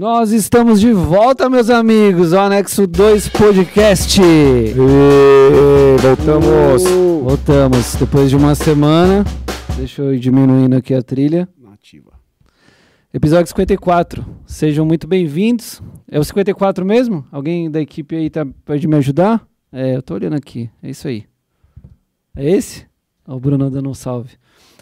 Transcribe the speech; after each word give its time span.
Nós 0.00 0.32
estamos 0.32 0.80
de 0.80 0.94
volta, 0.94 1.50
meus 1.50 1.68
amigos, 1.68 2.32
ao 2.32 2.46
Anexo 2.46 2.86
2 2.86 3.28
Podcast. 3.28 4.18
E 4.18 4.72
voltamos. 6.00 6.86
Uh, 6.86 7.22
voltamos 7.22 7.96
depois 7.96 8.30
de 8.30 8.36
uma 8.36 8.54
semana. 8.54 9.22
Deixa 9.76 10.00
eu 10.00 10.14
ir 10.14 10.18
diminuindo 10.18 10.74
aqui 10.74 10.94
a 10.94 11.02
trilha. 11.02 11.46
Nativa. 11.62 12.12
Episódio 13.12 13.48
54. 13.48 14.24
Sejam 14.46 14.86
muito 14.86 15.06
bem-vindos. 15.06 15.82
É 16.10 16.18
o 16.18 16.24
54 16.24 16.82
mesmo? 16.82 17.22
Alguém 17.30 17.70
da 17.70 17.82
equipe 17.82 18.16
aí 18.16 18.30
tá, 18.30 18.46
pode 18.64 18.88
me 18.88 18.96
ajudar? 18.96 19.46
É, 19.70 19.96
eu 19.96 20.02
tô 20.02 20.14
olhando 20.14 20.34
aqui. 20.34 20.70
É 20.82 20.88
isso 20.88 21.08
aí. 21.08 21.26
É 22.34 22.50
esse? 22.50 22.86
Ó, 23.28 23.36
o 23.36 23.38
Bruno 23.38 23.68
dando 23.68 23.90
um 23.90 23.94
salve. 23.94 24.30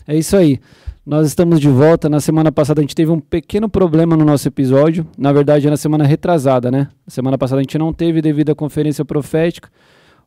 É 0.06 0.16
isso 0.16 0.36
aí. 0.36 0.60
Nós 1.08 1.26
estamos 1.26 1.58
de 1.58 1.70
volta. 1.70 2.06
Na 2.06 2.20
semana 2.20 2.52
passada 2.52 2.82
a 2.82 2.82
gente 2.82 2.94
teve 2.94 3.10
um 3.10 3.18
pequeno 3.18 3.66
problema 3.66 4.14
no 4.14 4.26
nosso 4.26 4.46
episódio. 4.46 5.06
Na 5.16 5.32
verdade, 5.32 5.66
é 5.66 5.70
na 5.70 5.76
semana 5.78 6.04
retrasada, 6.04 6.70
né? 6.70 6.88
Na 7.06 7.10
semana 7.10 7.38
passada 7.38 7.60
a 7.60 7.62
gente 7.62 7.78
não 7.78 7.94
teve 7.94 8.20
devido 8.20 8.50
à 8.50 8.54
conferência 8.54 9.06
profética. 9.06 9.70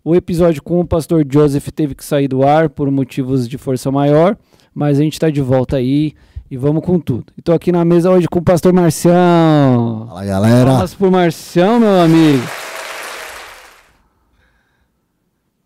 O 0.03 0.15
episódio 0.15 0.63
com 0.63 0.79
o 0.79 0.83
pastor 0.83 1.23
Joseph 1.31 1.67
teve 1.67 1.93
que 1.93 2.03
sair 2.03 2.27
do 2.27 2.41
ar 2.41 2.67
por 2.67 2.89
motivos 2.89 3.47
de 3.47 3.59
força 3.59 3.91
maior, 3.91 4.35
mas 4.73 4.99
a 4.99 5.03
gente 5.03 5.13
está 5.13 5.29
de 5.29 5.39
volta 5.39 5.75
aí 5.75 6.13
e 6.49 6.57
vamos 6.57 6.83
com 6.83 6.99
tudo. 6.99 7.25
Estou 7.37 7.53
aqui 7.53 7.71
na 7.71 7.85
mesa 7.85 8.09
hoje 8.09 8.27
com 8.27 8.39
o 8.39 8.43
pastor 8.43 8.73
Marcião. 8.73 10.07
Fala 10.07 10.25
galera. 10.25 10.65
Palmas 10.65 10.95
por 10.95 11.11
Marcião, 11.11 11.79
meu 11.79 12.01
amigo. 12.01 12.41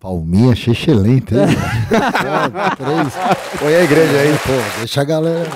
Palminha 0.06 0.53
excelente, 0.53 1.34
hein? 1.34 1.48
Põe 3.58 3.75
a 3.75 3.84
igreja 3.84 4.20
aí, 4.20 4.38
pô. 4.38 4.52
Deixa 4.78 5.02
a 5.02 5.03
galera. 5.03 5.50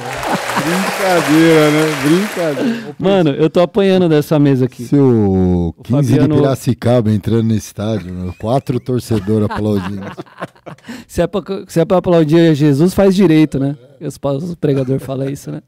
Brincadeira, 0.64 1.70
né? 1.70 1.96
Brincadeira. 2.04 2.96
Mano, 2.98 3.30
eu 3.30 3.48
tô 3.48 3.62
apanhando 3.62 4.10
dessa 4.10 4.40
mesa 4.40 4.66
aqui. 4.66 4.86
Se 4.86 4.96
o 4.96 5.72
15 5.84 6.10
Fabiano- 6.10 6.34
de 6.34 6.42
Piracicaba 6.42 7.12
entrando 7.12 7.44
no 7.44 7.54
estádio, 7.54 8.12
meu, 8.12 8.34
quatro 8.40 8.80
torcedores 8.80 9.48
aplaudindo. 9.52 10.12
Se 11.08 11.22
é, 11.22 11.28
pra, 11.28 11.44
se 11.68 11.80
é 11.80 11.86
pra 11.86 11.98
aplaudir 11.98 12.56
Jesus, 12.56 12.96
faz 12.96 13.14
direito, 13.14 13.60
né? 13.60 13.78
Os, 14.02 14.18
pregadores 14.56 15.04
falam 15.04 15.30
isso, 15.30 15.52
né? 15.52 15.62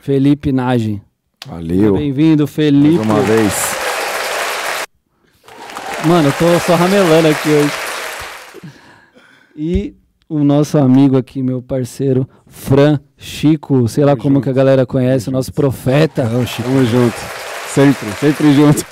Felipe 0.00 0.52
Nagem. 0.52 1.02
Valeu. 1.46 1.98
Bem-vindo, 1.98 2.46
Felipe. 2.46 3.04
Mais 3.04 3.06
uma 3.06 3.20
vez. 3.20 3.76
Mano, 6.06 6.28
eu 6.28 6.32
tô 6.32 6.58
só 6.60 6.76
ramelando 6.76 7.28
aqui 7.28 7.50
hoje. 7.50 7.89
E 9.62 9.94
o 10.26 10.42
nosso 10.42 10.78
amigo 10.78 11.18
aqui, 11.18 11.42
meu 11.42 11.60
parceiro, 11.60 12.26
Fran 12.46 12.98
Chico, 13.14 13.86
sei 13.88 14.06
lá 14.06 14.16
como 14.16 14.40
que 14.40 14.48
a 14.48 14.54
galera 14.54 14.86
conhece, 14.86 15.28
o 15.28 15.32
nosso 15.32 15.52
profeta. 15.52 16.26
Não, 16.26 16.46
Chico. 16.46 16.62
Tamo 16.62 16.82
junto. 16.86 17.16
Sempre, 17.68 18.10
sempre 18.12 18.52
junto. 18.54 18.80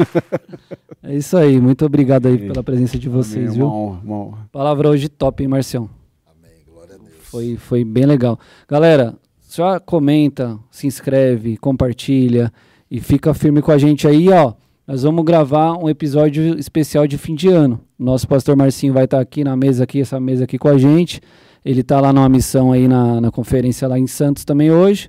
É 1.01 1.15
isso 1.15 1.39
aí, 1.39 1.59
muito 1.59 1.87
obrigado 1.87 2.27
aí 2.27 2.37
pela 2.37 2.63
presença 2.63 2.99
de 2.99 3.09
vocês, 3.09 3.47
Amém, 3.47 3.57
viu? 3.57 3.67
Uma 3.67 3.75
honra, 3.75 4.01
uma 4.05 4.17
honra. 4.17 4.49
Palavra 4.53 4.91
hoje 4.91 5.09
top, 5.09 5.43
hein, 5.43 5.49
Marcião? 5.49 5.89
Amém, 6.27 6.59
glória 6.67 6.97
a 6.97 6.99
Deus. 6.99 7.15
Foi, 7.23 7.57
foi 7.57 7.85
bem 7.85 8.05
legal. 8.05 8.39
Galera, 8.69 9.15
só 9.41 9.81
comenta, 9.81 10.59
se 10.71 10.87
inscreve, 10.87 11.57
compartilha 11.57 12.53
e 12.91 13.01
fica 13.01 13.33
firme 13.33 13.63
com 13.63 13.71
a 13.71 13.79
gente 13.79 14.07
aí, 14.07 14.29
ó. 14.29 14.53
Nós 14.89 15.03
vamos 15.03 15.23
gravar 15.23 15.77
um 15.77 15.87
episódio 15.87 16.59
especial 16.59 17.07
de 17.07 17.19
fim 17.19 17.35
de 17.35 17.47
ano. 17.49 17.79
Nosso 17.99 18.27
pastor 18.27 18.57
Marcinho 18.57 18.95
vai 18.95 19.05
estar 19.05 19.21
aqui 19.21 19.45
na 19.45 19.55
mesa 19.55 19.85
aqui, 19.85 20.01
essa 20.01 20.19
mesa 20.19 20.45
aqui 20.45 20.57
com 20.57 20.67
a 20.67 20.79
gente. 20.79 21.21
Ele 21.63 21.83
está 21.83 22.01
lá 22.01 22.11
numa 22.11 22.27
missão 22.27 22.73
aí 22.73 22.89
na, 22.89 23.21
na 23.21 23.31
conferência 23.31 23.87
lá 23.87 23.99
em 23.99 24.07
Santos 24.07 24.47
também 24.47 24.71
hoje. 24.71 25.07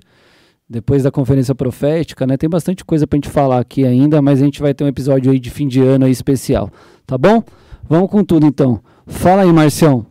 Depois 0.68 1.04
da 1.04 1.10
conferência 1.10 1.54
profética, 1.54 2.26
né? 2.26 2.36
Tem 2.36 2.46
bastante 2.46 2.84
coisa 2.84 3.06
pra 3.06 3.16
gente 3.16 3.30
falar 3.30 3.58
aqui 3.58 3.86
ainda, 3.86 4.20
mas 4.20 4.42
a 4.42 4.44
gente 4.44 4.60
vai 4.60 4.74
ter 4.74 4.84
um 4.84 4.86
episódio 4.86 5.32
aí 5.32 5.40
de 5.40 5.48
fim 5.48 5.66
de 5.66 5.80
ano 5.80 6.04
aí 6.04 6.12
especial, 6.12 6.70
tá 7.06 7.16
bom? 7.16 7.42
Vamos 7.88 8.10
com 8.10 8.22
tudo 8.22 8.44
então. 8.44 8.82
Fala 9.06 9.44
aí, 9.44 9.52
Marcião. 9.52 10.04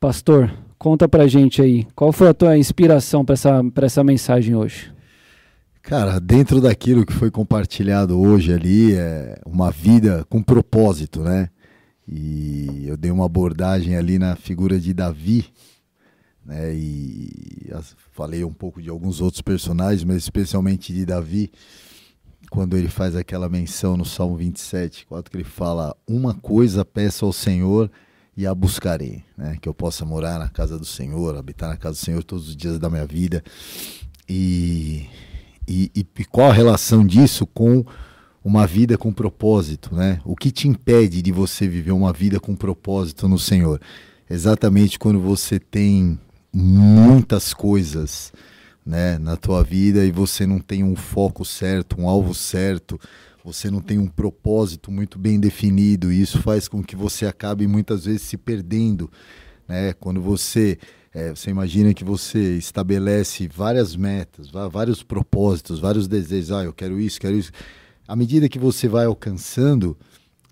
Pastor, 0.00 0.50
conta 0.78 1.06
pra 1.06 1.26
gente 1.26 1.60
aí, 1.60 1.86
qual 1.94 2.10
foi 2.10 2.28
a 2.28 2.32
tua 2.32 2.56
inspiração 2.56 3.22
pra 3.22 3.34
essa, 3.34 3.60
essa 3.82 4.02
mensagem 4.02 4.56
hoje? 4.56 4.97
Cara, 5.88 6.20
dentro 6.20 6.60
daquilo 6.60 7.06
que 7.06 7.14
foi 7.14 7.30
compartilhado 7.30 8.20
hoje 8.20 8.52
ali, 8.52 8.92
é 8.94 9.40
uma 9.46 9.70
vida 9.70 10.22
com 10.28 10.42
propósito, 10.42 11.22
né? 11.22 11.48
E 12.06 12.84
eu 12.86 12.94
dei 12.94 13.10
uma 13.10 13.24
abordagem 13.24 13.96
ali 13.96 14.18
na 14.18 14.36
figura 14.36 14.78
de 14.78 14.92
Davi, 14.92 15.46
né? 16.44 16.74
E 16.74 17.70
falei 18.12 18.44
um 18.44 18.52
pouco 18.52 18.82
de 18.82 18.90
alguns 18.90 19.22
outros 19.22 19.40
personagens, 19.40 20.04
mas 20.04 20.18
especialmente 20.18 20.92
de 20.92 21.06
Davi, 21.06 21.50
quando 22.50 22.76
ele 22.76 22.88
faz 22.88 23.16
aquela 23.16 23.48
menção 23.48 23.96
no 23.96 24.04
Salmo 24.04 24.36
27, 24.36 25.06
quando 25.06 25.24
ele 25.32 25.42
fala: 25.42 25.96
Uma 26.06 26.34
coisa 26.34 26.84
peço 26.84 27.24
ao 27.24 27.32
Senhor 27.32 27.90
e 28.36 28.46
a 28.46 28.54
buscarei, 28.54 29.24
né? 29.38 29.56
Que 29.58 29.66
eu 29.66 29.72
possa 29.72 30.04
morar 30.04 30.38
na 30.38 30.50
casa 30.50 30.78
do 30.78 30.84
Senhor, 30.84 31.34
habitar 31.34 31.70
na 31.70 31.78
casa 31.78 31.98
do 31.98 32.04
Senhor 32.04 32.22
todos 32.22 32.46
os 32.46 32.54
dias 32.54 32.78
da 32.78 32.90
minha 32.90 33.06
vida. 33.06 33.42
E, 34.28 35.06
e, 35.68 35.90
e- 35.94 36.06
e 36.18 36.24
qual 36.24 36.50
a 36.50 36.54
relação 36.54 37.06
disso 37.06 37.46
com 37.46 37.84
uma 38.44 38.66
vida 38.66 38.96
com 38.96 39.12
propósito, 39.12 39.94
né? 39.94 40.20
O 40.24 40.34
que 40.34 40.50
te 40.50 40.66
impede 40.68 41.20
de 41.20 41.30
você 41.30 41.68
viver 41.68 41.92
uma 41.92 42.12
vida 42.12 42.40
com 42.40 42.56
propósito 42.56 43.28
no 43.28 43.38
Senhor? 43.38 43.80
Exatamente 44.30 44.98
quando 44.98 45.20
você 45.20 45.58
tem 45.58 46.18
muitas 46.52 47.52
coisas, 47.52 48.32
né, 48.84 49.18
na 49.18 49.36
tua 49.36 49.62
vida 49.62 50.04
e 50.04 50.10
você 50.10 50.46
não 50.46 50.58
tem 50.60 50.82
um 50.82 50.96
foco 50.96 51.44
certo, 51.44 52.00
um 52.00 52.08
alvo 52.08 52.34
certo, 52.34 52.98
você 53.44 53.70
não 53.70 53.80
tem 53.80 53.98
um 53.98 54.06
propósito 54.06 54.90
muito 54.90 55.18
bem 55.18 55.38
definido, 55.38 56.10
e 56.12 56.20
isso 56.20 56.40
faz 56.42 56.68
com 56.68 56.82
que 56.82 56.96
você 56.96 57.26
acabe 57.26 57.66
muitas 57.66 58.06
vezes 58.06 58.22
se 58.22 58.36
perdendo, 58.36 59.10
né? 59.68 59.92
Quando 59.92 60.20
você 60.22 60.78
é, 61.18 61.34
você 61.34 61.50
imagina 61.50 61.92
que 61.92 62.04
você 62.04 62.56
estabelece 62.56 63.48
várias 63.48 63.96
metas, 63.96 64.50
vários 64.70 65.02
propósitos, 65.02 65.80
vários 65.80 66.06
desejos. 66.06 66.52
Ah, 66.52 66.62
eu 66.62 66.72
quero 66.72 67.00
isso, 67.00 67.20
quero 67.20 67.36
isso. 67.36 67.50
À 68.06 68.14
medida 68.14 68.48
que 68.48 68.58
você 68.58 68.86
vai 68.86 69.04
alcançando, 69.06 69.98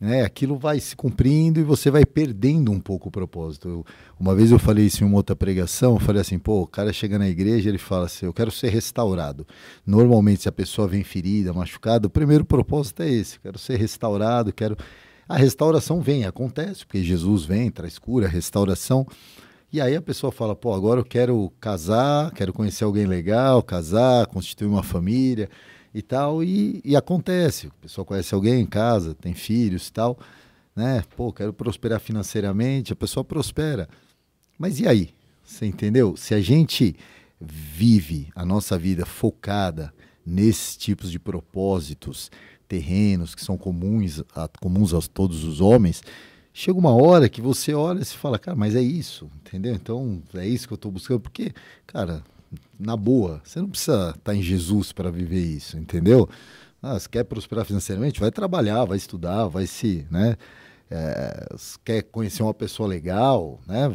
né, 0.00 0.22
aquilo 0.22 0.58
vai 0.58 0.80
se 0.80 0.96
cumprindo 0.96 1.60
e 1.60 1.62
você 1.62 1.88
vai 1.88 2.04
perdendo 2.04 2.72
um 2.72 2.80
pouco 2.80 3.08
o 3.08 3.12
propósito. 3.12 3.68
Eu- 3.68 3.86
uma 4.18 4.34
vez 4.34 4.50
eu 4.50 4.58
falei 4.58 4.86
isso 4.86 5.04
em 5.04 5.06
uma 5.06 5.16
outra 5.16 5.36
pregação, 5.36 5.94
eu 5.94 6.00
falei 6.00 6.20
assim, 6.20 6.38
pô, 6.38 6.62
o 6.62 6.66
cara 6.66 6.92
chega 6.92 7.16
na 7.16 7.28
igreja 7.28 7.68
ele 7.68 7.78
fala 7.78 8.06
assim, 8.06 8.26
eu 8.26 8.32
quero 8.32 8.50
ser 8.50 8.68
restaurado. 8.68 9.46
Normalmente, 9.86 10.42
se 10.42 10.48
a 10.48 10.52
pessoa 10.52 10.88
vem 10.88 11.04
ferida, 11.04 11.52
machucada, 11.52 12.08
o 12.08 12.10
primeiro 12.10 12.44
propósito 12.44 13.04
é 13.04 13.10
esse, 13.10 13.38
quero 13.38 13.58
ser 13.58 13.76
restaurado, 13.76 14.52
quero... 14.52 14.76
A 15.28 15.36
restauração 15.36 16.00
vem, 16.00 16.24
acontece, 16.24 16.86
porque 16.86 17.02
Jesus 17.02 17.44
vem, 17.44 17.68
traz 17.70 17.98
cura, 17.98 18.28
restauração, 18.28 19.04
e 19.72 19.80
aí 19.80 19.96
a 19.96 20.02
pessoa 20.02 20.30
fala, 20.30 20.54
pô, 20.54 20.72
agora 20.72 21.00
eu 21.00 21.04
quero 21.04 21.52
casar, 21.60 22.30
quero 22.32 22.52
conhecer 22.52 22.84
alguém 22.84 23.06
legal, 23.06 23.62
casar, 23.62 24.26
constituir 24.26 24.68
uma 24.68 24.82
família 24.82 25.50
e 25.92 26.02
tal, 26.02 26.42
e, 26.42 26.80
e 26.84 26.94
acontece. 26.94 27.66
A 27.66 27.82
pessoa 27.82 28.04
conhece 28.04 28.34
alguém 28.34 28.60
em 28.60 28.66
casa, 28.66 29.14
tem 29.14 29.34
filhos 29.34 29.88
e 29.88 29.92
tal, 29.92 30.18
né? 30.74 31.02
Pô, 31.16 31.32
quero 31.32 31.52
prosperar 31.52 31.98
financeiramente, 32.00 32.92
a 32.92 32.96
pessoa 32.96 33.24
prospera. 33.24 33.88
Mas 34.58 34.78
e 34.78 34.86
aí? 34.86 35.10
Você 35.44 35.66
entendeu? 35.66 36.16
Se 36.16 36.34
a 36.34 36.40
gente 36.40 36.96
vive 37.40 38.28
a 38.34 38.44
nossa 38.44 38.78
vida 38.78 39.04
focada 39.04 39.92
nesses 40.24 40.76
tipos 40.76 41.10
de 41.10 41.18
propósitos 41.18 42.30
terrenos 42.66 43.34
que 43.34 43.44
são 43.44 43.56
comuns 43.56 44.22
a, 44.34 44.48
comuns 44.60 44.92
a 44.92 45.00
todos 45.00 45.44
os 45.44 45.60
homens, 45.60 46.02
chega 46.56 46.78
uma 46.78 46.94
hora 46.94 47.28
que 47.28 47.42
você 47.42 47.74
olha 47.74 48.00
e 48.00 48.04
se 48.04 48.16
fala, 48.16 48.38
cara, 48.38 48.56
mas 48.56 48.74
é 48.74 48.80
isso, 48.80 49.30
entendeu? 49.44 49.74
Então 49.74 50.22
é 50.34 50.48
isso 50.48 50.66
que 50.66 50.72
eu 50.72 50.76
estou 50.76 50.90
buscando, 50.90 51.20
porque, 51.20 51.52
cara, 51.86 52.24
na 52.80 52.96
boa, 52.96 53.42
você 53.44 53.60
não 53.60 53.68
precisa 53.68 54.14
estar 54.16 54.34
em 54.34 54.40
Jesus 54.40 54.90
para 54.90 55.10
viver 55.10 55.38
isso, 55.38 55.76
entendeu? 55.76 56.26
Ah, 56.82 56.98
você 56.98 57.06
quer 57.10 57.24
prosperar 57.24 57.66
financeiramente, 57.66 58.18
vai 58.18 58.30
trabalhar, 58.30 58.86
vai 58.86 58.96
estudar, 58.96 59.48
vai 59.48 59.66
se, 59.66 60.06
né? 60.10 60.34
É, 60.90 61.46
quer 61.84 62.02
conhecer 62.04 62.42
uma 62.42 62.54
pessoa 62.54 62.88
legal, 62.88 63.60
né? 63.66 63.94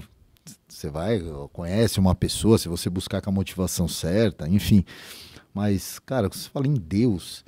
Você 0.68 0.88
vai, 0.88 1.20
conhece 1.52 2.00
uma 2.00 2.14
pessoa, 2.14 2.60
se 2.60 2.70
você 2.70 2.92
buscar 2.92 3.22
com 3.22 3.32
a 3.32 3.34
motivação 3.34 3.88
certa, 3.88 4.48
enfim. 4.48 4.86
Mas, 5.52 5.98
cara, 5.98 6.30
você 6.30 6.48
fala 6.48 6.68
em 6.68 6.76
Deus, 6.76 7.44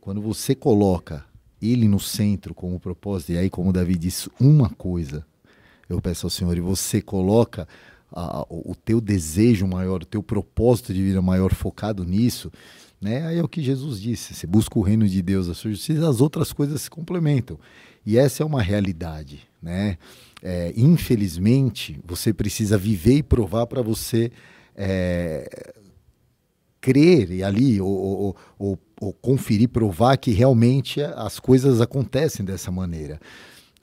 quando 0.00 0.20
você 0.20 0.56
coloca 0.56 1.24
ele 1.60 1.88
no 1.88 1.98
centro 2.00 2.54
como 2.54 2.78
propósito, 2.80 3.32
e 3.32 3.38
aí, 3.38 3.48
como 3.50 3.72
Davi 3.72 3.96
disse, 3.96 4.30
uma 4.40 4.68
coisa, 4.70 5.24
eu 5.88 6.00
peço 6.00 6.26
ao 6.26 6.30
Senhor, 6.30 6.56
e 6.56 6.60
você 6.60 7.00
coloca 7.00 7.66
a- 8.12 8.46
o 8.48 8.74
teu 8.74 9.00
desejo 9.00 9.66
maior, 9.66 10.02
o 10.02 10.06
teu 10.06 10.22
propósito 10.22 10.94
de 10.94 11.02
vida 11.02 11.20
maior 11.20 11.52
focado 11.52 12.04
nisso, 12.04 12.52
né? 13.00 13.26
Aí 13.26 13.38
é 13.38 13.42
o 13.42 13.48
que 13.48 13.62
Jesus 13.62 14.00
disse: 14.00 14.32
você 14.34 14.46
busca 14.46 14.78
o 14.78 14.82
reino 14.82 15.06
de 15.08 15.20
Deus, 15.20 15.48
a 15.48 15.54
sua 15.54 15.70
justiça, 15.70 16.08
as 16.08 16.20
outras 16.20 16.52
coisas 16.52 16.82
se 16.82 16.90
complementam. 16.90 17.58
E 18.06 18.16
essa 18.16 18.42
é 18.42 18.46
uma 18.46 18.62
realidade, 18.62 19.40
né? 19.60 19.98
É, 20.42 20.72
infelizmente, 20.76 21.98
você 22.06 22.32
precisa 22.32 22.78
viver 22.78 23.16
e 23.16 23.22
provar 23.22 23.66
para 23.66 23.82
você 23.82 24.30
é, 24.76 25.74
crer 26.80 27.30
e 27.32 27.42
ali 27.42 27.80
ou, 27.80 27.88
ou- 27.90 28.36
ou 28.58 28.78
ou 29.00 29.12
conferir, 29.12 29.68
provar 29.68 30.16
que 30.16 30.30
realmente 30.30 31.00
as 31.02 31.38
coisas 31.38 31.80
acontecem 31.80 32.44
dessa 32.44 32.70
maneira. 32.70 33.20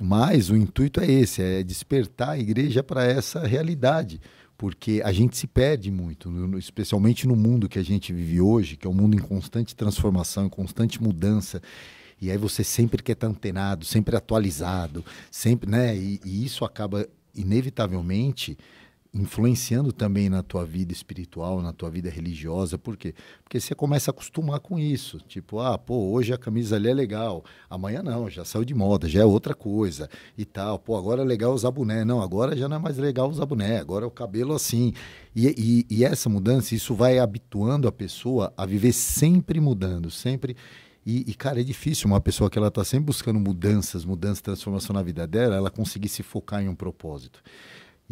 Mas 0.01 0.49
o 0.49 0.55
intuito 0.55 0.99
é 0.99 1.09
esse, 1.09 1.41
é 1.41 1.63
despertar 1.63 2.29
a 2.29 2.39
igreja 2.39 2.81
para 2.81 3.05
essa 3.05 3.45
realidade, 3.45 4.19
porque 4.57 5.01
a 5.05 5.11
gente 5.11 5.37
se 5.37 5.45
perde 5.45 5.91
muito, 5.91 6.31
especialmente 6.57 7.27
no 7.27 7.35
mundo 7.35 7.69
que 7.69 7.77
a 7.77 7.83
gente 7.83 8.11
vive 8.11 8.41
hoje, 8.41 8.75
que 8.75 8.87
é 8.87 8.89
um 8.89 8.93
mundo 8.93 9.15
em 9.15 9.19
constante 9.19 9.75
transformação, 9.75 10.45
em 10.45 10.49
constante 10.49 11.01
mudança. 11.01 11.61
E 12.19 12.31
aí 12.31 12.37
você 12.37 12.63
sempre 12.63 13.03
quer 13.03 13.13
estar 13.13 13.27
antenado, 13.27 13.85
sempre 13.85 14.15
atualizado, 14.15 15.05
sempre, 15.29 15.69
né? 15.69 15.95
E, 15.95 16.19
e 16.25 16.45
isso 16.45 16.65
acaba 16.65 17.07
inevitavelmente 17.35 18.57
influenciando 19.13 19.93
também 19.93 20.27
na 20.27 20.41
tua 20.41 20.65
vida 20.65 20.91
espiritual, 20.91 21.61
na 21.61 21.71
tua 21.71 21.89
vida 21.89 22.09
religiosa. 22.09 22.79
Por 22.79 22.97
quê? 22.97 23.13
Porque 23.43 23.59
você 23.59 23.75
começa 23.75 24.09
a 24.09 24.13
acostumar 24.13 24.59
com 24.59 24.79
isso. 24.79 25.19
Tipo, 25.27 25.59
ah, 25.59 25.77
pô, 25.77 26.11
hoje 26.11 26.33
a 26.33 26.37
camisa 26.37 26.75
ali 26.75 26.89
é 26.89 26.93
legal, 26.93 27.45
amanhã 27.69 28.01
não, 28.01 28.27
já 28.27 28.43
saiu 28.43 28.65
de 28.65 28.73
moda, 28.73 29.07
já 29.07 29.21
é 29.21 29.25
outra 29.25 29.53
coisa 29.53 30.09
e 30.35 30.43
tal. 30.45 30.79
Pô, 30.79 30.97
agora 30.97 31.21
é 31.21 31.25
legal 31.25 31.53
usar 31.53 31.69
boné. 31.69 32.03
Não, 32.03 32.21
agora 32.21 32.57
já 32.57 32.67
não 32.67 32.77
é 32.77 32.79
mais 32.79 32.97
legal 32.97 33.29
usar 33.29 33.45
boné, 33.45 33.77
agora 33.77 34.03
é 34.03 34.07
o 34.07 34.11
cabelo 34.11 34.55
assim. 34.55 34.93
E, 35.35 35.47
e, 35.89 35.97
e 35.97 36.03
essa 36.03 36.27
mudança, 36.27 36.73
isso 36.73 36.95
vai 36.95 37.19
habituando 37.19 37.87
a 37.87 37.91
pessoa 37.91 38.51
a 38.57 38.65
viver 38.65 38.93
sempre 38.93 39.59
mudando, 39.59 40.09
sempre. 40.09 40.57
E, 41.05 41.29
e, 41.29 41.33
cara, 41.35 41.59
é 41.59 41.63
difícil 41.63 42.07
uma 42.07 42.21
pessoa 42.21 42.49
que 42.49 42.57
ela 42.57 42.69
está 42.69 42.83
sempre 42.83 43.07
buscando 43.07 43.39
mudanças, 43.39 44.05
mudanças, 44.05 44.41
transformação 44.41 44.93
na 44.93 45.03
vida 45.03 45.27
dela, 45.27 45.55
ela 45.55 45.69
conseguir 45.69 46.07
se 46.07 46.23
focar 46.23 46.63
em 46.63 46.69
um 46.69 46.75
propósito. 46.75 47.41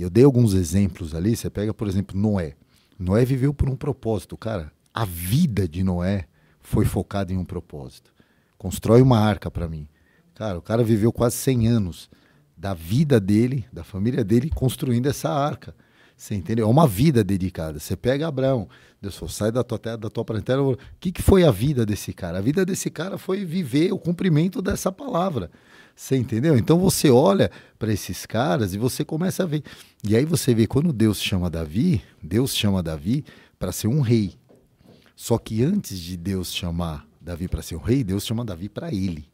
E 0.02 0.04
eu 0.04 0.10
dei 0.10 0.24
alguns 0.24 0.56
exemplos 0.56 1.14
ali. 1.14 1.36
Você 1.36 1.48
pega, 1.48 1.76
por 1.76 1.88
exemplo, 1.88 2.20
Noé. 2.20 2.56
Noé 2.98 3.24
viveu 3.24 3.54
por 3.54 3.70
um 3.70 3.76
propósito, 3.76 4.36
cara. 4.36 4.72
A 4.92 5.06
vida 5.06 5.68
de 5.68 5.84
Noé 5.84 6.26
foi 6.60 6.86
focada 6.86 7.32
em 7.32 7.38
um 7.38 7.46
propósito. 7.46 8.12
Constrói 8.58 9.04
uma 9.04 9.20
arca 9.20 9.52
para 9.52 9.70
mim. 9.70 9.88
Cara, 10.34 10.58
o 10.58 10.62
cara 10.62 10.84
viveu 10.84 11.14
quase 11.14 11.36
100 11.36 11.68
anos 11.68 12.10
da 12.58 12.74
vida 12.74 13.20
dele, 13.20 13.64
da 13.72 13.84
família 13.84 14.24
dele, 14.24 14.50
construindo 14.50 15.06
essa 15.06 15.30
arca. 15.30 15.76
Você 16.18 16.34
entendeu? 16.34 16.66
É 16.66 16.70
uma 16.70 16.88
vida 16.88 17.24
dedicada. 17.24 17.78
Você 17.78 17.96
pega 17.96 18.28
Abraão, 18.28 18.68
Deus 19.00 19.16
falou, 19.16 19.30
sai 19.30 19.52
da 19.52 19.64
tua 19.64 19.78
terra, 19.78 19.98
da 19.98 20.10
tua 20.10 20.26
parentela. 20.26 20.64
O 20.64 20.78
que, 21.00 21.12
que 21.12 21.22
foi 21.22 21.44
a 21.44 21.52
vida 21.52 21.86
desse 21.86 22.12
cara? 22.12 22.40
A 22.40 22.42
vida 22.42 22.66
desse 22.66 22.90
cara 22.90 23.20
foi 23.20 23.46
viver 23.46 23.94
o 23.94 24.00
cumprimento 24.00 24.64
dessa 24.64 24.92
palavra. 24.92 25.52
Você 25.96 26.18
entendeu? 26.18 26.58
Então 26.58 26.80
você 26.80 27.10
olha 27.10 27.52
para 27.78 27.94
esses 27.94 28.26
caras 28.26 28.74
e 28.74 28.78
você 28.78 29.06
começa 29.06 29.44
a 29.44 29.46
ver. 29.46 29.64
E 30.04 30.16
aí 30.16 30.26
você 30.26 30.54
vê 30.54 30.66
quando 30.66 30.92
Deus 30.92 31.22
chama 31.22 31.50
Davi, 31.50 32.02
Deus 32.22 32.56
chama 32.56 32.82
Davi 32.82 33.24
para 33.60 33.72
ser 33.72 33.88
um 33.88 34.02
rei. 34.02 34.36
Só 35.16 35.38
que 35.38 35.64
antes 35.64 36.00
de 36.00 36.18
Deus 36.18 36.54
chamar 36.54 37.08
Davi 37.20 37.48
para 37.48 37.62
ser 37.62 37.76
um 37.76 37.82
rei, 37.82 38.04
Deus 38.04 38.26
chama 38.26 38.44
Davi 38.44 38.68
para 38.68 38.92
ele. 38.92 39.30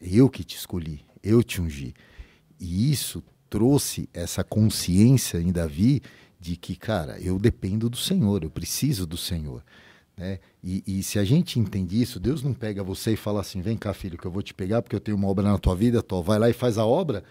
Eu 0.00 0.30
que 0.30 0.42
te 0.42 0.56
escolhi, 0.56 1.04
eu 1.22 1.42
te 1.42 1.60
ungi. 1.60 1.94
E 2.58 2.90
isso 2.90 3.22
trouxe 3.50 4.08
essa 4.14 4.42
consciência 4.42 5.38
em 5.38 5.52
Davi 5.52 6.02
de 6.40 6.56
que, 6.56 6.76
cara, 6.76 7.18
eu 7.20 7.38
dependo 7.38 7.90
do 7.90 7.96
Senhor, 7.96 8.42
eu 8.42 8.50
preciso 8.50 9.06
do 9.06 9.16
Senhor. 9.16 9.62
Né? 10.18 10.40
E, 10.62 10.82
e, 10.84 11.02
se 11.02 11.18
a 11.18 11.24
gente 11.24 11.60
entende 11.60 12.00
isso, 12.02 12.18
Deus 12.18 12.42
não 12.42 12.52
pega 12.52 12.82
você 12.82 13.12
e 13.12 13.16
fala 13.16 13.40
assim: 13.40 13.60
vem 13.60 13.76
cá, 13.76 13.94
filho, 13.94 14.18
que 14.18 14.26
eu 14.26 14.30
vou 14.30 14.42
te 14.42 14.52
pegar 14.52 14.82
porque 14.82 14.96
eu 14.96 15.00
tenho 15.00 15.16
uma 15.16 15.28
obra 15.28 15.44
na 15.44 15.58
tua 15.58 15.76
vida, 15.76 16.02
tô, 16.02 16.20
vai 16.20 16.38
lá 16.38 16.50
e 16.50 16.52
faz 16.52 16.76
a 16.76 16.84
obra 16.84 17.22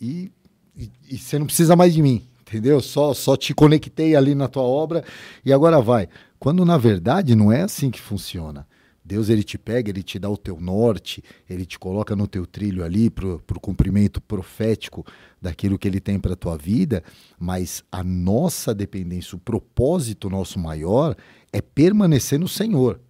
e, 0.00 0.30
e, 0.76 0.90
e, 1.10 1.18
você 1.18 1.38
não 1.38 1.46
precisa 1.46 1.74
mais 1.74 1.92
de 1.92 2.00
mim, 2.00 2.24
entendeu? 2.42 2.80
Só, 2.80 3.12
só 3.12 3.36
te 3.36 3.52
conectei 3.52 4.14
ali 4.14 4.36
na 4.36 4.46
tua 4.46 4.62
obra 4.62 5.04
e 5.44 5.52
agora 5.52 5.80
vai. 5.80 6.08
Quando 6.38 6.64
na 6.64 6.78
verdade 6.78 7.34
não 7.34 7.50
é 7.50 7.62
assim 7.62 7.90
que 7.90 8.00
funciona. 8.00 8.66
Deus 9.04 9.28
ele 9.28 9.42
te 9.42 9.58
pega, 9.58 9.90
ele 9.90 10.02
te 10.02 10.16
dá 10.16 10.30
o 10.30 10.36
teu 10.36 10.60
norte, 10.60 11.24
ele 11.50 11.66
te 11.66 11.76
coloca 11.76 12.14
no 12.14 12.28
teu 12.28 12.46
trilho 12.46 12.84
ali 12.84 13.10
para 13.10 13.26
o 13.26 13.60
cumprimento 13.60 14.20
profético 14.20 15.04
daquilo 15.40 15.76
que 15.76 15.88
ele 15.88 16.00
tem 16.00 16.20
para 16.20 16.34
a 16.34 16.36
tua 16.36 16.56
vida, 16.56 17.02
mas 17.38 17.82
a 17.90 18.04
nossa 18.04 18.72
dependência, 18.72 19.34
o 19.34 19.40
propósito 19.40 20.30
nosso 20.30 20.56
maior 20.58 21.16
é 21.52 21.60
permanecer 21.60 22.38
no 22.38 22.48
Senhor. 22.48 23.00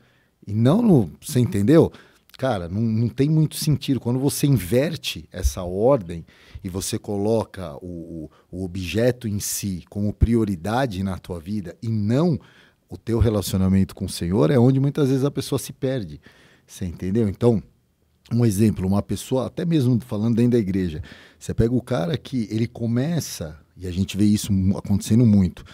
E 0.47 0.53
não 0.53 0.83
no. 0.83 1.11
Você 1.21 1.39
entendeu? 1.39 1.93
Cara, 2.37 2.69
não, 2.69 2.81
não 2.81 3.09
tem 3.09 3.29
muito 3.29 3.57
sentido. 3.57 4.01
Quando 4.01 4.19
você 4.19 4.47
inverte 4.47 5.29
essa 5.31 5.63
ordem 5.63 6.25
e 6.65 6.69
você 6.69 6.99
coloca 6.99 7.77
o, 7.77 8.29
o, 8.51 8.65
objeto 8.65 9.29
em 9.29 9.39
si 9.39 9.85
como 9.89 10.13
prioridade 10.13 11.03
na 11.03 11.19
tua 11.19 11.39
vida 11.39 11.77
e 11.81 11.89
não 11.89 12.39
o 12.89 12.97
teu 12.97 13.19
relacionamento 13.19 13.95
com 13.95 14.07
o 14.07 14.09
Senhor, 14.09 14.51
é 14.51 14.59
onde 14.59 14.81
muitas 14.81 15.09
vezes 15.09 15.25
a 15.25 15.31
pessoa 15.31 15.59
se 15.59 15.73
perde. 15.73 16.21
Você 16.67 16.85
entendeu? 16.85 17.29
Então, 17.29 17.63
um 18.33 18.45
exemplo, 18.45 18.87
uma 18.87 19.03
pessoa, 19.03 19.47
até 19.47 19.65
mesmo 19.65 20.01
falando 20.01 20.37
dentro 20.37 20.53
da 20.53 20.59
igreja, 20.59 21.03
você 21.39 21.55
pega 21.55 21.75
o 21.75 21.83
cara 21.83 22.17
que 22.17 22.49
ele 22.51 22.67
começa, 22.67 23.59
e 23.77 23.87
a 23.87 23.91
gente 23.91 24.17
vê 24.17 24.25
isso 24.25 24.53
acontecendo 24.77 25.25
muito, 25.25 25.65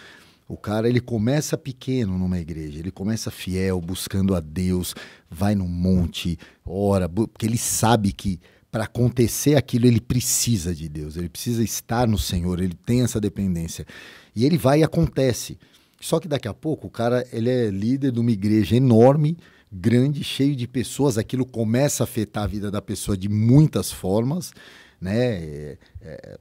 o 0.49 0.57
cara 0.57 0.89
ele 0.89 1.01
começa 1.01 1.59
pequeno 1.59 2.17
numa 2.17 2.39
igreja, 2.39 2.79
ele 2.79 2.91
começa 2.91 3.31
fiel, 3.31 3.81
buscando 3.81 4.35
a 4.35 4.41
Deus, 4.41 4.95
vai 5.31 5.55
no 5.55 5.69
monte, 5.69 6.39
ora, 6.65 7.07
porque 7.07 7.45
ele 7.45 7.59
sabe 7.59 8.13
que 8.13 8.41
para 8.71 8.85
acontecer 8.85 9.57
aquilo 9.57 9.87
ele 9.87 10.01
precisa 10.01 10.75
de 10.75 10.89
Deus, 10.89 11.17
ele 11.17 11.29
precisa 11.29 11.63
estar 11.63 12.09
no 12.09 12.19
Senhor, 12.19 12.61
ele 12.61 12.75
tem 12.75 13.03
essa 13.03 13.21
dependência. 13.21 13.87
E 14.35 14.45
ele 14.47 14.57
vai 14.57 14.81
e 14.81 14.85
acontece. 14.85 15.59
Só 16.01 16.19
que 16.21 16.29
daqui 16.29 16.49
a 16.49 16.55
pouco 16.55 16.87
o 16.87 16.91
cara 16.91 17.27
ele 17.33 17.51
é 17.51 17.71
líder 17.71 18.13
de 18.13 18.21
uma 18.21 18.31
igreja 18.31 18.77
enorme, 18.77 19.37
grande, 19.71 20.25
cheio 20.25 20.57
de 20.57 20.67
pessoas, 20.67 21.19
aquilo 21.19 21.45
começa 21.45 22.03
a 22.03 22.05
afetar 22.05 22.45
a 22.45 22.47
vida 22.47 22.71
da 22.71 22.81
pessoa 22.81 23.17
de 23.17 23.29
muitas 23.29 23.93
formas, 23.93 24.53
né? 25.01 25.17
É, 25.17 25.79
é, 26.01 26.39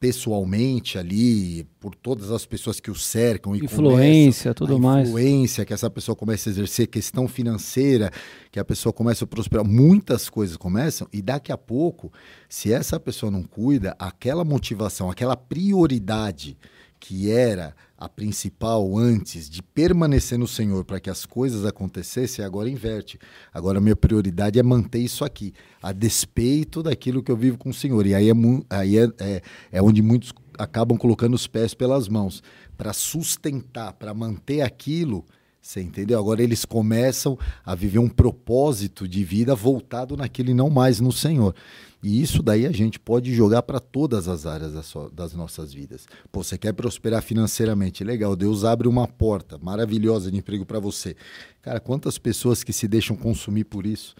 pessoalmente 0.00 0.96
ali, 0.96 1.64
por 1.78 1.94
todas 1.94 2.30
as 2.30 2.46
pessoas 2.46 2.80
que 2.80 2.90
o 2.90 2.94
cercam. 2.94 3.54
E 3.54 3.62
influência, 3.62 4.54
tudo 4.54 4.78
mais. 4.80 5.06
Influência 5.06 5.64
que 5.66 5.74
essa 5.74 5.90
pessoa 5.90 6.16
começa 6.16 6.48
a 6.48 6.50
exercer, 6.50 6.86
questão 6.86 7.28
financeira, 7.28 8.10
que 8.50 8.58
a 8.58 8.64
pessoa 8.64 8.94
começa 8.94 9.24
a 9.24 9.26
prosperar. 9.26 9.64
Muitas 9.64 10.30
coisas 10.30 10.56
começam 10.56 11.06
e 11.12 11.20
daqui 11.20 11.52
a 11.52 11.58
pouco, 11.58 12.10
se 12.48 12.72
essa 12.72 12.98
pessoa 12.98 13.30
não 13.30 13.42
cuida, 13.42 13.94
aquela 13.98 14.42
motivação, 14.42 15.10
aquela 15.10 15.36
prioridade 15.36 16.56
que 17.00 17.30
era 17.30 17.74
a 17.96 18.08
principal 18.08 18.96
antes 18.96 19.48
de 19.48 19.62
permanecer 19.62 20.38
no 20.38 20.46
Senhor 20.46 20.84
para 20.84 21.00
que 21.00 21.08
as 21.10 21.24
coisas 21.24 21.64
acontecessem, 21.64 22.44
agora 22.44 22.68
inverte. 22.68 23.18
Agora 23.52 23.78
a 23.78 23.80
minha 23.80 23.96
prioridade 23.96 24.58
é 24.58 24.62
manter 24.62 25.00
isso 25.00 25.24
aqui, 25.24 25.52
a 25.82 25.92
despeito 25.92 26.82
daquilo 26.82 27.22
que 27.22 27.32
eu 27.32 27.36
vivo 27.36 27.58
com 27.58 27.70
o 27.70 27.74
Senhor. 27.74 28.06
E 28.06 28.14
aí 28.14 28.28
é, 28.28 28.34
aí 28.68 28.98
é, 28.98 29.08
é, 29.18 29.42
é 29.72 29.82
onde 29.82 30.02
muitos 30.02 30.32
acabam 30.58 30.98
colocando 30.98 31.34
os 31.34 31.46
pés 31.46 31.74
pelas 31.74 32.06
mãos 32.06 32.42
para 32.76 32.92
sustentar, 32.92 33.94
para 33.94 34.14
manter 34.14 34.60
aquilo. 34.60 35.24
Você 35.60 35.82
entendeu? 35.82 36.18
Agora 36.18 36.42
eles 36.42 36.64
começam 36.64 37.38
a 37.64 37.74
viver 37.74 37.98
um 37.98 38.08
propósito 38.08 39.06
de 39.06 39.22
vida 39.22 39.54
voltado 39.54 40.16
naquilo 40.16 40.50
e 40.50 40.54
não 40.54 40.70
mais 40.70 41.00
no 41.00 41.12
Senhor. 41.12 41.54
E 42.02 42.22
isso 42.22 42.42
daí 42.42 42.66
a 42.66 42.72
gente 42.72 42.98
pode 42.98 43.34
jogar 43.34 43.62
para 43.62 43.78
todas 43.78 44.26
as 44.26 44.46
áreas 44.46 44.72
das, 44.72 44.92
das, 45.12 45.34
nossas 45.34 45.72
vidas. 45.72 46.06
Pô, 46.32 46.42
você 46.42 46.56
quer 46.56 46.72
prosperar 46.72 47.22
financeiramente? 47.22 48.02
Legal, 48.02 48.34
Deus 48.34 48.64
abre 48.64 48.88
uma 48.88 49.06
porta 49.06 49.58
maravilhosa 49.58 50.30
de 50.30 50.38
emprego 50.38 50.64
para 50.64 50.80
você. 50.80 51.14
Cara, 51.60 51.78
quantas 51.78 52.16
pessoas 52.16 52.62
que 52.64 52.72
se 52.72 52.88
deixam 52.88 53.14
consumir 53.14 53.64
por 53.64 53.86
isso? 53.86 54.14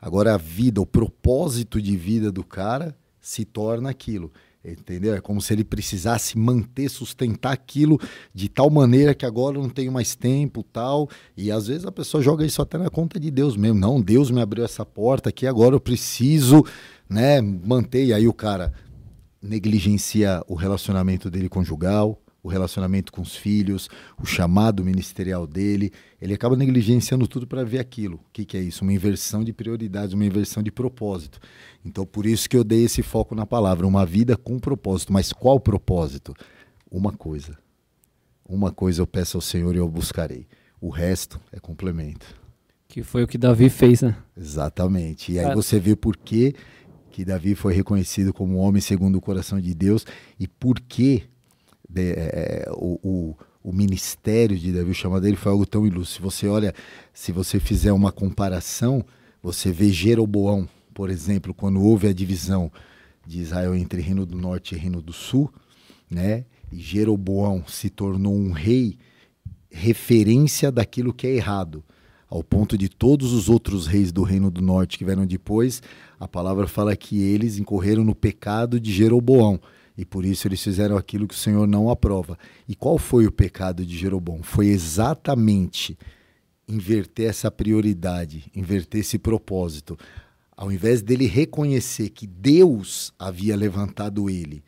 Agora 0.00 0.34
a 0.34 0.38
vida, 0.38 0.80
o 0.80 0.86
propósito 0.86 1.80
de 1.80 1.96
vida 1.96 2.32
do 2.32 2.44
cara 2.44 2.96
se 3.20 3.44
torna 3.44 3.90
aquilo. 3.90 4.32
Entendeu? 4.64 5.14
É 5.14 5.20
como 5.20 5.40
se 5.40 5.52
ele 5.52 5.62
precisasse 5.62 6.36
manter, 6.36 6.88
sustentar 6.88 7.52
aquilo 7.52 8.00
de 8.34 8.48
tal 8.48 8.68
maneira 8.68 9.14
que 9.14 9.24
agora 9.24 9.58
não 9.58 9.68
tenho 9.68 9.92
mais 9.92 10.16
tempo, 10.16 10.64
tal. 10.64 11.08
E 11.36 11.52
às 11.52 11.68
vezes 11.68 11.86
a 11.86 11.92
pessoa 11.92 12.20
joga 12.20 12.44
isso 12.44 12.60
até 12.60 12.76
na 12.76 12.90
conta 12.90 13.20
de 13.20 13.30
Deus 13.30 13.56
mesmo. 13.56 13.78
Não, 13.78 14.00
Deus 14.00 14.28
me 14.28 14.40
abriu 14.40 14.64
essa 14.64 14.84
porta 14.84 15.28
aqui, 15.28 15.46
agora 15.46 15.76
eu 15.76 15.80
preciso, 15.80 16.64
né, 17.08 17.40
manter. 17.40 18.06
E 18.06 18.12
aí 18.12 18.26
o 18.28 18.32
cara 18.32 18.72
negligencia 19.40 20.42
o 20.48 20.54
relacionamento 20.54 21.30
dele 21.30 21.48
conjugal, 21.48 22.20
o 22.42 22.48
relacionamento 22.48 23.10
com 23.12 23.22
os 23.22 23.34
filhos, 23.34 23.88
o 24.20 24.24
chamado 24.24 24.84
ministerial 24.84 25.46
dele. 25.46 25.92
Ele 26.20 26.32
acaba 26.32 26.56
negligenciando 26.56 27.26
tudo 27.26 27.46
para 27.46 27.64
ver 27.64 27.80
aquilo. 27.80 28.16
O 28.16 28.32
que, 28.32 28.44
que, 28.44 28.56
é 28.56 28.60
isso? 28.60 28.82
Uma 28.82 28.92
inversão 28.92 29.42
de 29.42 29.52
prioridades, 29.52 30.14
uma 30.14 30.24
inversão 30.24 30.62
de 30.62 30.70
propósito. 30.70 31.40
Então, 31.84 32.06
por 32.06 32.24
isso 32.24 32.48
que 32.48 32.56
eu 32.56 32.62
dei 32.62 32.84
esse 32.84 33.02
foco 33.02 33.34
na 33.34 33.44
palavra, 33.44 33.86
uma 33.86 34.06
vida 34.06 34.36
com 34.36 34.58
propósito. 34.58 35.12
Mas 35.12 35.32
qual 35.32 35.58
propósito? 35.58 36.34
Uma 36.90 37.12
coisa. 37.12 37.58
Uma 38.48 38.70
coisa 38.70 39.02
eu 39.02 39.06
peço 39.06 39.36
ao 39.36 39.40
Senhor 39.40 39.74
e 39.74 39.78
eu 39.78 39.88
buscarei. 39.88 40.46
O 40.80 40.88
resto 40.88 41.40
é 41.50 41.58
complemento. 41.58 42.26
Que 42.86 43.02
foi 43.02 43.24
o 43.24 43.26
que 43.26 43.36
Davi 43.36 43.68
fez, 43.68 44.02
né? 44.02 44.16
Exatamente. 44.36 45.32
E 45.32 45.38
aí 45.40 45.52
você 45.52 45.80
vê 45.80 45.96
por 45.96 46.16
que, 46.16 46.54
que 47.16 47.24
Davi 47.24 47.54
foi 47.54 47.72
reconhecido 47.72 48.30
como 48.30 48.58
homem 48.58 48.78
segundo 48.78 49.16
o 49.16 49.22
coração 49.22 49.58
de 49.58 49.72
Deus 49.74 50.04
e 50.38 50.46
por 50.46 50.78
que 50.78 51.22
de, 51.88 52.12
é, 52.12 52.66
o, 52.72 53.00
o, 53.02 53.36
o, 53.64 53.72
ministério 53.72 54.54
de 54.58 54.70
Davi, 54.70 54.90
o 54.90 54.94
chamado 54.94 55.22
dele 55.22 55.34
foi 55.34 55.50
algo 55.50 55.64
tão 55.64 55.86
ilustre. 55.86 56.16
Se 56.16 56.20
você 56.20 56.46
olha, 56.46 56.74
se 57.14 57.32
você 57.32 57.58
fizer 57.58 57.90
uma 57.90 58.12
comparação, 58.12 59.02
você 59.42 59.72
vê 59.72 59.88
Jeroboão, 59.88 60.68
por 60.92 61.08
exemplo, 61.08 61.54
quando 61.54 61.80
houve 61.82 62.06
a 62.06 62.12
divisão 62.12 62.70
de 63.26 63.40
Israel 63.40 63.74
entre 63.74 64.02
Reino 64.02 64.26
do 64.26 64.36
Norte 64.36 64.74
e 64.74 64.78
Reino 64.78 65.00
do 65.00 65.14
Sul, 65.14 65.50
né? 66.10 66.44
E 66.70 66.78
Jeroboão 66.78 67.64
se 67.66 67.88
tornou 67.88 68.36
um 68.36 68.52
rei 68.52 68.98
referência 69.70 70.70
daquilo 70.70 71.14
que 71.14 71.26
é 71.26 71.34
errado, 71.34 71.82
ao 72.28 72.42
ponto 72.42 72.76
de 72.76 72.88
todos 72.88 73.32
os 73.32 73.48
outros 73.48 73.86
reis 73.86 74.10
do 74.10 74.22
Reino 74.22 74.50
do 74.50 74.60
Norte 74.60 74.98
que 74.98 75.04
vieram 75.04 75.26
depois, 75.26 75.82
a 76.18 76.26
palavra 76.26 76.66
fala 76.66 76.96
que 76.96 77.22
eles 77.22 77.58
incorreram 77.58 78.04
no 78.04 78.14
pecado 78.14 78.80
de 78.80 78.92
Jeroboão. 78.92 79.60
E 79.96 80.04
por 80.04 80.24
isso 80.26 80.46
eles 80.46 80.62
fizeram 80.62 80.96
aquilo 80.96 81.26
que 81.26 81.34
o 81.34 81.38
Senhor 81.38 81.66
não 81.66 81.88
aprova. 81.88 82.36
E 82.68 82.74
qual 82.74 82.98
foi 82.98 83.26
o 83.26 83.32
pecado 83.32 83.84
de 83.84 83.96
Jeroboão? 83.96 84.42
Foi 84.42 84.66
exatamente 84.66 85.96
inverter 86.68 87.30
essa 87.30 87.50
prioridade, 87.50 88.50
inverter 88.54 89.00
esse 89.00 89.18
propósito. 89.18 89.96
Ao 90.54 90.70
invés 90.70 91.00
dele 91.00 91.26
reconhecer 91.26 92.10
que 92.10 92.26
Deus 92.26 93.12
havia 93.18 93.56
levantado 93.56 94.28
ele 94.28 94.62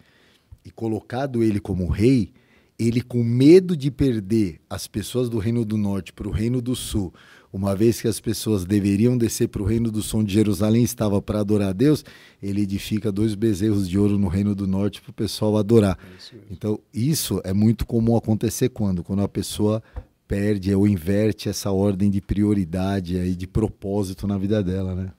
e 0.64 0.70
colocado 0.70 1.42
ele 1.42 1.60
como 1.60 1.88
rei, 1.88 2.32
ele, 2.78 3.02
com 3.02 3.24
medo 3.24 3.76
de 3.76 3.90
perder 3.90 4.60
as 4.70 4.86
pessoas 4.86 5.28
do 5.28 5.38
Reino 5.38 5.64
do 5.64 5.76
Norte 5.76 6.12
para 6.12 6.28
o 6.28 6.30
Reino 6.30 6.62
do 6.62 6.76
Sul, 6.76 7.12
uma 7.52 7.74
vez 7.74 8.00
que 8.00 8.08
as 8.08 8.20
pessoas 8.20 8.64
deveriam 8.64 9.16
descer 9.16 9.48
para 9.48 9.62
o 9.62 9.64
Reino 9.64 9.90
do 9.90 10.02
Sul 10.02 10.22
de 10.22 10.34
Jerusalém, 10.34 10.82
estava 10.82 11.20
para 11.20 11.40
adorar 11.40 11.70
a 11.70 11.72
Deus, 11.72 12.04
ele 12.42 12.62
edifica 12.62 13.10
dois 13.10 13.34
bezerros 13.34 13.88
de 13.88 13.98
ouro 13.98 14.18
no 14.18 14.28
Reino 14.28 14.54
do 14.54 14.66
Norte 14.66 15.00
para 15.00 15.10
o 15.10 15.14
pessoal 15.14 15.56
adorar. 15.56 15.98
É 16.02 16.16
isso 16.18 16.34
então, 16.50 16.80
isso 16.92 17.40
é 17.44 17.52
muito 17.52 17.86
comum 17.86 18.16
acontecer 18.16 18.68
quando? 18.68 19.02
Quando 19.02 19.22
a 19.22 19.28
pessoa 19.28 19.82
perde 20.26 20.74
ou 20.74 20.86
inverte 20.86 21.48
essa 21.48 21.72
ordem 21.72 22.10
de 22.10 22.20
prioridade 22.20 23.18
aí, 23.18 23.34
de 23.34 23.46
propósito 23.46 24.26
na 24.26 24.36
vida 24.36 24.62
dela, 24.62 24.94
né? 24.94 25.10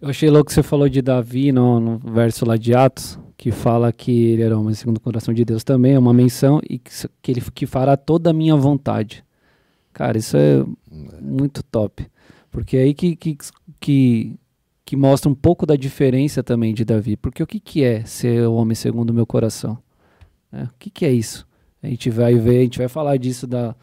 Eu 0.00 0.08
achei 0.08 0.30
louco 0.30 0.46
que 0.46 0.54
você 0.54 0.62
falou 0.62 0.88
de 0.88 1.02
Davi 1.02 1.50
no, 1.50 1.80
no 1.80 1.98
verso 1.98 2.44
lá 2.44 2.56
de 2.56 2.72
Atos, 2.72 3.18
que 3.36 3.50
fala 3.50 3.92
que 3.92 4.12
ele 4.26 4.42
era 4.42 4.58
homem 4.58 4.74
segundo 4.74 4.98
o 4.98 5.00
coração 5.00 5.34
de 5.34 5.44
Deus 5.44 5.64
também, 5.64 5.94
é 5.94 5.98
uma 5.98 6.12
menção, 6.12 6.60
e 6.68 6.78
que, 6.78 6.90
que 7.20 7.32
ele 7.32 7.40
que 7.52 7.66
fará 7.66 7.96
toda 7.96 8.30
a 8.30 8.32
minha 8.32 8.54
vontade. 8.54 9.24
Cara, 9.98 10.16
isso 10.16 10.36
é 10.36 10.64
muito 11.20 11.60
top. 11.64 12.06
Porque 12.52 12.76
é 12.76 12.82
aí 12.82 12.94
que, 12.94 13.16
que, 13.16 13.36
que, 13.80 14.38
que 14.84 14.96
mostra 14.96 15.28
um 15.28 15.34
pouco 15.34 15.66
da 15.66 15.74
diferença 15.74 16.40
também 16.40 16.72
de 16.72 16.84
Davi. 16.84 17.16
Porque 17.16 17.42
o 17.42 17.46
que, 17.46 17.58
que 17.58 17.82
é 17.82 18.04
ser 18.04 18.46
o 18.46 18.54
homem 18.54 18.76
segundo 18.76 19.10
o 19.10 19.14
meu 19.14 19.26
coração? 19.26 19.76
É, 20.52 20.62
o 20.62 20.70
que, 20.78 20.88
que 20.88 21.04
é 21.04 21.10
isso? 21.10 21.44
A 21.82 21.88
gente 21.88 22.10
vai 22.10 22.36
ver, 22.36 22.60
a 22.60 22.62
gente 22.62 22.78
vai 22.78 22.86
falar 22.86 23.16
disso 23.16 23.44
da, 23.44 23.74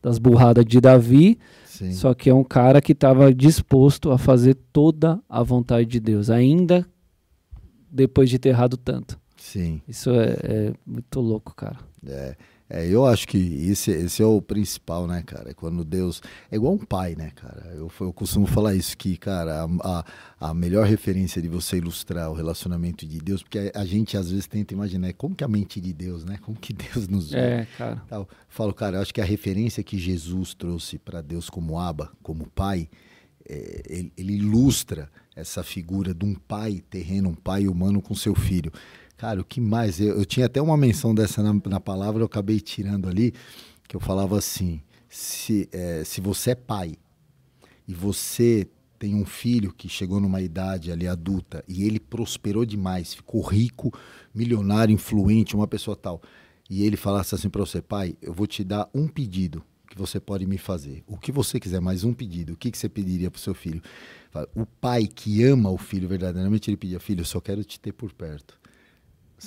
das 0.00 0.18
burradas 0.18 0.64
de 0.64 0.80
Davi, 0.80 1.40
Sim. 1.74 1.92
Só 1.92 2.14
que 2.14 2.30
é 2.30 2.34
um 2.34 2.44
cara 2.44 2.80
que 2.80 2.92
estava 2.92 3.34
disposto 3.34 4.12
a 4.12 4.16
fazer 4.16 4.54
toda 4.72 5.20
a 5.28 5.42
vontade 5.42 5.86
de 5.86 5.98
Deus, 5.98 6.30
ainda 6.30 6.86
depois 7.90 8.30
de 8.30 8.38
ter 8.38 8.50
errado 8.50 8.76
tanto. 8.76 9.18
Sim. 9.36 9.82
Isso 9.88 10.08
é, 10.10 10.36
é 10.44 10.72
muito 10.86 11.20
louco, 11.20 11.52
cara. 11.52 11.78
É. 12.06 12.36
É, 12.68 12.86
eu 12.86 13.06
acho 13.06 13.28
que 13.28 13.36
esse, 13.68 13.90
esse 13.90 14.22
é 14.22 14.26
o 14.26 14.40
principal, 14.40 15.06
né, 15.06 15.22
cara? 15.24 15.50
É 15.50 15.54
quando 15.54 15.84
Deus. 15.84 16.22
É 16.50 16.56
igual 16.56 16.72
um 16.72 16.78
pai, 16.78 17.14
né, 17.14 17.30
cara? 17.34 17.72
Eu, 17.74 17.92
eu 18.00 18.12
costumo 18.12 18.46
falar 18.46 18.74
isso, 18.74 18.96
que, 18.96 19.16
cara, 19.18 19.66
a, 19.82 20.04
a, 20.40 20.54
melhor 20.54 20.86
referência 20.86 21.42
de 21.42 21.48
você 21.48 21.76
ilustrar 21.76 22.30
o 22.30 22.34
relacionamento 22.34 23.06
de 23.06 23.18
Deus, 23.18 23.42
porque 23.42 23.70
a, 23.74 23.80
a, 23.80 23.84
gente 23.84 24.16
às 24.16 24.30
vezes 24.30 24.46
tenta 24.46 24.72
imaginar 24.72 25.12
como 25.12 25.34
que 25.34 25.44
a 25.44 25.48
mente 25.48 25.78
de 25.78 25.92
Deus, 25.92 26.24
né? 26.24 26.38
Como 26.40 26.58
que 26.58 26.72
Deus 26.72 27.06
nos 27.06 27.30
vê. 27.30 27.38
É, 27.38 27.68
cara. 27.76 28.02
Tal. 28.08 28.28
Falo, 28.48 28.72
cara, 28.72 28.96
eu 28.96 29.02
acho 29.02 29.12
que 29.12 29.20
a 29.20 29.24
referência 29.24 29.82
que 29.82 29.98
Jesus 29.98 30.54
trouxe 30.54 30.98
para 30.98 31.20
Deus 31.20 31.50
como 31.50 31.78
Aba, 31.78 32.10
como 32.22 32.48
pai, 32.48 32.88
é, 33.46 33.82
ele, 33.90 34.12
ele 34.16 34.32
ilustra 34.36 35.10
essa 35.36 35.62
figura 35.62 36.14
de 36.14 36.24
um 36.24 36.34
pai 36.34 36.82
terreno, 36.88 37.28
um 37.28 37.34
pai 37.34 37.66
humano 37.66 38.00
com 38.00 38.14
seu 38.14 38.34
filho. 38.34 38.72
Cara, 39.16 39.40
o 39.40 39.44
que 39.44 39.60
mais? 39.60 40.00
Eu, 40.00 40.18
eu 40.18 40.24
tinha 40.24 40.46
até 40.46 40.60
uma 40.60 40.76
menção 40.76 41.14
dessa 41.14 41.42
na, 41.42 41.52
na, 41.66 41.80
palavra, 41.80 42.22
eu 42.22 42.26
acabei 42.26 42.60
tirando 42.60 43.08
ali, 43.08 43.32
que 43.86 43.96
eu 43.96 44.00
falava 44.00 44.36
assim: 44.36 44.80
se, 45.08 45.68
é, 45.72 46.02
se 46.04 46.20
você 46.20 46.50
é 46.50 46.54
pai 46.54 46.94
e 47.86 47.94
você 47.94 48.68
tem 48.98 49.14
um 49.14 49.24
filho 49.24 49.72
que 49.72 49.88
chegou 49.88 50.20
numa 50.20 50.40
idade 50.40 50.90
ali 50.90 51.06
adulta 51.06 51.62
e 51.68 51.84
ele 51.84 52.00
prosperou 52.00 52.64
demais, 52.64 53.14
ficou 53.14 53.42
rico, 53.42 53.92
milionário, 54.34 54.92
influente, 54.92 55.54
uma 55.54 55.66
pessoa 55.66 55.96
tal, 55.96 56.22
e 56.68 56.84
ele 56.84 56.96
falasse 56.96 57.34
assim 57.34 57.50
para 57.50 57.60
você, 57.60 57.82
pai, 57.82 58.16
eu 58.22 58.32
vou 58.32 58.46
te 58.46 58.64
dar 58.64 58.88
um 58.94 59.06
pedido 59.06 59.62
que 59.88 59.98
você 59.98 60.18
pode 60.18 60.46
me 60.46 60.58
fazer. 60.58 61.04
O 61.06 61.16
que 61.16 61.30
você 61.30 61.60
quiser, 61.60 61.80
mais 61.80 62.02
um 62.02 62.12
pedido. 62.12 62.54
O 62.54 62.56
que, 62.56 62.70
que 62.70 62.76
você 62.76 62.88
pediria 62.88 63.30
para 63.30 63.38
o 63.38 63.40
seu 63.40 63.54
filho? 63.54 63.80
O 64.54 64.66
pai 64.66 65.06
que 65.06 65.44
ama 65.44 65.70
o 65.70 65.78
filho 65.78 66.08
verdadeiramente, 66.08 66.68
ele 66.68 66.76
pedia, 66.76 66.98
filho, 66.98 67.20
eu 67.20 67.24
só 67.24 67.40
quero 67.40 67.62
te 67.62 67.78
ter 67.78 67.92
por 67.92 68.12
perto. 68.12 68.58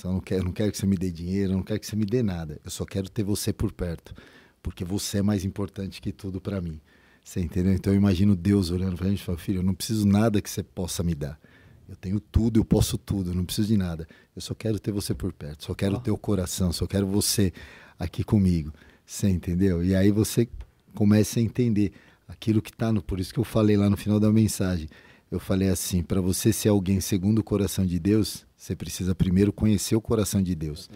Eu 0.05 0.13
não 0.13 0.19
quero, 0.19 0.43
não 0.43 0.51
quero 0.51 0.71
que 0.71 0.77
você 0.77 0.85
me 0.85 0.97
dê 0.97 1.11
dinheiro, 1.11 1.53
não 1.53 1.63
quero 1.63 1.79
que 1.79 1.87
você 1.87 1.95
me 1.95 2.05
dê 2.05 2.21
nada. 2.21 2.59
Eu 2.63 2.71
só 2.71 2.85
quero 2.85 3.09
ter 3.09 3.23
você 3.23 3.51
por 3.53 3.71
perto, 3.71 4.13
porque 4.61 4.83
você 4.83 5.19
é 5.19 5.21
mais 5.21 5.45
importante 5.45 6.01
que 6.01 6.11
tudo 6.11 6.41
para 6.41 6.61
mim. 6.61 6.79
Você 7.23 7.41
entendeu? 7.41 7.73
Então 7.73 7.91
eu 7.91 7.97
imagino 7.97 8.35
Deus 8.35 8.71
olhando 8.71 8.95
para 8.95 9.07
a 9.07 9.09
gente 9.09 9.21
e 9.21 9.23
falando: 9.23 9.41
Filho, 9.41 9.59
eu 9.59 9.63
não 9.63 9.73
preciso 9.73 10.07
nada 10.07 10.41
que 10.41 10.49
você 10.49 10.63
possa 10.63 11.03
me 11.03 11.13
dar. 11.13 11.39
Eu 11.87 11.95
tenho 11.95 12.19
tudo, 12.19 12.59
eu 12.59 12.65
posso 12.65 12.97
tudo, 12.97 13.31
eu 13.31 13.35
não 13.35 13.45
preciso 13.45 13.67
de 13.67 13.77
nada. 13.77 14.07
Eu 14.35 14.41
só 14.41 14.53
quero 14.53 14.79
ter 14.79 14.91
você 14.91 15.13
por 15.13 15.31
perto, 15.33 15.65
só 15.65 15.73
quero 15.73 15.95
oh. 15.95 15.99
ter 15.99 16.11
o 16.11 16.17
coração, 16.17 16.71
só 16.71 16.85
quero 16.85 17.07
você 17.07 17.51
aqui 17.97 18.23
comigo. 18.23 18.73
Você 19.05 19.29
entendeu? 19.29 19.83
E 19.83 19.95
aí 19.95 20.11
você 20.11 20.47
começa 20.93 21.39
a 21.39 21.43
entender 21.43 21.93
aquilo 22.27 22.61
que 22.61 22.71
está 22.71 22.91
no. 22.91 23.01
Por 23.01 23.19
isso 23.19 23.33
que 23.33 23.39
eu 23.39 23.43
falei 23.43 23.77
lá 23.77 23.89
no 23.89 23.97
final 23.97 24.19
da 24.19 24.31
mensagem. 24.31 24.89
Eu 25.31 25.39
falei 25.39 25.69
assim: 25.69 26.01
para 26.01 26.21
você 26.21 26.53
ser 26.53 26.69
alguém 26.69 26.99
segundo 26.99 27.39
o 27.39 27.43
coração 27.43 27.85
de 27.85 27.99
Deus, 27.99 28.45
você 28.55 28.75
precisa 28.75 29.13
primeiro 29.13 29.51
conhecer 29.51 29.95
o 29.95 30.01
coração 30.01 30.41
de 30.41 30.55
Deus. 30.55 30.89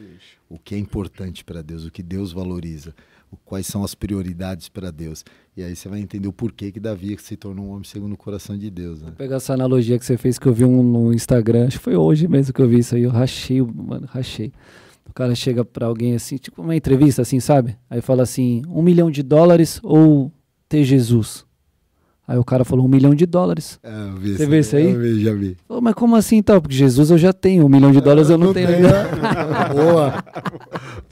O 0.50 0.58
que 0.58 0.76
é 0.76 0.78
importante 0.78 1.44
para 1.44 1.62
Deus, 1.62 1.86
o 1.86 1.92
que 1.92 2.02
Deus 2.02 2.32
valoriza, 2.32 2.94
quais 3.46 3.68
são 3.68 3.84
as 3.84 3.94
prioridades 3.94 4.70
para 4.70 4.92
Deus. 4.92 5.24
E 5.56 5.64
aí 5.64 5.76
você 5.76 5.90
vai 5.90 6.00
entender 6.00 6.28
o 6.28 6.34
porquê 6.34 6.72
que 6.72 6.80
Davi 6.80 7.18
se 7.20 7.36
tornou 7.36 7.66
um 7.66 7.70
homem 7.72 7.84
segundo 7.84 8.14
o 8.14 8.18
coração 8.18 8.58
de 8.58 8.70
Deus. 8.70 9.02
Né? 9.02 9.08
Vou 9.08 9.16
pegar 9.16 9.36
essa 9.38 9.54
analogia 9.54 10.00
que 10.00 10.06
você 10.06 10.18
fez 10.18 10.40
que 10.40 10.48
eu 10.48 10.54
vi 10.54 10.66
um 10.66 10.82
no 10.82 11.14
Instagram, 11.14 11.68
acho 11.68 11.78
que 11.78 11.84
foi 11.84 11.96
hoje 11.96 12.28
mesmo 12.28 12.54
que 12.54 12.62
eu 12.62 12.68
vi 12.68 12.80
isso 12.80 12.96
aí, 12.96 13.04
eu 13.04 13.12
rachei, 13.12 13.62
mano, 13.62 14.08
rachei. 14.08 14.52
O 15.10 15.14
cara 15.14 15.36
chega 15.36 15.66
para 15.66 15.88
alguém 15.88 16.16
assim, 16.16 16.38
tipo 16.38 16.62
uma 16.62 16.76
entrevista 16.76 17.22
assim, 17.22 17.40
sabe? 17.40 17.78
Aí 17.90 18.02
fala 18.02 18.24
assim, 18.24 18.62
um 18.68 18.82
milhão 18.82 19.12
de 19.12 19.22
dólares 19.22 19.80
ou 19.84 20.32
ter 20.70 20.86
Jesus? 20.86 21.46
Aí 22.32 22.38
o 22.38 22.46
cara 22.46 22.64
falou 22.64 22.86
um 22.86 22.88
milhão 22.88 23.14
de 23.14 23.26
dólares. 23.26 23.78
É, 23.84 23.90
eu 23.90 24.16
vi 24.16 24.38
Você 24.38 24.46
viu 24.46 24.60
isso 24.62 24.74
aí? 24.78 24.92
Eu 24.92 25.00
vi, 25.02 25.22
já 25.22 25.34
vi. 25.34 25.58
Falou, 25.68 25.84
mas 25.84 25.94
como 25.94 26.16
assim 26.16 26.38
então? 26.38 26.62
Porque 26.62 26.74
Jesus 26.74 27.12
eu 27.12 27.18
já 27.18 27.34
tenho, 27.34 27.66
um 27.66 27.68
milhão 27.68 27.92
de 27.92 28.00
dólares 28.00 28.30
eu, 28.30 28.36
eu 28.36 28.38
não, 28.38 28.48
não, 28.48 28.54
tenho 28.54 28.70
ainda. 28.70 29.10
Boa. 29.76 30.24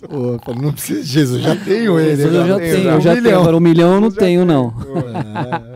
Boa. 0.10 0.40
Não 0.62 0.72
precisa 0.72 1.02
de 1.02 1.08
Jesus, 1.08 1.44
já 1.44 1.58
tenho 1.58 2.00
ele. 2.00 2.16
Jesus 2.16 2.34
eu 2.34 2.48
já 2.48 2.58
tenho, 2.58 2.76
tenho 2.76 2.90
eu 2.90 3.02
já 3.02 3.22
tenho. 3.22 3.38
Agora 3.38 3.58
um 3.58 3.60
milhão 3.60 3.96
eu 3.96 4.00
não 4.00 4.10
tenho, 4.10 4.46
não. 4.46 4.74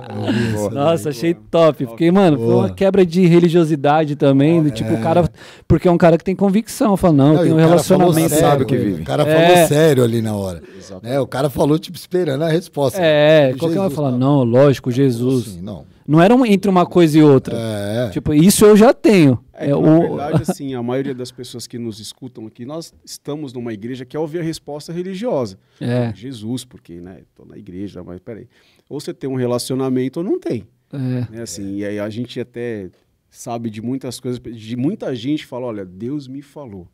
É, 0.09 0.69
Nossa, 0.73 1.09
achei 1.09 1.33
top. 1.33 1.87
Porque, 1.87 2.09
mano, 2.09 2.37
Boa. 2.37 2.47
foi 2.47 2.55
uma 2.55 2.69
quebra 2.69 3.05
de 3.05 3.25
religiosidade 3.25 4.15
também. 4.15 4.63
Do, 4.63 4.71
tipo, 4.71 4.93
o 4.93 5.01
cara. 5.01 5.29
Porque 5.67 5.89
é 5.89 5.91
um 5.91 5.97
cara 5.97 6.17
que 6.17 6.23
tem 6.23 6.37
convicção. 6.37 6.95
Fala, 6.95 7.13
não, 7.13 7.33
não 7.33 7.43
tem 7.43 7.51
um 7.51 7.57
relacionamento. 7.57 8.29
Sério, 8.29 8.47
sabe 8.47 8.65
que 8.65 8.77
vive. 8.77 9.01
O 9.01 9.05
cara 9.05 9.25
falou 9.25 9.41
é. 9.41 9.67
sério 9.67 10.05
ali 10.05 10.21
na 10.21 10.33
hora. 10.33 10.61
Né? 11.01 11.19
O 11.19 11.27
cara 11.27 11.49
falou, 11.49 11.77
tipo, 11.77 11.97
esperando 11.97 12.43
a 12.43 12.47
resposta. 12.47 12.97
É, 13.01 13.53
qualquer 13.59 13.79
um 13.79 13.83
vai 13.83 13.89
falar, 13.89 14.11
não, 14.11 14.43
lógico, 14.45 14.89
Jesus. 14.89 15.32
Assim, 15.39 15.61
não. 15.61 15.85
Não 16.07 16.21
era 16.21 16.35
um, 16.35 16.45
entre 16.45 16.69
uma 16.69 16.85
coisa 16.85 17.17
e 17.17 17.23
outra. 17.23 17.55
É. 17.57 18.09
Tipo, 18.09 18.33
isso 18.33 18.65
eu 18.65 18.75
já 18.75 18.93
tenho. 18.93 19.43
É, 19.53 19.69
é, 19.69 19.75
o... 19.75 19.81
Na 19.81 19.99
verdade, 19.99 20.43
assim, 20.51 20.73
a 20.73 20.83
maioria 20.83 21.13
das 21.13 21.31
pessoas 21.31 21.65
que 21.67 21.77
nos 21.77 21.99
escutam 21.99 22.45
aqui, 22.47 22.65
nós 22.65 22.93
estamos 23.05 23.53
numa 23.53 23.73
igreja 23.73 24.05
que 24.05 24.11
quer 24.11 24.19
ouvir 24.19 24.39
a 24.39 24.43
resposta 24.43 24.91
religiosa. 24.91 25.57
É. 25.79 26.13
Jesus, 26.13 26.65
porque, 26.65 26.99
né, 26.99 27.21
tô 27.35 27.45
na 27.45 27.57
igreja, 27.57 28.03
mas 28.03 28.19
peraí. 28.19 28.47
Ou 28.89 28.99
você 28.99 29.13
tem 29.13 29.29
um 29.29 29.35
relacionamento 29.35 30.19
ou 30.19 30.25
não 30.25 30.39
tem. 30.39 30.67
É. 30.91 30.97
Né, 31.31 31.41
assim, 31.41 31.77
E 31.77 31.85
aí 31.85 31.99
a 31.99 32.09
gente 32.09 32.39
até 32.39 32.89
sabe 33.29 33.69
de 33.69 33.81
muitas 33.81 34.19
coisas, 34.19 34.39
de 34.39 34.75
muita 34.75 35.15
gente 35.15 35.45
fala, 35.45 35.65
olha, 35.67 35.85
Deus 35.85 36.27
me 36.27 36.41
falou. 36.41 36.87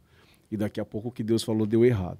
E 0.52 0.58
daqui 0.58 0.80
a 0.80 0.86
pouco 0.86 1.10
o 1.10 1.12
que 1.12 1.24
Deus 1.24 1.44
falou 1.44 1.68
deu 1.68 1.86
errado. 1.86 2.20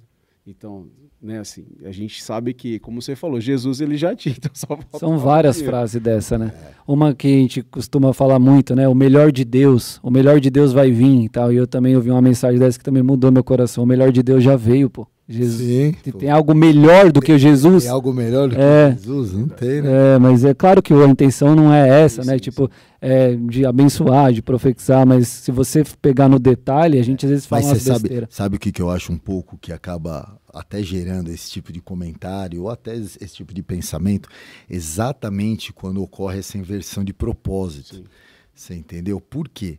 Então, 0.50 0.88
né, 1.22 1.40
assim, 1.40 1.64
a 1.86 1.92
gente 1.92 2.24
sabe 2.24 2.56
que, 2.56 2.80
como 2.80 3.00
você 3.00 3.16
falou, 3.16 3.40
Jesus 3.40 3.82
ele 3.82 3.96
já 3.96 4.16
tinha. 4.16 4.36
Então 4.40 4.80
São 5.00 5.18
várias 5.18 5.62
frases 5.62 6.02
dessa, 6.02 6.38
né? 6.38 6.52
É. 6.56 6.72
Uma 6.88 7.14
que 7.14 7.28
a 7.28 7.32
gente 7.32 7.62
costuma 7.62 8.14
falar 8.14 8.40
muito, 8.40 8.76
né? 8.76 8.88
O 8.88 8.96
melhor 8.96 9.32
de 9.32 9.46
Deus, 9.46 10.00
o 10.02 10.10
melhor 10.10 10.40
de 10.40 10.50
Deus 10.50 10.74
vai 10.74 10.90
vir 10.90 11.26
e 11.26 11.30
tal. 11.30 11.54
E 11.54 11.56
eu 11.56 11.68
também 11.68 11.96
ouvi 11.96 12.10
uma 12.10 12.22
mensagem 12.22 12.60
dessa 12.60 12.80
que 12.80 12.84
também 12.84 13.04
mudou 13.04 13.32
meu 13.32 13.44
coração. 13.44 13.84
O 13.84 13.88
melhor 13.88 14.12
de 14.12 14.24
Deus 14.24 14.44
já 14.44 14.56
veio, 14.56 14.90
pô. 14.90 15.08
Jesus, 15.32 15.96
Sim, 16.04 16.12
pô. 16.12 16.18
tem 16.18 16.32
algo 16.32 16.56
melhor 16.56 17.12
do 17.12 17.22
que 17.22 17.32
o 17.32 17.38
Jesus. 17.38 17.84
Tem 17.84 17.92
algo 17.92 18.12
melhor 18.12 18.50
do 18.50 18.56
que 18.56 18.62
É. 18.62 18.92
Jesus? 18.94 19.32
Não 19.34 19.48
tem, 19.48 19.80
né? 19.84 20.16
É, 20.16 20.18
mas 20.18 20.44
é 20.44 20.56
claro 20.56 20.82
que 20.82 20.92
a 20.92 21.06
intenção 21.08 21.56
não 21.56 21.72
é 21.72 22.02
essa, 22.04 22.24
Sim, 22.24 22.28
né? 22.30 22.34
sim, 22.34 22.40
tipo, 22.40 22.68
é, 23.00 23.36
de 23.36 23.64
abençoar, 23.64 24.34
de 24.34 24.42
profetizar, 24.42 25.06
mas 25.06 25.28
se 25.28 25.52
você 25.52 25.84
pegar 26.02 26.28
no 26.28 26.40
detalhe, 26.40 26.98
a 26.98 27.04
gente 27.04 27.28
às 27.28 27.30
vezes 27.30 27.46
fala 27.46 27.62
Mas 27.62 27.70
umas 27.72 27.82
você 27.84 27.88
sabe, 27.90 28.02
besteiras. 28.02 28.30
sabe 28.32 28.56
o 28.56 28.60
que, 28.60 28.72
que 28.72 28.82
eu 28.82 28.90
acho 28.90 29.14
um 29.14 29.20
pouco 29.20 29.56
que 29.60 29.72
acaba 29.72 30.36
até 30.52 30.82
gerando 30.82 31.30
esse 31.30 31.52
tipo 31.52 31.72
de 31.72 31.80
comentário 31.80 32.64
ou 32.64 32.70
até 32.72 32.96
esse 32.98 33.16
esse 33.24 33.36
tipo 33.36 33.54
de 33.54 33.62
pensamento? 33.62 34.28
Exatamente 34.68 35.72
quando 35.72 36.02
ocorre 36.02 36.40
essa 36.40 36.58
inversão 36.58 37.04
de 37.04 37.14
propósito. 37.14 37.98
Sim. 37.98 38.04
Você 38.56 38.74
entendeu? 38.74 39.22
Por 39.22 39.48
quê? 39.48 39.78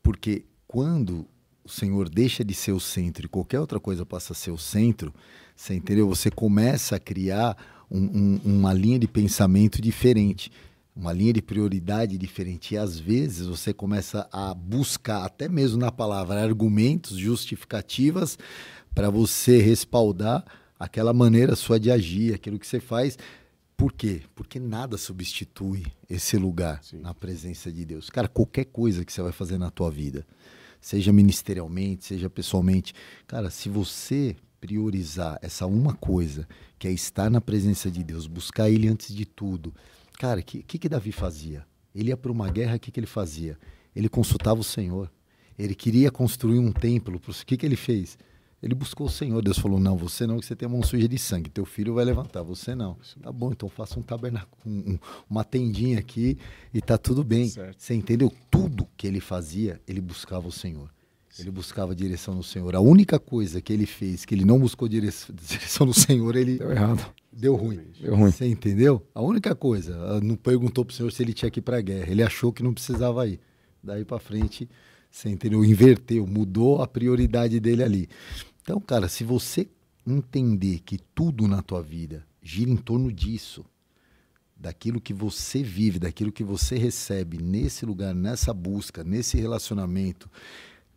Porque 0.00 0.44
quando 0.68 1.26
o 1.64 1.68
Senhor 1.68 2.08
deixa 2.08 2.44
de 2.44 2.54
ser 2.54 2.72
o 2.72 2.80
centro 2.80 3.26
e 3.26 3.28
qualquer 3.28 3.60
outra 3.60 3.78
coisa 3.78 4.04
passa 4.04 4.32
a 4.32 4.36
ser 4.36 4.50
o 4.50 4.58
centro, 4.58 5.12
você 5.54 5.74
entendeu? 5.74 6.08
Você 6.08 6.30
começa 6.30 6.96
a 6.96 7.00
criar 7.00 7.56
um- 7.90 8.38
um- 8.44 8.56
uma 8.58 8.72
linha 8.72 8.98
de 8.98 9.06
pensamento 9.06 9.80
diferente, 9.80 10.50
uma 10.94 11.12
linha 11.12 11.32
de 11.32 11.40
prioridade 11.42 12.18
diferente. 12.18 12.74
E 12.74 12.78
às 12.78 12.98
vezes 12.98 13.46
você 13.46 13.72
começa 13.72 14.28
a 14.32 14.52
buscar, 14.54 15.24
até 15.24 15.48
mesmo 15.48 15.78
na 15.78 15.92
palavra, 15.92 16.42
argumentos, 16.42 17.16
justificativas 17.16 18.38
para 18.94 19.08
você 19.08 19.60
respaldar 19.60 20.44
aquela 20.78 21.12
maneira 21.12 21.54
sua 21.54 21.78
de 21.78 21.90
agir, 21.90 22.34
aquilo 22.34 22.58
que 22.58 22.66
você 22.66 22.80
faz. 22.80 23.16
Por 23.76 23.92
quê? 23.92 24.22
Porque 24.34 24.60
nada 24.60 24.96
substitui 24.98 25.84
esse 26.08 26.36
lugar 26.36 26.82
Sim. 26.82 26.98
na 26.98 27.14
presença 27.14 27.70
de 27.72 27.84
Deus. 27.84 28.10
Cara, 28.10 28.28
qualquer 28.28 28.66
coisa 28.66 29.04
que 29.04 29.12
você 29.12 29.22
vai 29.22 29.32
fazer 29.32 29.58
na 29.58 29.70
tua 29.70 29.90
vida, 29.90 30.26
seja 30.82 31.12
ministerialmente, 31.12 32.04
seja 32.04 32.28
pessoalmente, 32.28 32.92
cara, 33.26 33.48
se 33.48 33.70
você 33.70 34.36
priorizar 34.60 35.38
essa 35.40 35.66
uma 35.66 35.94
coisa, 35.94 36.46
que 36.78 36.86
é 36.86 36.90
estar 36.90 37.30
na 37.30 37.40
presença 37.40 37.90
de 37.90 38.04
Deus, 38.04 38.26
buscar 38.26 38.68
Ele 38.68 38.88
antes 38.88 39.14
de 39.14 39.24
tudo, 39.24 39.72
cara, 40.18 40.40
o 40.40 40.42
que, 40.42 40.62
que 40.62 40.78
que 40.78 40.88
Davi 40.88 41.12
fazia? 41.12 41.64
Ele 41.94 42.08
ia 42.08 42.16
para 42.16 42.32
uma 42.32 42.50
guerra, 42.50 42.76
o 42.76 42.80
que, 42.80 42.90
que 42.90 43.00
ele 43.00 43.06
fazia? 43.06 43.58
Ele 43.94 44.08
consultava 44.08 44.60
o 44.60 44.64
Senhor. 44.64 45.10
Ele 45.58 45.74
queria 45.74 46.10
construir 46.10 46.58
um 46.58 46.72
templo. 46.72 47.20
O 47.26 47.44
que, 47.44 47.56
que 47.56 47.66
ele 47.66 47.76
fez? 47.76 48.18
Ele 48.62 48.74
buscou 48.74 49.06
o 49.06 49.10
Senhor. 49.10 49.42
Deus 49.42 49.58
falou: 49.58 49.80
Não, 49.80 49.96
você 49.96 50.26
não, 50.26 50.38
que 50.38 50.46
você 50.46 50.54
tem 50.54 50.66
a 50.66 50.68
mão 50.70 50.82
suja 50.82 51.08
de 51.08 51.18
sangue. 51.18 51.50
Teu 51.50 51.64
filho 51.64 51.94
vai 51.94 52.04
levantar, 52.04 52.42
você 52.42 52.74
não. 52.74 52.96
Tá 53.20 53.32
bom, 53.32 53.50
então 53.50 53.68
faça 53.68 53.98
um 53.98 54.02
tabernáculo, 54.02 54.56
um- 54.64 54.92
um- 54.92 54.98
uma 55.28 55.42
tendinha 55.42 55.98
aqui 55.98 56.38
e 56.72 56.80
tá 56.80 56.96
tudo 56.96 57.24
bem. 57.24 57.48
Certo. 57.48 57.82
Você 57.82 57.92
entendeu? 57.94 58.32
Tudo 58.50 58.86
que 58.96 59.06
ele 59.06 59.18
fazia, 59.20 59.80
ele 59.86 60.00
buscava 60.00 60.46
o 60.46 60.52
Senhor. 60.52 60.88
Ele 61.38 61.50
buscava 61.50 61.94
direção 61.94 62.34
no 62.34 62.42
Senhor. 62.42 62.76
A 62.76 62.80
única 62.80 63.18
coisa 63.18 63.58
que 63.60 63.72
ele 63.72 63.86
fez, 63.86 64.24
que 64.24 64.34
ele 64.34 64.44
não 64.44 64.58
buscou 64.60 64.86
direção, 64.88 65.34
direção 65.34 65.86
no 65.86 65.94
Senhor, 65.94 66.36
ele 66.36 66.58
Deu 66.58 66.70
errado. 66.70 67.04
deu 67.32 67.56
ruim. 67.56 67.80
Deu 68.00 68.14
ruim. 68.14 68.30
Você 68.30 68.46
entendeu? 68.46 69.02
A 69.14 69.22
única 69.22 69.54
coisa, 69.54 69.96
ah, 69.96 70.20
não 70.20 70.36
perguntou 70.36 70.84
pro 70.84 70.94
Senhor 70.94 71.10
se 71.10 71.22
ele 71.22 71.32
tinha 71.32 71.50
que 71.50 71.58
ir 71.58 71.62
pra 71.62 71.80
guerra. 71.80 72.10
Ele 72.12 72.22
achou 72.22 72.52
que 72.52 72.62
não 72.62 72.72
precisava 72.74 73.26
ir. 73.26 73.40
Daí 73.82 74.04
pra 74.04 74.18
frente, 74.18 74.68
você 75.10 75.30
entendeu? 75.30 75.64
Inverteu, 75.64 76.26
mudou 76.26 76.82
a 76.82 76.86
prioridade 76.86 77.58
dele 77.58 77.82
ali. 77.82 78.08
Então, 78.62 78.80
cara, 78.80 79.08
se 79.08 79.24
você 79.24 79.68
entender 80.06 80.80
que 80.80 80.98
tudo 80.98 81.48
na 81.48 81.62
tua 81.62 81.82
vida 81.82 82.24
gira 82.42 82.70
em 82.70 82.76
torno 82.76 83.12
disso, 83.12 83.64
daquilo 84.56 85.00
que 85.00 85.12
você 85.12 85.62
vive, 85.62 85.98
daquilo 85.98 86.30
que 86.30 86.44
você 86.44 86.76
recebe 86.76 87.38
nesse 87.38 87.84
lugar, 87.84 88.14
nessa 88.14 88.54
busca, 88.54 89.02
nesse 89.02 89.36
relacionamento, 89.36 90.30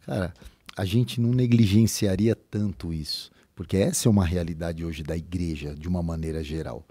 cara, 0.05 0.33
a 0.77 0.85
gente 0.85 1.19
não 1.19 1.31
negligenciaria 1.31 2.35
tanto 2.35 2.93
isso, 2.93 3.31
porque 3.55 3.77
essa 3.77 4.07
é 4.07 4.11
uma 4.11 4.25
realidade 4.25 4.85
hoje 4.85 5.01
da 5.01 5.17
igreja 5.17 5.73
de 5.73 5.87
uma 5.87 6.03
maneira 6.03 6.43
geral. 6.43 6.85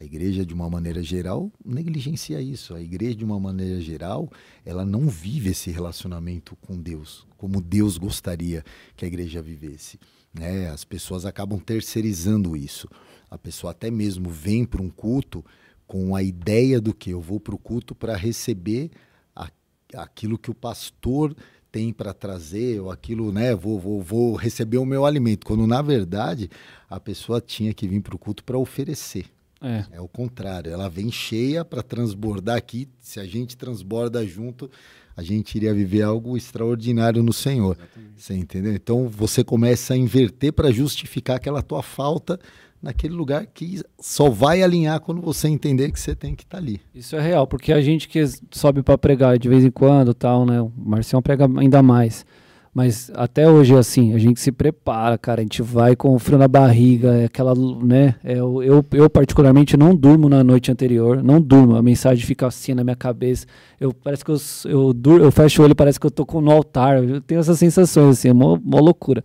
A 0.00 0.04
igreja, 0.04 0.46
de 0.46 0.54
uma 0.54 0.70
maneira 0.70 1.02
geral, 1.02 1.52
negligencia 1.62 2.40
isso. 2.40 2.74
A 2.74 2.80
igreja, 2.80 3.14
de 3.16 3.24
uma 3.24 3.38
maneira 3.38 3.78
geral, 3.82 4.30
ela 4.64 4.82
não 4.82 5.06
vive 5.08 5.50
esse 5.50 5.70
relacionamento 5.70 6.56
com 6.56 6.80
Deus, 6.80 7.26
como 7.36 7.60
Deus 7.60 7.98
gostaria 7.98 8.64
que 8.96 9.04
a 9.04 9.08
igreja 9.08 9.42
vivesse. 9.42 9.98
né? 10.32 10.70
As 10.70 10.84
pessoas 10.84 11.26
acabam 11.26 11.58
terceirizando 11.58 12.56
isso. 12.56 12.88
A 13.30 13.36
pessoa 13.36 13.72
até 13.72 13.90
mesmo 13.90 14.30
vem 14.30 14.64
para 14.64 14.80
um 14.80 14.88
culto 14.88 15.44
com 15.88 16.14
a 16.16 16.22
ideia 16.22 16.80
do 16.80 16.94
que 16.94 17.10
eu 17.10 17.20
vou 17.20 17.40
para 17.40 17.54
o 17.54 17.58
culto 17.58 17.94
para 17.96 18.16
receber 18.16 18.90
a- 19.34 19.50
aquilo 19.94 20.38
que 20.38 20.50
o 20.50 20.54
pastor 20.54 21.36
tem 21.72 21.92
para 21.92 22.14
trazer, 22.14 22.80
ou 22.80 22.90
aquilo, 22.90 23.30
né? 23.32 23.54
Vou, 23.56 23.78
vou, 23.78 24.00
vou 24.00 24.34
receber 24.36 24.78
o 24.78 24.86
meu 24.86 25.04
alimento. 25.04 25.44
Quando, 25.44 25.66
na 25.66 25.82
verdade, 25.82 26.48
a 26.88 26.98
pessoa 27.00 27.40
tinha 27.40 27.74
que 27.74 27.86
vir 27.88 28.00
para 28.00 28.14
o 28.14 28.18
culto 28.18 28.42
para 28.44 28.56
oferecer. 28.56 29.26
É. 29.62 29.84
É 29.92 30.00
o 30.00 30.08
contrário, 30.08 30.72
ela 30.72 30.88
vem 30.88 31.10
cheia 31.12 31.64
para 31.64 31.82
transbordar 31.82 32.56
aqui. 32.56 32.88
Se 32.98 33.20
a 33.20 33.26
gente 33.26 33.56
transborda 33.56 34.24
junto, 34.26 34.70
a 35.16 35.22
gente 35.22 35.54
iria 35.54 35.74
viver 35.74 36.02
algo 36.02 36.36
extraordinário 36.36 37.22
no 37.22 37.32
Senhor. 37.32 37.76
Você 38.16 38.34
entendeu? 38.34 38.72
Então 38.72 39.08
você 39.08 39.44
começa 39.44 39.94
a 39.94 39.96
inverter 39.96 40.52
para 40.52 40.70
justificar 40.70 41.36
aquela 41.36 41.62
tua 41.62 41.82
falta 41.82 42.40
naquele 42.82 43.12
lugar 43.12 43.46
que 43.46 43.82
só 43.98 44.30
vai 44.30 44.62
alinhar 44.62 45.00
quando 45.00 45.20
você 45.20 45.48
entender 45.48 45.92
que 45.92 46.00
você 46.00 46.14
tem 46.14 46.34
que 46.34 46.44
estar 46.44 46.58
ali. 46.58 46.80
Isso 46.94 47.14
é 47.14 47.20
real, 47.20 47.46
porque 47.46 47.72
a 47.72 47.80
gente 47.80 48.08
que 48.08 48.24
sobe 48.50 48.82
pra 48.82 48.96
pregar 48.96 49.38
de 49.38 49.48
vez 49.48 49.64
em 49.64 49.70
quando, 49.70 50.14
tal, 50.14 50.46
né? 50.46 50.60
O 50.60 50.72
Marcião 50.74 51.20
prega 51.20 51.46
ainda 51.58 51.82
mais. 51.82 52.24
Mas 52.72 53.10
até 53.14 53.50
hoje 53.50 53.74
é 53.74 53.78
assim, 53.78 54.14
a 54.14 54.18
gente 54.18 54.38
se 54.40 54.52
prepara, 54.52 55.18
cara, 55.18 55.40
a 55.40 55.42
gente 55.42 55.60
vai 55.60 55.96
com 55.96 56.14
o 56.14 56.18
frio 56.20 56.38
na 56.38 56.46
barriga, 56.46 57.14
é 57.16 57.24
aquela, 57.24 57.52
né? 57.82 58.14
É, 58.22 58.34
eu, 58.38 58.62
eu, 58.62 58.84
eu 58.92 59.10
particularmente 59.10 59.76
não 59.76 59.92
durmo 59.94 60.28
na 60.28 60.44
noite 60.44 60.70
anterior, 60.70 61.20
não 61.20 61.40
durmo, 61.42 61.74
a 61.74 61.82
mensagem 61.82 62.24
fica 62.24 62.46
assim 62.46 62.72
na 62.72 62.84
minha 62.84 62.94
cabeça. 62.94 63.44
Eu 63.80 63.92
parece 63.92 64.24
que 64.24 64.30
eu, 64.30 64.36
eu, 64.66 64.92
dur, 64.92 65.20
eu 65.20 65.32
fecho 65.32 65.60
o 65.60 65.64
olho, 65.64 65.74
parece 65.74 65.98
que 65.98 66.06
eu 66.06 66.12
tô 66.12 66.24
com- 66.24 66.40
no 66.40 66.52
altar. 66.52 67.02
Eu 67.02 67.20
tenho 67.20 67.40
essas 67.40 67.58
sensações 67.58 68.18
assim, 68.18 68.28
é 68.28 68.32
mó, 68.32 68.56
mó 68.62 68.78
loucura. 68.78 69.24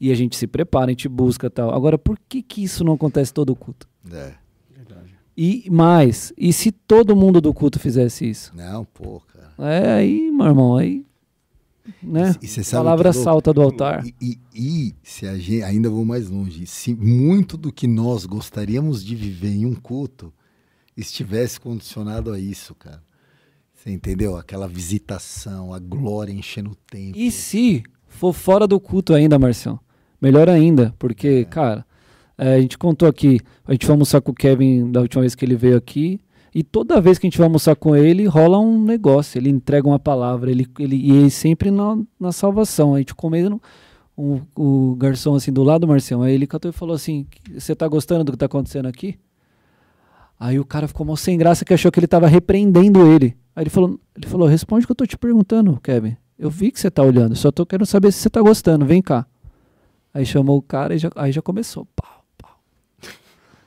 E 0.00 0.12
a 0.12 0.14
gente 0.14 0.36
se 0.36 0.46
prepara, 0.46 0.86
a 0.86 0.90
gente 0.90 1.08
busca 1.08 1.50
tal. 1.50 1.74
Agora, 1.74 1.98
por 1.98 2.16
que 2.28 2.40
que 2.40 2.62
isso 2.62 2.84
não 2.84 2.92
acontece 2.94 3.34
todo 3.34 3.56
culto? 3.56 3.88
É. 4.12 4.32
Verdade. 4.76 5.14
E 5.36 5.68
mais, 5.72 6.32
e 6.38 6.52
se 6.52 6.70
todo 6.70 7.16
mundo 7.16 7.40
do 7.40 7.52
culto 7.52 7.80
fizesse 7.80 8.28
isso? 8.30 8.52
Não, 8.54 8.84
pô, 8.84 9.20
cara. 9.32 9.72
É 9.72 9.92
aí, 9.94 10.30
meu 10.30 10.46
irmão, 10.46 10.76
aí. 10.76 11.04
Né? 12.02 12.34
E- 12.42 12.46
e 12.46 12.64
Palavra 12.72 13.12
que 13.12 13.18
é 13.18 13.22
salta 13.22 13.52
do 13.52 13.60
altar. 13.62 14.04
E, 14.06 14.14
e- 14.20 14.38
e 14.54 14.94
se 15.02 15.26
a 15.26 15.36
gente, 15.38 15.62
ainda 15.62 15.90
vou 15.90 16.04
mais 16.04 16.30
longe, 16.30 16.66
se 16.66 16.94
muito 16.94 17.56
do 17.56 17.72
que 17.72 17.86
nós 17.86 18.24
gostaríamos 18.24 19.04
de 19.04 19.14
viver 19.14 19.50
em 19.52 19.66
um 19.66 19.74
culto 19.74 20.32
estivesse 20.96 21.60
condicionado 21.60 22.32
a 22.32 22.38
isso, 22.38 22.74
cara. 22.74 23.02
Você 23.74 23.90
entendeu? 23.90 24.36
Aquela 24.36 24.66
visitação, 24.68 25.74
a 25.74 25.78
glória 25.78 26.32
enchendo 26.32 26.70
o 26.70 26.74
tempo. 26.74 27.18
E 27.18 27.30
se 27.30 27.82
for 28.08 28.32
fora 28.32 28.66
do 28.66 28.80
culto 28.80 29.12
ainda, 29.12 29.38
Marcião? 29.38 29.78
Melhor 30.22 30.48
ainda, 30.48 30.94
porque, 30.98 31.44
cara, 31.46 31.84
é, 32.38 32.54
a 32.54 32.60
gente 32.60 32.78
contou 32.78 33.06
aqui, 33.06 33.40
a 33.66 33.72
gente 33.72 33.84
foi 33.84 33.92
almoçar 33.92 34.22
com 34.22 34.32
o 34.32 34.34
Kevin 34.34 34.90
da 34.90 35.00
última 35.02 35.20
vez 35.20 35.34
que 35.34 35.44
ele 35.44 35.56
veio 35.56 35.76
aqui, 35.76 36.18
e 36.54 36.62
toda 36.62 37.00
vez 37.00 37.18
que 37.18 37.26
a 37.26 37.28
gente 37.28 37.38
vai 37.38 37.46
almoçar 37.46 37.74
com 37.74 37.96
ele, 37.96 38.26
rola 38.26 38.60
um 38.60 38.84
negócio, 38.84 39.38
ele 39.38 39.50
entrega 39.50 39.88
uma 39.88 39.98
palavra, 39.98 40.50
ele, 40.50 40.66
ele, 40.78 40.94
e 40.94 41.10
ele 41.10 41.30
sempre 41.30 41.68
na, 41.68 41.98
na 42.18 42.30
salvação. 42.30 42.94
A 42.94 42.98
gente 42.98 43.12
comendo, 43.12 43.60
o, 44.16 44.40
o 44.54 44.94
garçom 44.94 45.34
assim 45.34 45.52
do 45.52 45.64
lado, 45.64 45.88
Marcião, 45.88 46.22
aí 46.22 46.32
ele 46.32 46.46
cantou 46.46 46.70
e 46.70 46.72
falou 46.72 46.94
assim, 46.94 47.26
você 47.52 47.74
tá 47.74 47.88
gostando 47.88 48.22
do 48.22 48.32
que 48.32 48.38
tá 48.38 48.46
acontecendo 48.46 48.86
aqui? 48.86 49.18
Aí 50.38 50.60
o 50.60 50.64
cara 50.64 50.86
ficou 50.86 51.04
mal 51.04 51.16
sem 51.16 51.36
graça 51.36 51.64
que 51.64 51.74
achou 51.74 51.90
que 51.90 51.98
ele 51.98 52.06
tava 52.06 52.28
repreendendo 52.28 53.04
ele. 53.04 53.36
Aí 53.56 53.64
ele 53.64 53.70
falou, 53.70 53.98
ele 54.14 54.26
falou, 54.28 54.46
responde 54.46 54.84
o 54.84 54.86
que 54.86 54.92
eu 54.92 54.96
tô 54.96 55.06
te 55.06 55.18
perguntando, 55.18 55.80
Kevin. 55.82 56.16
Eu 56.38 56.50
vi 56.50 56.70
que 56.70 56.78
você 56.78 56.90
tá 56.90 57.02
olhando, 57.02 57.34
só 57.34 57.50
tô 57.50 57.66
querendo 57.66 57.86
saber 57.86 58.12
se 58.12 58.20
você 58.20 58.30
tá 58.30 58.40
gostando, 58.40 58.84
vem 58.84 59.02
cá. 59.02 59.26
Aí 60.12 60.24
chamou 60.24 60.58
o 60.58 60.62
cara 60.62 60.94
e 60.94 60.98
já, 60.98 61.10
aí 61.16 61.32
já 61.32 61.42
começou. 61.42 61.86
Pau. 61.96 62.23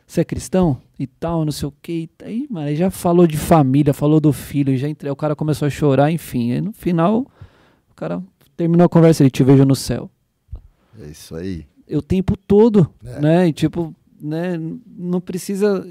Você 0.07 0.21
é 0.21 0.23
cristão? 0.23 0.77
E 0.97 1.05
tal, 1.05 1.43
não 1.43 1.51
sei 1.51 1.67
o 1.67 1.73
que. 1.81 2.09
Aí, 2.23 2.47
mano, 2.49 2.73
já 2.75 2.89
falou 2.89 3.27
de 3.27 3.37
família, 3.37 3.93
falou 3.93 4.21
do 4.21 4.31
filho, 4.31 4.75
já 4.77 4.87
entre... 4.87 5.09
o 5.09 5.15
cara 5.15 5.35
começou 5.35 5.65
a 5.65 5.69
chorar, 5.69 6.09
enfim. 6.09 6.53
Aí 6.53 6.61
no 6.61 6.71
final, 6.71 7.27
o 7.91 7.93
cara 7.93 8.23
terminou 8.55 8.85
a 8.85 8.89
conversa, 8.89 9.21
ele 9.21 9.29
te 9.29 9.43
vejo 9.43 9.65
no 9.65 9.75
céu. 9.75 10.09
É 10.99 11.07
isso 11.09 11.35
aí. 11.35 11.65
Eu 11.87 11.99
o 11.99 12.01
tempo 12.01 12.37
todo, 12.37 12.89
É. 13.05 13.19
né? 13.19 13.47
E 13.49 13.53
tipo, 13.53 13.93
né, 14.19 14.57
não 14.97 15.19
precisa 15.19 15.85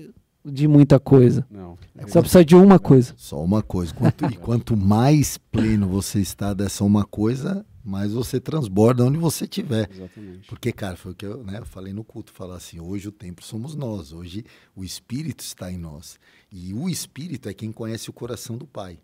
de 0.45 0.67
muita 0.67 0.99
coisa. 0.99 1.47
Não. 1.51 1.77
Só 2.09 2.21
precisa 2.21 2.45
de 2.45 2.55
uma 2.57 2.79
coisa. 2.79 3.13
Só 3.17 3.43
uma 3.43 3.63
coisa. 3.63 3.93
Quanto, 3.95 4.25
e 4.27 4.37
quanto 4.37 4.77
mais 4.77 5.37
pleno 5.39 5.87
você 5.89 6.21
está 6.21 6.55
dessa 6.55 6.85
uma 6.85 7.05
coisa, 7.05 7.65
mais 7.87 8.13
você 8.13 8.41
transborda 8.41 9.05
onde 9.05 9.19
você 9.19 9.45
estiver. 9.45 9.89
Exatamente. 9.91 10.49
Porque, 10.49 10.73
cara, 10.73 10.97
foi 10.97 11.13
o 11.13 11.15
que 11.15 11.25
eu, 11.25 11.45
né, 11.45 11.59
eu 11.59 11.67
falei 11.67 11.93
no 11.93 12.05
culto, 12.05 12.33
falar 12.33 12.57
assim, 12.57 12.81
hoje 12.81 13.09
o 13.09 13.13
templo 13.13 13.45
somos 13.45 13.75
nós, 13.75 14.13
hoje 14.13 14.45
o 14.75 14.85
Espírito 14.85 15.41
está 15.41 15.71
em 15.71 15.79
nós. 15.79 16.19
E 16.51 16.75
o 16.75 16.89
Espírito 16.89 17.49
é 17.49 17.55
quem 17.55 17.73
conhece 17.73 18.11
o 18.11 18.13
coração 18.13 18.57
do 18.57 18.67
Pai. 18.67 18.99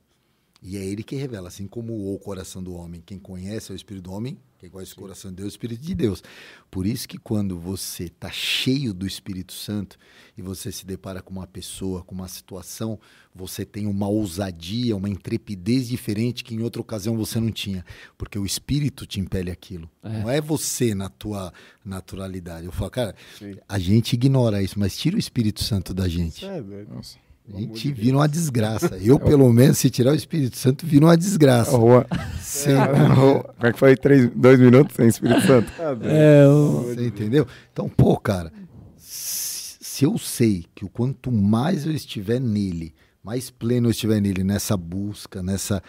E 0.62 0.77
é 0.77 0.85
ele 0.85 1.03
que 1.03 1.16
revela, 1.16 1.48
assim 1.48 1.66
como 1.66 2.14
o 2.14 2.18
coração 2.20 2.62
do 2.62 2.72
homem. 2.75 3.03
Quem 3.05 3.18
conhece 3.18 3.72
é 3.72 3.75
o 3.75 3.77
espírito 3.77 4.05
do 4.05 4.12
homem, 4.12 4.38
quem 4.62 4.70
conhece 4.70 4.92
Sim. 4.92 4.98
o 4.98 5.03
coração 5.03 5.31
de 5.33 5.38
Deus 5.38 5.46
é 5.46 5.48
o 5.48 5.55
espírito 5.55 5.83
de 5.83 5.92
Deus. 5.92 6.22
Por 6.70 6.87
isso 6.87 7.09
que 7.09 7.18
quando 7.18 7.59
você 7.59 8.05
está 8.05 8.31
cheio 8.31 8.94
do 8.94 9.05
Espírito 9.05 9.53
Santo 9.53 9.98
e 10.38 10.40
você 10.40 10.70
se 10.70 10.87
depara 10.87 11.20
com 11.20 11.33
uma 11.33 11.48
pessoa, 11.48 12.05
com 12.05 12.14
uma 12.14 12.29
situação, 12.29 12.96
você 13.35 13.64
tem 13.64 13.88
uma 13.88 14.07
ousadia, 14.07 14.96
uma 14.96 15.09
intrepidez 15.09 15.88
diferente 15.88 16.44
que 16.44 16.55
em 16.55 16.62
outra 16.62 16.81
ocasião 16.81 17.16
você 17.16 17.40
não 17.40 17.51
tinha, 17.51 17.85
porque 18.16 18.38
o 18.38 18.46
Espírito 18.46 19.05
te 19.05 19.18
impele 19.18 19.51
aquilo. 19.51 19.90
É. 20.01 20.09
Não 20.09 20.31
é 20.31 20.40
você 20.40 20.94
na 20.94 21.09
tua 21.09 21.53
naturalidade. 21.85 22.66
Eu 22.66 22.72
falo, 22.72 22.90
cara, 22.92 23.16
Sim. 23.37 23.57
a 23.68 23.79
gente 23.81 24.12
ignora 24.12 24.62
isso, 24.62 24.79
mas 24.79 24.96
tira 24.96 25.16
o 25.16 25.18
Espírito 25.18 25.64
Santo 25.64 25.92
da 25.92 26.07
gente. 26.07 26.44
É, 26.44 26.62
Nossa. 26.88 27.18
A 27.48 27.59
gente 27.59 27.92
de 27.92 28.00
vira 28.00 28.16
uma 28.16 28.28
desgraça. 28.28 28.96
Eu, 29.02 29.18
pelo 29.18 29.52
menos, 29.52 29.78
se 29.78 29.90
tirar 29.90 30.12
o 30.12 30.14
Espírito 30.14 30.57
Santo, 30.57 30.87
vira 30.87 31.07
uma 31.07 31.16
desgraça. 31.16 31.76
Rua. 31.76 32.07
Sim. 32.40 32.70
Como 33.57 33.66
é 33.66 33.72
que 33.72 33.78
foi? 33.78 33.96
Três, 33.96 34.31
dois 34.35 34.59
minutos 34.61 34.94
sem 34.94 35.09
Espírito 35.09 35.40
Santo? 35.42 35.72
É, 36.05 36.44
eu... 36.44 36.85
Você 36.88 37.07
entendeu? 37.07 37.46
Então, 37.72 37.88
pô, 37.88 38.16
cara, 38.16 38.52
se 38.96 40.05
eu 40.05 40.16
sei 40.18 40.64
que 40.74 40.85
o 40.85 40.88
quanto 40.88 41.31
mais 41.31 41.85
eu 41.85 41.92
estiver 41.92 42.40
nele, 42.40 42.94
mais 43.22 43.50
pleno 43.50 43.88
eu 43.88 43.90
estiver 43.90 44.20
nele, 44.20 44.42
nessa 44.44 44.76
busca, 44.76 45.42
nessa 45.42 45.83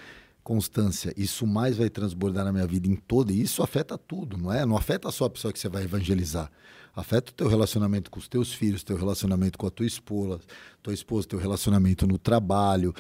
constância, 0.44 1.14
isso 1.16 1.48
mais 1.48 1.78
vai 1.78 1.90
transbordar 1.90 2.44
na 2.44 2.52
minha 2.52 2.68
vida 2.68 2.88
em 2.88 2.96
toda, 2.96 3.32
e 3.32 3.42
isso 3.42 3.64
afeta 3.64 3.98
tudo, 3.98 4.38
não 4.38 4.52
é? 4.52 4.66
Não 4.66 4.76
afeta 4.76 5.10
só 5.12 5.26
a 5.26 5.30
pessoa 5.30 5.54
que 5.54 5.60
você 5.60 5.70
vai 5.70 5.84
evangelizar 5.84 6.52
afeta 6.96 7.32
o 7.32 7.34
teu 7.34 7.48
relacionamento 7.48 8.12
com 8.12 8.20
os 8.20 8.28
teus 8.28 8.54
filhos, 8.54 8.84
teu 8.84 8.96
relacionamento 8.96 9.58
com 9.58 9.66
a 9.66 9.72
tua 9.72 9.86
esposa, 9.86 10.42
tua 10.82 10.94
esposa, 10.94 11.28
teu 11.28 11.40
relacionamento 11.40 12.06
no 12.06 12.20
trabalho, 12.20 12.94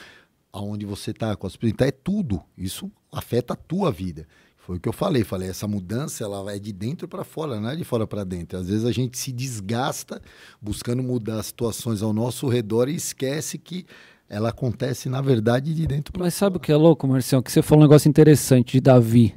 aonde 0.52 0.86
você 0.86 1.12
está 1.12 1.36
com 1.36 1.48
as 1.48 1.58
então 1.62 1.88
é 1.88 1.92
tudo. 1.92 2.42
Isso 2.58 2.92
afeta 3.12 3.54
a 3.54 3.56
tua 3.56 3.92
vida. 3.92 4.28
Foi 4.58 4.78
o 4.78 4.80
que 4.80 4.88
eu 4.88 4.94
falei, 4.94 5.26
falei, 5.26 5.50
essa 5.50 5.68
mudança 5.68 6.24
ela 6.24 6.54
é 6.54 6.58
de 6.58 6.72
dentro 6.72 7.06
para 7.06 7.26
fora, 7.26 7.60
não 7.60 7.70
é 7.70 7.76
de 7.76 7.84
fora 7.84 8.08
para 8.08 8.24
dentro. 8.24 8.58
Às 8.58 8.68
vezes 8.68 8.86
a 8.86 8.94
gente 8.94 9.18
se 9.18 9.32
desgasta 9.32 10.22
buscando 10.62 11.04
mudar 11.04 11.40
as 11.40 11.48
situações 11.48 12.02
ao 12.02 12.14
nosso 12.14 12.48
redor 12.48 12.88
e 12.88 12.96
esquece 12.96 13.58
que 13.58 13.86
ela 14.34 14.50
acontece 14.50 15.08
na 15.10 15.22
verdade 15.22 15.76
de 15.76 15.86
dentro 15.86 16.12
para 16.12 16.24
Mas 16.24 16.34
sabe 16.34 16.58
o 16.58 16.60
que 16.60 16.72
é 16.72 16.76
louco, 16.76 17.08
Marcião? 17.08 17.42
Que 17.42 17.52
você 17.52 17.62
falou 17.62 17.84
um 17.84 17.88
negócio 17.88 18.10
interessante 18.10 18.74
de 18.74 18.82
Davi. 18.82 19.36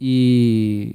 E 0.00 0.94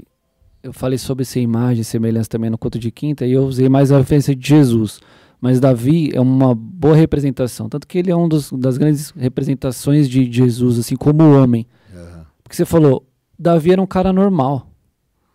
eu 0.64 0.72
falei 0.72 0.98
sobre 0.98 1.24
essa 1.24 1.38
imagem, 1.38 1.84
semelhança 1.84 2.30
também 2.30 2.50
no 2.50 2.58
conto 2.58 2.80
de 2.80 2.90
quinta, 2.92 3.26
e 3.26 3.34
eu 3.34 3.44
usei 3.44 3.68
mais 3.68 3.92
a 3.92 3.98
referência 3.98 4.34
de 4.34 4.48
Jesus. 4.48 5.02
Mas 5.42 5.60
Davi 5.60 6.10
é 6.14 6.22
uma 6.22 6.56
boa 6.56 6.96
representação, 6.96 7.68
tanto 7.68 7.86
que 7.86 7.98
ele 7.98 8.10
é 8.10 8.16
uma 8.16 8.30
das 8.54 8.78
grandes 8.78 9.12
representações 9.12 10.10
de 10.10 10.32
Jesus, 10.32 10.80
assim, 10.80 10.96
como 10.96 11.22
homem. 11.36 11.68
Uhum. 11.94 12.24
Porque 12.42 12.56
você 12.56 12.66
falou, 12.66 13.06
Davi 13.38 13.74
era 13.74 13.82
um 13.82 13.86
cara 13.86 14.14
normal. 14.14 14.72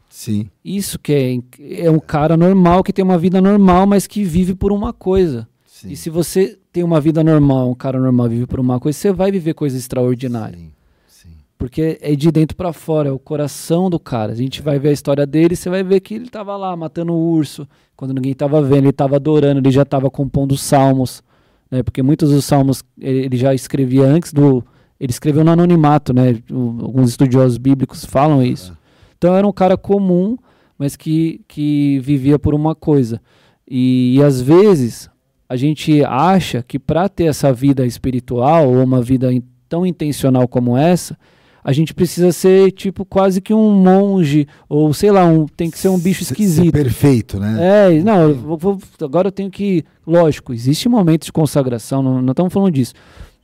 Sim. 0.09 0.49
Isso 0.65 0.99
que 0.99 1.13
é, 1.13 1.85
é 1.85 1.91
um 1.91 2.01
cara 2.01 2.39
normal, 2.39 2.83
que 2.83 2.93
tem 2.93 3.05
uma 3.05 3.19
vida 3.19 3.39
normal, 3.39 3.87
mas 3.87 4.07
que 4.07 4.25
vive 4.25 4.55
por 4.55 4.73
uma 4.73 4.95
coisa. 4.95 5.47
Sim. 5.67 5.91
E 5.91 5.97
se 5.97 6.09
você 6.09 6.59
tem 6.73 6.83
uma 6.83 7.01
vida 7.01 7.23
normal, 7.25 7.71
um 7.71 7.75
cara 7.75 7.99
normal 7.99 8.29
vive 8.29 8.47
por 8.47 8.61
uma 8.61 8.79
coisa, 8.79 8.97
você 8.97 9.13
vai 9.13 9.31
viver 9.31 9.55
coisas 9.55 9.79
extraordinárias. 9.81 10.63
Sim. 11.09 11.31
Porque 11.59 11.99
é 12.01 12.15
de 12.15 12.31
dentro 12.31 12.57
para 12.57 12.73
fora, 12.73 13.09
é 13.09 13.13
o 13.13 13.19
coração 13.19 13.91
do 13.91 13.99
cara. 13.99 14.33
A 14.33 14.37
gente 14.37 14.63
vai 14.63 14.79
ver 14.79 14.91
a 14.91 14.93
história 14.93 15.27
dele, 15.27 15.57
você 15.57 15.69
vai 15.69 15.83
ver 15.83 16.01
que 16.01 16.15
ele 16.15 16.27
estava 16.27 16.57
lá 16.57 16.77
matando 16.77 17.13
o 17.13 17.33
urso, 17.33 17.67
quando 17.97 18.15
ninguém 18.15 18.33
estava 18.33 18.63
vendo, 18.63 18.85
ele 18.85 18.91
estava 18.91 19.17
adorando, 19.17 19.61
ele 19.61 19.71
já 19.71 19.83
estava 19.83 20.11
compondo 20.11 20.57
salmos, 20.57 21.23
né? 21.71 21.83
Porque 21.83 22.03
muitos 22.03 22.31
dos 22.31 22.45
salmos 22.45 22.83
ele, 22.99 23.27
ele, 23.27 23.37
já 23.37 23.53
escrevia 23.53 24.05
antes 24.05 24.33
do 24.33 24.65
ele 24.99 25.11
escreveu 25.11 25.43
no 25.43 25.51
anonimato, 25.51 26.13
né? 26.13 26.37
O, 26.51 26.79
alguns 26.83 27.11
estudiosos 27.11 27.59
bíblicos 27.59 28.05
falam 28.05 28.43
isso. 28.43 28.77
Então 29.19 29.35
era 29.35 29.47
um 29.47 29.53
cara 29.53 29.77
comum, 29.77 30.37
mas 30.79 30.95
que 30.95 31.41
que 31.49 31.99
vivia 31.99 32.39
por 32.39 32.55
uma 32.55 32.75
coisa. 32.75 33.21
E, 33.69 34.17
e 34.17 34.23
às 34.23 34.41
vezes 34.41 35.10
a 35.51 35.57
gente 35.57 36.05
acha 36.05 36.63
que 36.63 36.79
para 36.79 37.09
ter 37.09 37.25
essa 37.25 37.53
vida 37.53 37.85
espiritual 37.85 38.69
ou 38.69 38.85
uma 38.85 39.03
vida 39.03 39.29
tão 39.69 39.85
intencional 39.85 40.47
como 40.47 40.77
essa, 40.77 41.19
a 41.65 41.73
gente 41.73 41.93
precisa 41.93 42.31
ser 42.31 42.71
tipo 42.71 43.05
quase 43.05 43.41
que 43.41 43.53
um 43.53 43.73
monge 43.73 44.47
ou 44.69 44.95
sei 44.95 45.11
lá, 45.11 45.25
um, 45.25 45.47
tem 45.47 45.69
que 45.69 45.77
ser 45.77 45.89
um 45.89 45.99
bicho 45.99 46.23
esquisito. 46.23 46.67
Ser 46.67 46.85
perfeito, 46.85 47.41
né? 47.41 47.59
É, 47.91 48.01
não, 48.01 48.29
eu 48.29 48.35
vou, 48.37 48.57
vou, 48.57 48.79
agora 49.03 49.27
eu 49.27 49.33
tenho 49.33 49.51
que, 49.51 49.85
lógico, 50.07 50.55
existe 50.55 50.89
momentos 50.89 51.27
de 51.27 51.33
consagração, 51.33 52.01
não, 52.01 52.23
não 52.23 52.31
estamos 52.31 52.53
falando 52.53 52.73
disso, 52.73 52.95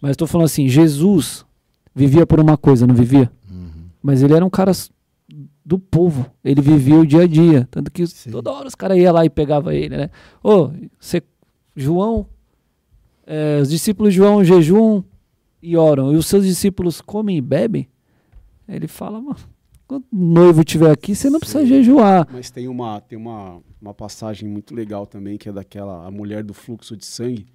mas 0.01 0.13
estou 0.13 0.29
falando 0.29 0.47
assim, 0.47 0.69
Jesus 0.69 1.45
vivia 1.93 2.25
por 2.25 2.39
uma 2.39 2.57
coisa, 2.57 2.87
não 2.87 2.95
vivia? 2.95 3.29
Uhum. 3.51 3.89
Mas 4.01 4.23
ele 4.23 4.33
era 4.33 4.47
um 4.47 4.51
cara 4.51 4.71
do 5.65 5.77
povo, 5.77 6.25
ele 6.45 6.61
vivia 6.61 7.01
o 7.01 7.05
dia 7.05 7.23
a 7.23 7.27
dia, 7.27 7.67
tanto 7.69 7.91
que 7.91 8.07
Sim. 8.07 8.31
toda 8.31 8.53
hora 8.53 8.69
os 8.69 8.77
caras 8.77 8.97
iam 8.97 9.13
lá 9.13 9.25
e 9.25 9.29
pegava 9.29 9.75
ele, 9.75 9.97
né? 9.97 10.11
Ô, 10.41 10.53
oh, 10.53 10.71
você, 11.01 11.21
João, 11.77 12.27
é, 13.27 13.61
os 13.61 13.69
discípulos 13.69 14.15
de 14.15 14.17
João 14.17 14.43
jejum 14.43 15.03
e 15.63 15.77
oram, 15.77 16.13
e 16.13 16.17
os 16.17 16.27
seus 16.27 16.47
discípulos 16.47 17.01
comem 17.01 17.37
e 17.37 17.41
bebem? 17.41 17.89
Ele 18.69 18.89
fala, 18.89 19.21
mano, 19.21 19.37
quando 19.87 20.05
o 20.13 20.17
noivo 20.17 20.61
estiver 20.61 20.91
aqui, 20.91 21.15
você 21.15 21.31
não 21.31 21.39
precisa 21.39 21.61
Sim. 21.61 21.67
jejuar. 21.67 22.27
Mas 22.33 22.51
tem 22.51 22.67
uma, 22.67 23.01
tem 23.01 23.17
uma, 23.17 23.63
uma 23.81 23.95
passagem 23.95 24.49
muito 24.49 24.75
legal 24.75 25.07
também, 25.07 25.39
que 25.39 25.49
é 25.49 25.53
daquela 25.53 26.05
a 26.05 26.11
mulher 26.11 26.43
do 26.43 26.53
fluxo 26.53 26.97
de 26.97 27.07
sangue, 27.07 27.47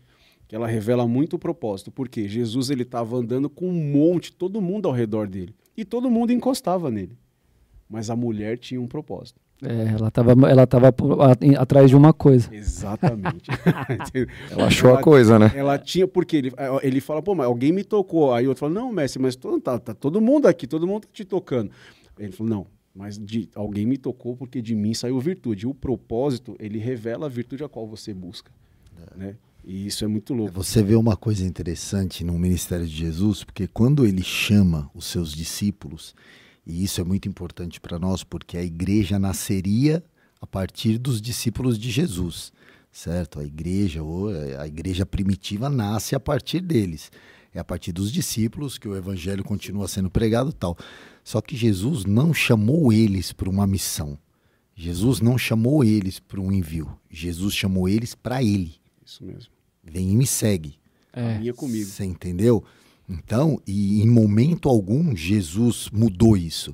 que 0.48 0.56
ela 0.56 0.68
revela 0.68 1.06
muito 1.08 1.36
o 1.36 1.40
propósito. 1.40 1.92
Porque 1.92 2.28
Jesus 2.30 2.70
ele 2.70 2.84
estava 2.84 3.18
andando 3.18 3.50
com 3.50 3.68
um 3.68 3.92
monte, 3.92 4.32
todo 4.32 4.62
mundo 4.62 4.88
ao 4.88 4.94
redor 4.94 5.28
dele. 5.28 5.54
E 5.76 5.84
todo 5.84 6.10
mundo 6.10 6.32
encostava 6.32 6.90
nele. 6.90 7.18
Mas 7.90 8.10
a 8.10 8.16
mulher 8.16 8.58
tinha 8.58 8.80
um 8.80 8.88
propósito. 8.88 9.42
É, 9.64 9.94
ela 9.96 10.08
estava 10.08 10.32
ela 10.50 10.66
tava 10.66 10.94
atrás 11.60 11.90
de 11.90 11.96
uma 11.96 12.12
coisa. 12.12 12.54
Exatamente. 12.54 13.50
ela 14.50 14.66
achou 14.66 14.90
ela, 14.90 15.00
a 15.00 15.04
coisa, 15.04 15.38
né? 15.38 15.52
Ela 15.56 15.78
tinha, 15.78 16.08
porque 16.08 16.36
ele, 16.36 16.52
ele 16.82 17.00
fala, 17.00 17.22
pô, 17.22 17.36
mas 17.36 17.46
alguém 17.46 17.72
me 17.72 17.84
tocou. 17.84 18.34
Aí 18.34 18.46
o 18.46 18.50
outro 18.50 18.62
fala, 18.62 18.74
não, 18.74 18.92
mestre, 18.92 19.22
mas 19.22 19.36
todo, 19.36 19.62
tá, 19.62 19.78
tá 19.78 19.94
todo 19.94 20.20
mundo 20.20 20.48
aqui, 20.48 20.66
todo 20.66 20.88
mundo 20.88 21.02
tá 21.02 21.10
te 21.14 21.24
tocando. 21.24 21.70
Ele 22.18 22.32
falou, 22.32 22.50
não, 22.50 22.68
mas 22.94 23.18
de, 23.20 23.50
alguém 23.56 23.86
me 23.86 23.98
tocou 23.98 24.36
porque 24.36 24.62
de 24.62 24.76
mim 24.76 24.96
saiu 24.96 25.20
virtude. 25.20 25.66
E 25.66 25.68
o 25.68 25.74
propósito, 25.76 26.56
ele 26.60 26.80
revela 26.80 27.28
a 27.28 27.30
virtude 27.30 27.64
a 27.64 27.70
qual 27.70 27.88
você 27.88 28.14
busca. 28.14 28.52
É. 28.98 29.18
Né? 29.18 29.36
E 29.64 29.86
isso 29.86 30.04
é 30.04 30.08
muito 30.08 30.34
louco. 30.34 30.54
Você 30.54 30.82
vê 30.82 30.96
uma 30.96 31.16
coisa 31.16 31.46
interessante 31.46 32.24
no 32.24 32.38
ministério 32.38 32.86
de 32.88 32.96
Jesus, 32.96 33.44
porque 33.44 33.68
quando 33.68 34.06
ele 34.08 34.24
chama 34.24 34.90
os 34.94 35.06
seus 35.06 35.32
discípulos, 35.34 36.16
e 36.66 36.84
isso 36.84 37.02
é 37.02 37.04
muito 37.04 37.28
importante 37.28 37.80
para 37.80 37.98
nós, 37.98 38.24
porque 38.24 38.58
a 38.58 38.64
igreja 38.64 39.18
nasceria 39.18 40.04
a 40.40 40.48
partir 40.48 40.98
dos 40.98 41.22
discípulos 41.22 41.78
de 41.78 41.90
Jesus, 41.92 42.52
certo? 42.92 43.40
A 43.40 43.44
igreja, 43.44 44.04
ou 44.04 44.30
a 44.60 44.68
igreja 44.68 45.06
primitiva 45.06 45.70
nasce 45.70 46.16
a 46.16 46.20
partir 46.20 46.62
deles. 46.62 47.12
É 47.54 47.60
a 47.60 47.64
partir 47.64 47.92
dos 47.92 48.12
discípulos 48.12 48.78
que 48.78 48.88
o 48.88 48.96
evangelho 48.96 49.44
continua 49.44 49.88
sendo 49.88 50.10
pregado 50.10 50.54
tal. 50.54 50.78
Só 51.24 51.42
que 51.42 51.56
Jesus 51.56 52.06
não 52.06 52.34
chamou 52.34 52.94
eles 52.94 53.34
para 53.34 53.50
uma 53.50 53.68
missão. 53.68 54.18
Jesus 54.74 55.20
não 55.20 55.38
chamou 55.38 55.84
eles 55.84 56.20
para 56.20 56.40
um 56.40 56.52
envio. 56.52 56.98
Jesus 57.10 57.54
chamou 57.54 57.90
eles 57.90 58.16
para 58.16 58.42
ele. 58.42 58.76
Isso 59.06 59.24
mesmo. 59.24 59.52
Vem 59.84 60.12
e 60.12 60.16
me 60.16 60.26
segue. 60.26 60.80
É. 61.12 61.38
comigo. 61.54 61.86
Você 61.86 62.06
entendeu? 62.06 62.64
Então, 63.08 63.62
e 63.68 64.02
em 64.02 64.08
momento 64.08 64.70
algum, 64.70 65.16
Jesus 65.16 65.90
mudou 65.92 66.38
isso. 66.38 66.74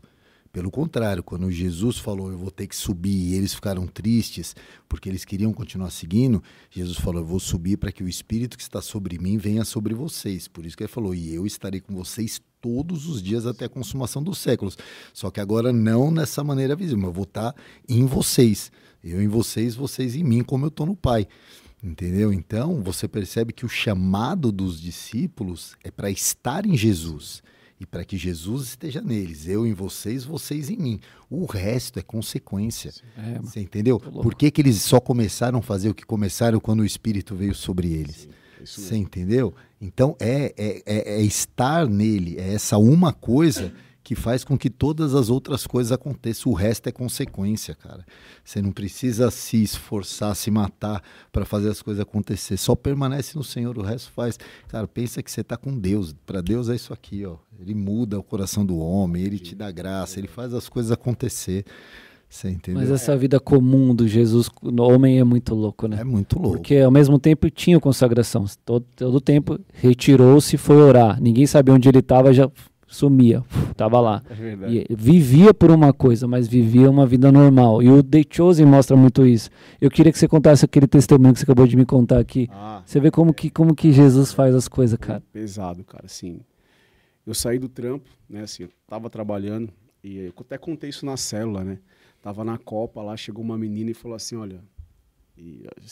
Pelo 0.52 0.72
contrário, 0.72 1.22
quando 1.22 1.52
Jesus 1.52 2.00
falou, 2.00 2.32
eu 2.32 2.38
vou 2.38 2.50
ter 2.50 2.66
que 2.66 2.76
subir, 2.76 3.12
e 3.12 3.36
eles 3.36 3.54
ficaram 3.54 3.86
tristes 3.86 4.56
porque 4.90 5.08
eles 5.08 5.24
queriam 5.24 5.54
continuar 5.54 5.92
seguindo, 5.92 6.42
Jesus 6.72 6.98
falou, 6.98 7.22
eu 7.22 7.28
vou 7.28 7.40
subir 7.40 7.78
para 7.78 7.92
que 7.92 8.04
o 8.04 8.10
Espírito 8.10 8.58
que 8.58 8.63
está 8.63 8.82
sobre 8.82 9.20
mim 9.20 9.38
venha 9.38 9.63
sobre 9.63 9.94
vocês. 9.94 10.48
Por 10.48 10.66
isso 10.66 10.76
que 10.76 10.84
ele 10.84 10.88
falou, 10.88 11.13
e 11.13 11.32
eu 11.32 11.46
estarei 11.46 11.80
com 11.80 11.94
vocês 11.94 12.42
todos 12.60 13.08
os 13.08 13.22
dias 13.22 13.46
até 13.46 13.66
a 13.66 13.70
consumação 13.70 14.24
dos 14.24 14.40
séculos. 14.40 14.78
Só 15.13 15.30
que 15.30 15.40
agora 15.40 15.72
não 15.72 16.10
nessa 16.10 16.44
maneira 16.44 16.76
visível, 16.76 17.06
eu 17.06 17.13
vou 17.13 17.26
estar 17.26 17.54
em 17.88 18.06
vocês. 18.06 18.72
Eu 19.04 19.22
em 19.22 19.28
vocês, 19.28 19.76
vocês 19.76 20.16
em 20.16 20.24
mim, 20.24 20.42
como 20.42 20.66
eu 20.66 20.70
estou 20.70 20.88
no 20.88 20.96
Pai. 20.96 21.28
Entendeu? 21.88 22.34
Então, 22.34 22.84
você 22.84 23.08
percebe 23.08 23.54
que 23.54 23.65
o 23.65 23.69
chamado 23.69 24.52
dos 24.52 24.82
discípulos 24.82 25.76
é 25.84 25.89
para 25.89 26.12
estar 26.12 26.65
em 26.65 26.76
Jesus 26.76 27.41
e 27.80 27.86
para 27.86 28.04
que 28.04 28.17
Jesus 28.17 28.69
esteja 28.69 29.02
neles. 29.02 29.47
Eu 29.47 29.65
em 29.65 29.73
vocês, 29.73 30.26
vocês 30.26 30.69
em 30.69 30.76
mim. 30.76 31.00
O 31.30 31.45
resto 31.45 31.97
é 31.97 32.02
consequência. 32.02 32.91
É, 33.17 33.39
você 33.39 33.62
entendeu? 33.62 34.00
Por 34.00 34.36
que, 34.36 34.52
que 34.52 34.62
eles 34.62 34.82
só 34.82 35.00
começaram 35.00 35.60
a 35.60 35.62
fazer 35.62 35.89
o 35.89 35.95
que 35.95 36.06
começaram 36.06 36.60
quando 36.60 36.82
o 36.82 36.86
Espírito 36.86 37.36
veio 37.36 37.56
sobre 37.56 37.93
eles? 37.93 38.28
Sim, 38.65 38.82
você 38.82 38.97
entendeu? 38.97 39.54
Então, 39.80 40.15
é, 40.19 40.54
é, 40.58 40.84
é, 40.86 41.19
é 41.19 41.21
estar 41.21 41.88
nele, 41.88 42.36
é 42.38 42.54
essa 42.54 42.78
uma 42.78 43.13
coisa 43.13 43.71
que 44.08 44.15
faz 44.15 44.46
com 44.46 44.58
que 44.58 44.70
todas 44.70 45.13
as 45.13 45.30
outras 45.30 45.67
coisas 45.67 45.91
aconteçam. 45.91 46.50
O 46.50 46.56
resto 46.56 46.88
é 46.88 46.93
consequência, 46.93 47.76
cara. 47.76 48.06
Você 48.41 48.62
não 48.62 48.72
precisa 48.72 49.30
se 49.30 49.62
esforçar, 49.62 50.34
se 50.34 50.50
matar 50.50 51.04
para 51.30 51.43
fazer 51.43 51.67
as 51.67 51.82
coisas 51.82 52.02
acontecer. 52.02 52.56
Só 52.56 52.74
permanece 52.74 53.38
no 53.38 53.43
Senhor, 53.43 53.78
o 53.78 53.82
resto 53.82 54.10
faz. 54.12 54.39
Cara, 54.70 54.88
pensa 54.88 55.22
que 55.22 55.30
você 55.30 55.41
está 55.41 55.58
com 55.58 55.78
Deus. 55.78 56.15
Para 56.26 56.39
Deus 56.39 56.70
é 56.70 56.76
isso 56.76 56.93
aqui, 56.93 57.26
ó. 57.26 57.36
Ele 57.60 57.76
muda 57.76 58.17
o 58.17 58.24
coração 58.24 58.65
do 58.65 58.78
homem, 58.78 59.24
ele 59.24 59.39
te 59.39 59.54
dá 59.54 59.70
graça, 59.72 60.17
ele 60.17 60.30
faz 60.30 60.54
as 60.54 60.70
coisas 60.70 60.89
acontecer. 60.89 61.65
Você 62.30 62.50
entendeu? 62.50 62.80
Mas 62.80 62.89
essa 62.89 63.17
vida 63.17 63.41
comum 63.41 63.93
do 63.93 64.08
Jesus, 64.08 64.50
no 64.63 64.84
homem, 64.84 65.20
é 65.20 65.24
muito 65.26 65.54
louco, 65.54 65.86
né? 65.86 65.98
É 66.00 66.06
muito 66.06 66.39
louco. 66.39 66.60
Porque 66.60 66.78
ao 66.78 66.91
mesmo 66.91 67.20
tempo 67.20 67.50
tinha 67.50 67.78
consagração. 67.78 68.46
Todo, 68.63 68.86
todo 68.96 69.20
tempo 69.20 69.60
retirou-se 69.74 70.56
e 70.56 70.58
foi 70.58 70.78
orar. 70.78 71.22
Ninguém 71.22 71.46
sabia 71.46 71.74
onde 71.74 71.89
ele 71.89 72.00
estava, 72.00 72.32
já 72.32 72.50
sumia. 72.88 73.43
Tava 73.76 74.00
lá. 74.00 74.23
É. 74.30 74.71
E 74.71 74.95
vivia 74.95 75.54
por 75.54 75.69
uma 75.69 75.93
coisa, 75.93 76.28
mas 76.28 76.47
vivia 76.47 76.89
uma 76.89 77.06
vida 77.06 77.32
normal. 77.32 77.84
E 77.84 77.89
o 77.89 78.02
The 78.02 78.23
Chosen 78.30 78.65
mostra 78.65 78.95
muito 78.95 79.26
isso. 79.26 79.50
Eu 79.80 79.91
queria 79.91 80.12
que 80.12 80.17
você 80.17 80.28
contasse 80.28 80.65
aquele 80.65 80.88
testemunho 80.88 81.34
que 81.34 81.39
você 81.39 81.45
acabou 81.45 81.67
de 81.67 81.76
me 81.76 81.86
contar 81.86 82.19
aqui. 82.19 82.47
Ah, 82.52 82.82
Você 82.86 83.00
vê 83.00 83.12
como 83.12 83.34
que, 83.34 83.50
como 83.50 83.76
que 83.76 83.91
Jesus 83.91 84.34
faz 84.34 84.56
as 84.56 84.67
coisas, 84.67 84.97
cara. 84.97 85.21
pesado, 85.32 85.84
cara, 85.84 86.06
assim. 86.06 86.39
Eu 87.26 87.34
saí 87.34 87.60
do 87.60 87.67
trampo, 87.67 88.10
né, 88.30 88.41
assim, 88.43 88.63
eu 88.63 88.69
tava 88.88 89.10
trabalhando 89.10 89.69
e 90.02 90.17
eu 90.17 90.34
até 90.39 90.58
contei 90.58 90.89
isso 90.89 91.06
na 91.06 91.17
célula, 91.17 91.62
né? 91.62 91.78
Tava 92.21 92.43
na 92.45 92.58
Copa 92.58 93.02
lá, 93.02 93.17
chegou 93.17 93.43
uma 93.43 93.58
menina 93.58 93.91
e 93.91 93.93
falou 93.93 94.15
assim, 94.15 94.38
olha, 94.38 94.62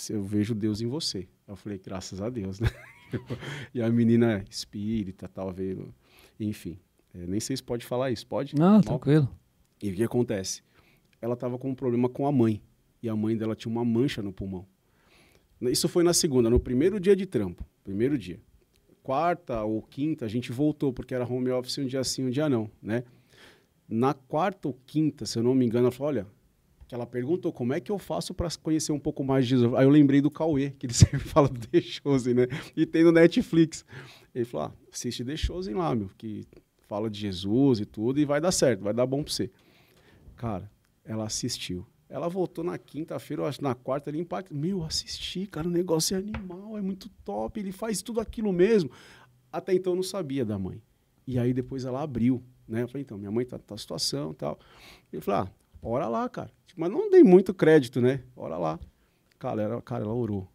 eu 0.10 0.23
vejo 0.23 0.55
Deus 0.55 0.79
em 0.81 0.88
você. 0.88 1.27
Eu 1.47 1.55
falei, 1.58 1.77
graças 1.77 2.21
a 2.21 2.29
Deus, 2.29 2.60
né? 2.60 2.69
e 3.73 3.81
a 3.81 3.89
menina 3.89 4.39
é 4.39 4.43
espírita, 4.49 5.27
tal, 5.27 5.51
veio, 5.51 5.93
enfim. 6.39 6.77
É, 7.15 7.25
nem 7.25 7.39
sei 7.39 7.56
se 7.56 7.63
pode 7.63 7.86
falar 7.86 8.12
isso, 8.12 8.28
pode? 8.28 8.56
Não, 8.56 8.73
Mal? 8.73 8.82
tranquilo. 8.82 9.30
E 9.82 9.89
o 9.89 9.95
que 9.95 10.04
acontece? 10.04 10.62
Ela 11.21 11.34
estava 11.34 11.58
com 11.58 11.69
um 11.69 11.75
problema 11.75 12.10
com 12.10 12.28
a 12.28 12.32
mãe. 12.32 12.62
E 13.01 13.08
a 13.08 13.15
mãe 13.15 13.38
dela 13.38 13.56
tinha 13.56 13.71
uma 13.71 13.86
mancha 13.86 14.21
no 14.21 14.34
pulmão. 14.34 14.65
Isso 15.62 15.88
foi 15.88 16.04
na 16.04 16.13
segunda, 16.13 16.49
no 16.49 16.60
primeiro 16.60 16.99
dia 16.99 17.15
de 17.15 17.25
trampo. 17.25 17.65
Primeiro 17.84 18.17
dia. 18.17 18.39
Quarta 19.01 19.63
ou 19.63 19.82
quinta, 19.82 20.25
a 20.25 20.28
gente 20.28 20.51
voltou, 20.51 20.91
porque 20.91 21.13
era 21.13 21.25
home 21.25 21.49
office 21.51 21.78
um 21.78 21.86
dia 21.86 22.04
sim, 22.04 22.25
um 22.25 22.30
dia 22.30 22.49
não, 22.49 22.69
né? 22.82 23.04
Na 23.88 24.13
quarta 24.13 24.67
ou 24.67 24.78
quinta, 24.86 25.25
se 25.25 25.38
eu 25.38 25.43
não 25.43 25.54
me 25.54 25.65
engano, 25.65 25.86
ela 25.86 25.91
falou, 25.91 26.10
olha, 26.10 26.28
que 26.88 26.95
ela 26.95 27.06
perguntou 27.06 27.54
como 27.54 27.73
é 27.73 27.80
que 27.80 27.91
eu 27.91 27.99
faço 27.99 28.34
para 28.34 28.49
conhecer 28.62 28.91
um 28.91 28.99
pouco 28.99 29.23
mais 29.23 29.45
de 29.45 29.51
Jesus. 29.51 29.73
Aí 29.75 29.86
eu 29.86 29.89
lembrei 29.89 30.21
do 30.21 30.32
Cauê, 30.32 30.71
que 30.71 30.88
ele 30.88 30.93
sempre 30.95 31.19
fala 31.19 31.47
do 31.47 31.60
The 31.67 31.80
Chosen, 31.82 32.34
né? 32.34 32.47
E 32.75 32.86
tem 32.86 33.04
no 33.04 33.12
Netflix. 33.12 33.86
Ele 34.34 34.45
falou, 34.45 34.67
ah, 34.67 34.73
assiste 34.91 35.23
The 35.23 35.38
Chosen 35.38 35.75
lá, 35.75 35.93
meu, 35.95 36.10
que 36.17 36.43
fala 36.88 37.10
de 37.10 37.19
Jesus 37.19 37.80
e 37.80 37.86
tudo, 37.86 38.19
e 38.19 38.26
vai 38.26 38.39
dar 38.39 38.52
certo, 38.52 38.82
vai 38.82 38.93
dar 38.93 39.06
bom 39.06 39.24
para 39.24 39.34
você. 39.34 39.52
Cara, 40.36 40.69
ela 41.04 41.26
assistiu. 41.26 41.86
Ela 42.08 42.30
voltou 42.30 42.63
na 42.63 42.78
quinta-feira, 42.78 43.43
eu 43.43 43.48
acho, 43.48 43.63
na 43.63 43.74
quarta, 43.74 44.10
ele 44.10 44.19
impacta. 44.19 44.54
Meu, 44.54 44.84
assisti, 44.84 45.48
cara, 45.48 45.67
o 45.67 45.71
negócio 45.71 46.15
é 46.15 46.19
animal, 46.19 46.78
é 46.78 46.82
muito 46.82 47.10
top, 47.24 47.60
ele 47.60 47.71
faz 47.71 48.02
tudo 48.02 48.19
aquilo 48.19 48.54
mesmo. 48.54 48.91
Até 49.52 49.74
então 49.74 49.93
eu 49.93 49.98
não 49.98 50.04
sabia 50.04 50.45
da 50.45 50.60
mãe. 50.60 50.82
E 51.26 51.39
aí 51.39 51.54
depois 51.54 51.86
ela 51.86 52.02
abriu, 52.02 52.43
né? 52.67 52.84
Eu 52.84 52.88
falei, 52.88 53.02
então, 53.02 53.17
minha 53.17 53.32
mãe 53.32 53.45
tá 53.45 53.58
tá 53.58 53.76
situação 53.78 54.32
e 54.32 54.36
tal. 54.36 54.60
Ele 55.12 55.21
falou, 55.21 55.41
ah, 55.41 55.52
ora 55.82 56.08
lá, 56.08 56.30
cara. 56.30 56.52
Mas 56.76 56.91
não 56.91 57.10
dei 57.10 57.24
muito 57.24 57.54
crédito, 57.54 58.00
né? 58.02 58.24
Ora 58.36 58.58
lá. 58.58 58.80
Cara, 59.39 59.62
ela, 59.62 59.82
cara, 59.82 60.04
ela 60.04 60.13
orou. 60.13 60.48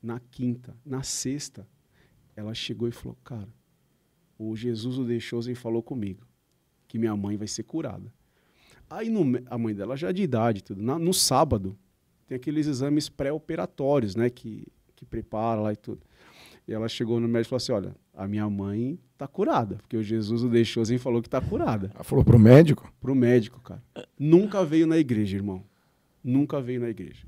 Na 0.00 0.20
quinta, 0.20 0.76
na 0.84 1.02
sexta, 1.02 1.66
ela 2.36 2.54
chegou 2.54 2.86
e 2.86 2.92
falou, 2.92 3.16
cara, 3.24 3.48
o 4.38 4.54
Jesus 4.56 4.98
o 4.98 5.04
deixou 5.04 5.40
e 5.48 5.54
falou 5.54 5.82
comigo 5.82 6.26
que 6.86 6.98
minha 6.98 7.14
mãe 7.16 7.36
vai 7.36 7.46
ser 7.48 7.64
curada. 7.64 8.12
Aí 8.88 9.10
no 9.10 9.22
a 9.50 9.58
mãe 9.58 9.74
dela 9.74 9.96
já 9.96 10.08
é 10.08 10.12
de 10.12 10.22
idade, 10.22 10.62
tudo. 10.64 10.80
Na- 10.82 10.98
no 10.98 11.12
sábado 11.12 11.76
tem 12.26 12.36
aqueles 12.36 12.66
exames 12.66 13.08
pré-operatórios, 13.08 14.14
né, 14.16 14.30
que 14.30 14.66
que 14.96 15.04
prepara 15.04 15.60
lá 15.60 15.72
e 15.72 15.76
tudo. 15.76 16.00
E 16.66 16.72
ela 16.72 16.88
chegou 16.88 17.20
no 17.20 17.28
médico 17.28 17.48
e 17.48 17.50
falou 17.50 17.56
assim: 17.58 17.72
"Olha, 17.72 17.96
a 18.12 18.26
minha 18.26 18.48
mãe 18.50 18.98
tá 19.16 19.28
curada, 19.28 19.76
porque 19.76 19.96
o 19.96 20.02
Jesus 20.02 20.42
o 20.42 20.48
deixou 20.48 20.82
e 20.82 20.98
falou 20.98 21.22
que 21.22 21.28
tá 21.28 21.40
curada". 21.40 21.90
Ela 21.94 22.02
falou 22.02 22.24
pro 22.24 22.36
médico? 22.38 22.92
Pro 23.00 23.14
médico, 23.14 23.60
cara. 23.60 23.80
Nunca 24.18 24.64
veio 24.64 24.86
na 24.88 24.98
igreja, 24.98 25.36
irmão. 25.36 25.62
Nunca 26.24 26.60
veio 26.60 26.80
na 26.80 26.88
igreja. 26.88 27.24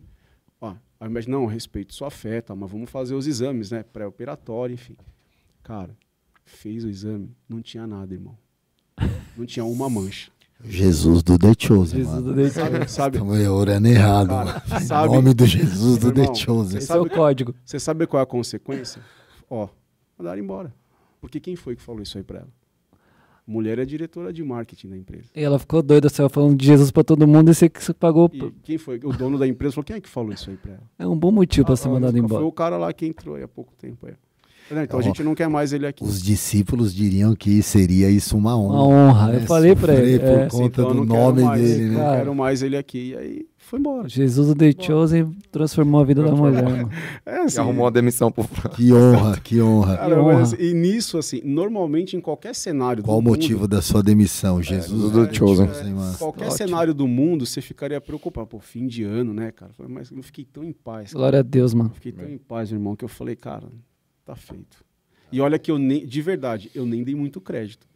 Ó, 0.60 0.74
aí 0.98 1.08
o 1.08 1.10
médico, 1.10 1.30
não, 1.30 1.46
respeito 1.46 1.94
sua 1.94 2.10
fé, 2.10 2.40
tá, 2.40 2.56
mas 2.56 2.68
vamos 2.70 2.90
fazer 2.90 3.14
os 3.14 3.26
exames, 3.28 3.70
né, 3.70 3.84
pré-operatório, 3.84 4.74
enfim. 4.74 4.96
Cara, 5.62 5.96
fez 6.44 6.84
o 6.84 6.88
exame, 6.88 7.30
não 7.48 7.60
tinha 7.62 7.86
nada, 7.86 8.12
irmão. 8.14 8.36
Não 9.36 9.46
tinha 9.46 9.64
uma 9.64 9.88
mancha. 9.88 10.30
Jesus 10.62 11.22
do 11.22 11.38
The 11.38 11.52
Chosen, 11.58 11.98
Jesus 12.00 12.14
mano. 12.14 12.34
do 12.34 12.42
The 12.42 12.50
Sabe, 12.50 12.88
sabe, 12.90 13.16
Estamos 13.16 13.46
orando 13.46 13.88
errado, 13.88 14.28
Cara, 14.28 14.44
mano. 14.68 14.80
sabe- 14.86 15.08
Em 15.08 15.16
nome 15.16 15.32
do 15.34 15.46
Jesus 15.46 15.98
do 15.98 16.08
Irmão, 16.08 16.26
The 16.26 16.34
Chosen. 16.34 16.78
Esse 16.78 16.92
é 16.92 16.96
o 16.96 17.08
código. 17.08 17.54
Você 17.64 17.80
sabe 17.80 18.06
qual 18.06 18.20
é 18.20 18.24
a 18.24 18.26
consequência? 18.26 19.00
Ó, 19.48 19.68
mandaram 20.18 20.38
embora. 20.42 20.74
Porque 21.18 21.40
quem 21.40 21.56
foi 21.56 21.76
que 21.76 21.82
falou 21.82 22.02
isso 22.02 22.18
aí 22.18 22.24
pra 22.24 22.40
ela? 22.40 22.48
Mulher 23.46 23.78
é 23.78 23.84
diretora 23.86 24.32
de 24.32 24.44
marketing 24.44 24.88
da 24.90 24.96
empresa. 24.98 25.24
E 25.34 25.42
ela 25.42 25.58
ficou 25.58 25.82
doida, 25.82 26.08
você 26.08 26.28
falando 26.28 26.56
de 26.56 26.66
Jesus 26.66 26.90
pra 26.90 27.02
todo 27.02 27.26
mundo 27.26 27.50
e 27.50 27.54
você 27.54 27.68
que 27.68 27.82
você 27.82 27.92
pagou. 27.94 28.30
E 28.32 28.50
quem 28.62 28.76
foi? 28.78 29.00
O 29.02 29.12
dono 29.12 29.38
da 29.38 29.48
empresa 29.48 29.74
falou: 29.74 29.84
quem 29.84 29.96
é 29.96 30.00
que 30.00 30.08
falou 30.08 30.32
isso 30.32 30.50
aí 30.50 30.56
pra 30.56 30.72
ela? 30.74 30.82
É 30.98 31.06
um 31.06 31.18
bom 31.18 31.32
motivo 31.32 31.66
pra 31.66 31.74
ser 31.74 31.88
Ah, 31.88 31.92
mandado 31.92 32.12
Foi 32.12 32.20
embora. 32.20 32.44
o 32.44 32.52
cara 32.52 32.76
lá 32.76 32.92
que 32.92 33.06
entrou 33.06 33.34
aí 33.34 33.42
há 33.42 33.48
pouco 33.48 33.72
tempo. 33.76 34.06
É. 34.06 34.14
Não, 34.70 34.82
então 34.82 34.98
a 34.98 35.02
gente 35.02 35.22
não 35.22 35.34
quer 35.34 35.48
mais 35.48 35.72
ele 35.72 35.86
aqui. 35.86 36.04
Os 36.04 36.22
discípulos 36.22 36.94
diriam 36.94 37.34
que 37.34 37.62
seria 37.62 38.08
isso 38.10 38.36
uma 38.36 38.56
honra. 38.56 38.74
Uma 38.74 38.86
honra. 38.86 39.32
Eu 39.34 39.40
né? 39.40 39.46
falei 39.46 39.74
pra 39.74 39.94
Sofrer 39.94 40.08
ele. 40.08 40.18
por 40.20 40.28
é, 40.28 40.46
conta 40.48 40.64
Então, 40.66 40.88
eu 40.88 40.94
do 40.94 41.04
não 41.04 41.16
nome 41.16 41.42
mais, 41.42 41.62
dele, 41.62 41.84
Não 41.86 41.94
né? 41.98 42.04
Cara. 42.04 42.16
quero 42.18 42.34
mais 42.34 42.62
ele 42.62 42.76
aqui. 42.76 43.10
E 43.10 43.16
aí 43.16 43.46
foi 43.58 43.78
embora. 43.78 44.08
Jesus 44.08 44.48
do 44.48 44.54
The 44.54 44.72
Chosen 44.80 45.32
transformou 45.52 46.00
a 46.00 46.04
vida 46.04 46.22
da 46.24 46.32
mulher. 46.34 46.86
É 47.26 47.36
E 47.36 47.38
assim. 47.44 47.58
arrumou 47.60 47.86
a 47.86 47.90
demissão 47.90 48.30
pro 48.32 48.44
Que 48.70 48.92
honra, 48.92 49.38
que 49.42 49.60
honra. 49.60 49.96
cara, 49.96 50.08
Que 50.16 50.22
mas 50.22 50.26
honra. 50.34 50.42
assim, 50.42 50.56
e 50.58 50.74
nisso, 50.74 51.18
assim, 51.18 51.40
normalmente 51.44 52.16
em 52.16 52.20
qualquer 52.20 52.54
cenário 52.54 53.02
Qual 53.02 53.18
o 53.18 53.20
do 53.20 53.24
mundo, 53.24 53.36
motivo 53.36 53.68
da 53.68 53.80
sua 53.82 54.02
demissão? 54.02 54.62
Jesus 54.62 55.12
do 55.12 55.26
The 55.26 55.32
Chosen. 55.34 55.66
mano. 55.94 56.16
Qualquer 56.18 56.46
Ótimo. 56.48 56.56
cenário 56.56 56.94
do 56.94 57.06
mundo, 57.08 57.44
você 57.46 57.60
ficaria 57.60 58.00
preocupado. 58.00 58.46
Pô, 58.46 58.58
fim 58.60 58.86
de 58.86 59.02
ano, 59.04 59.32
né, 59.34 59.50
cara? 59.52 59.72
Falei, 59.76 59.92
Mas 59.92 60.10
eu 60.10 60.22
fiquei 60.22 60.44
tão 60.44 60.62
em 60.64 60.72
paz. 60.72 61.10
cara. 61.12 61.18
Glória 61.20 61.38
a 61.40 61.42
Deus, 61.42 61.72
mano. 61.74 61.90
Fiquei 61.94 62.12
tão 62.12 62.28
em 62.28 62.38
paz, 62.38 62.70
meu 62.70 62.78
irmão, 62.80 62.96
que 62.96 63.04
eu 63.04 63.08
falei, 63.08 63.36
cara, 63.36 63.66
tá 64.30 64.36
feito. 64.36 64.84
E 65.32 65.40
olha 65.40 65.58
que 65.58 65.70
eu 65.70 65.78
nem, 65.78 66.04
de 66.06 66.22
verdade, 66.22 66.70
eu 66.74 66.84
nem 66.84 67.02
dei 67.04 67.14
muito 67.14 67.40
crédito. 67.40 67.86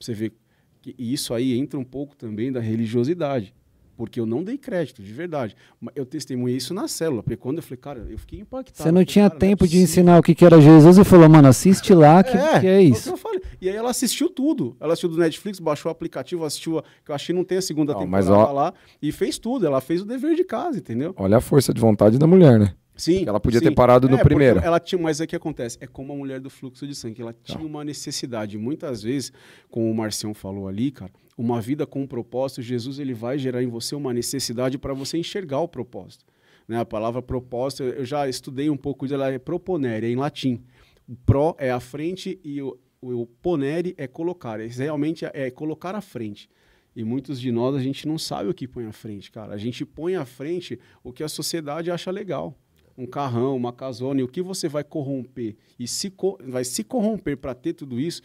Você 0.00 0.14
ver 0.14 0.32
que 0.80 0.94
isso 0.98 1.34
aí 1.34 1.58
entra 1.58 1.78
um 1.78 1.84
pouco 1.84 2.16
também 2.16 2.50
da 2.52 2.60
religiosidade. 2.60 3.54
Porque 3.96 4.20
eu 4.20 4.24
não 4.26 4.44
dei 4.44 4.56
crédito, 4.56 5.02
de 5.02 5.12
verdade. 5.12 5.56
Mas 5.80 5.92
eu 5.96 6.06
testemunhei 6.06 6.56
isso 6.56 6.72
na 6.72 6.86
célula. 6.86 7.20
Porque 7.20 7.36
quando 7.36 7.56
eu 7.56 7.62
falei, 7.64 7.78
cara, 7.78 8.06
eu 8.08 8.16
fiquei 8.16 8.38
impactado. 8.38 8.80
Você 8.84 8.92
não 8.92 9.04
tinha 9.04 9.28
cara, 9.28 9.36
é 9.36 9.40
tempo 9.40 9.64
de 9.64 9.70
possível. 9.70 9.82
ensinar 9.82 10.18
o 10.18 10.22
que, 10.22 10.36
que 10.36 10.44
era 10.44 10.60
Jesus 10.60 10.98
e 10.98 11.04
falou, 11.04 11.28
mano, 11.28 11.48
assiste 11.48 11.92
lá 11.92 12.22
que 12.22 12.30
que 12.60 12.66
é, 12.68 12.78
o 12.78 12.80
isso. 12.80 13.02
que 13.02 13.08
eu 13.14 13.16
falei. 13.16 13.40
E 13.60 13.68
aí 13.68 13.74
ela 13.74 13.90
assistiu 13.90 14.30
tudo. 14.30 14.76
Ela 14.78 14.92
assistiu 14.92 15.08
do 15.08 15.16
Netflix, 15.18 15.58
baixou 15.58 15.90
o 15.90 15.92
aplicativo, 15.92 16.44
assistiu, 16.44 16.78
a, 16.78 16.82
que 17.04 17.10
eu 17.10 17.14
achei 17.14 17.34
que 17.34 17.38
não 17.38 17.44
tem 17.44 17.58
a 17.58 17.62
segunda 17.62 17.92
Não, 17.92 17.98
temporada 18.02 18.30
mas 18.30 18.48
ó- 18.48 18.52
lá, 18.52 18.72
e 19.02 19.10
fez 19.10 19.36
tudo. 19.36 19.66
Ela 19.66 19.80
fez 19.80 20.00
o 20.02 20.04
dever 20.04 20.36
de 20.36 20.44
casa, 20.44 20.78
entendeu? 20.78 21.12
Olha 21.16 21.38
a 21.38 21.40
força 21.40 21.74
de 21.74 21.80
vontade 21.80 22.18
da 22.20 22.26
mulher, 22.26 22.56
né? 22.56 22.74
Sim. 22.98 23.24
Ela 23.26 23.38
podia 23.38 23.60
sim. 23.60 23.66
ter 23.66 23.74
parado 23.74 24.08
no 24.08 24.16
É, 24.16 24.18
porque 24.18 24.34
primeiro. 24.34 24.58
Ela 24.58 24.80
tinha, 24.80 25.00
mas 25.00 25.20
é 25.20 25.26
que 25.26 25.36
acontece, 25.36 25.78
é 25.80 25.86
como 25.86 26.12
a 26.12 26.16
mulher 26.16 26.40
do 26.40 26.50
fluxo 26.50 26.86
de 26.86 26.94
sangue, 26.94 27.22
ela 27.22 27.34
tinha 27.44 27.64
uma 27.64 27.84
necessidade. 27.84 28.58
Muitas 28.58 29.02
vezes, 29.02 29.32
como 29.70 29.88
o 29.88 29.94
Marcião 29.94 30.34
falou 30.34 30.66
ali, 30.66 30.90
cara, 30.90 31.12
uma 31.36 31.60
vida 31.60 31.86
com 31.86 32.02
um 32.02 32.06
propósito, 32.06 32.60
Jesus 32.60 32.98
ele 32.98 33.14
vai 33.14 33.38
gerar 33.38 33.62
em 33.62 33.68
você 33.68 33.94
uma 33.94 34.12
necessidade 34.12 34.76
para 34.76 34.92
você 34.92 35.16
enxergar 35.16 35.60
o 35.60 35.68
propósito. 35.68 36.24
Né? 36.66 36.76
A 36.76 36.84
palavra 36.84 37.22
propósito, 37.22 37.84
eu 37.84 38.04
já 38.04 38.28
estudei 38.28 38.68
um 38.68 38.76
pouco 38.76 39.06
dela, 39.06 39.30
é 39.30 39.38
proponere, 39.38 40.08
é 40.08 40.10
em 40.10 40.16
latim. 40.16 40.60
O 41.08 41.14
pro 41.14 41.54
é 41.56 41.70
a 41.70 41.78
frente 41.78 42.40
e 42.42 42.60
o, 42.60 42.76
o 43.00 43.26
ponere 43.26 43.94
é 43.96 44.08
colocar. 44.08 44.58
Realmente 44.58 45.24
é, 45.24 45.30
é 45.34 45.50
colocar 45.52 45.94
à 45.94 46.00
frente. 46.00 46.50
E 46.96 47.04
muitos 47.04 47.40
de 47.40 47.52
nós, 47.52 47.76
a 47.76 47.80
gente 47.80 48.08
não 48.08 48.18
sabe 48.18 48.50
o 48.50 48.54
que 48.54 48.66
põe 48.66 48.84
à 48.84 48.92
frente, 48.92 49.30
cara. 49.30 49.54
A 49.54 49.56
gente 49.56 49.86
põe 49.86 50.16
à 50.16 50.24
frente 50.24 50.80
o 51.04 51.12
que 51.12 51.22
a 51.22 51.28
sociedade 51.28 51.92
acha 51.92 52.10
legal 52.10 52.58
um 52.98 53.06
carrão, 53.06 53.56
uma 53.56 53.72
casona, 53.72 54.20
e 54.20 54.24
o 54.24 54.28
que 54.28 54.42
você 54.42 54.68
vai 54.68 54.82
corromper 54.82 55.56
e 55.78 55.86
se 55.86 56.10
co- 56.10 56.36
vai 56.44 56.64
se 56.64 56.82
corromper 56.82 57.36
para 57.36 57.54
ter 57.54 57.72
tudo 57.72 58.00
isso, 58.00 58.22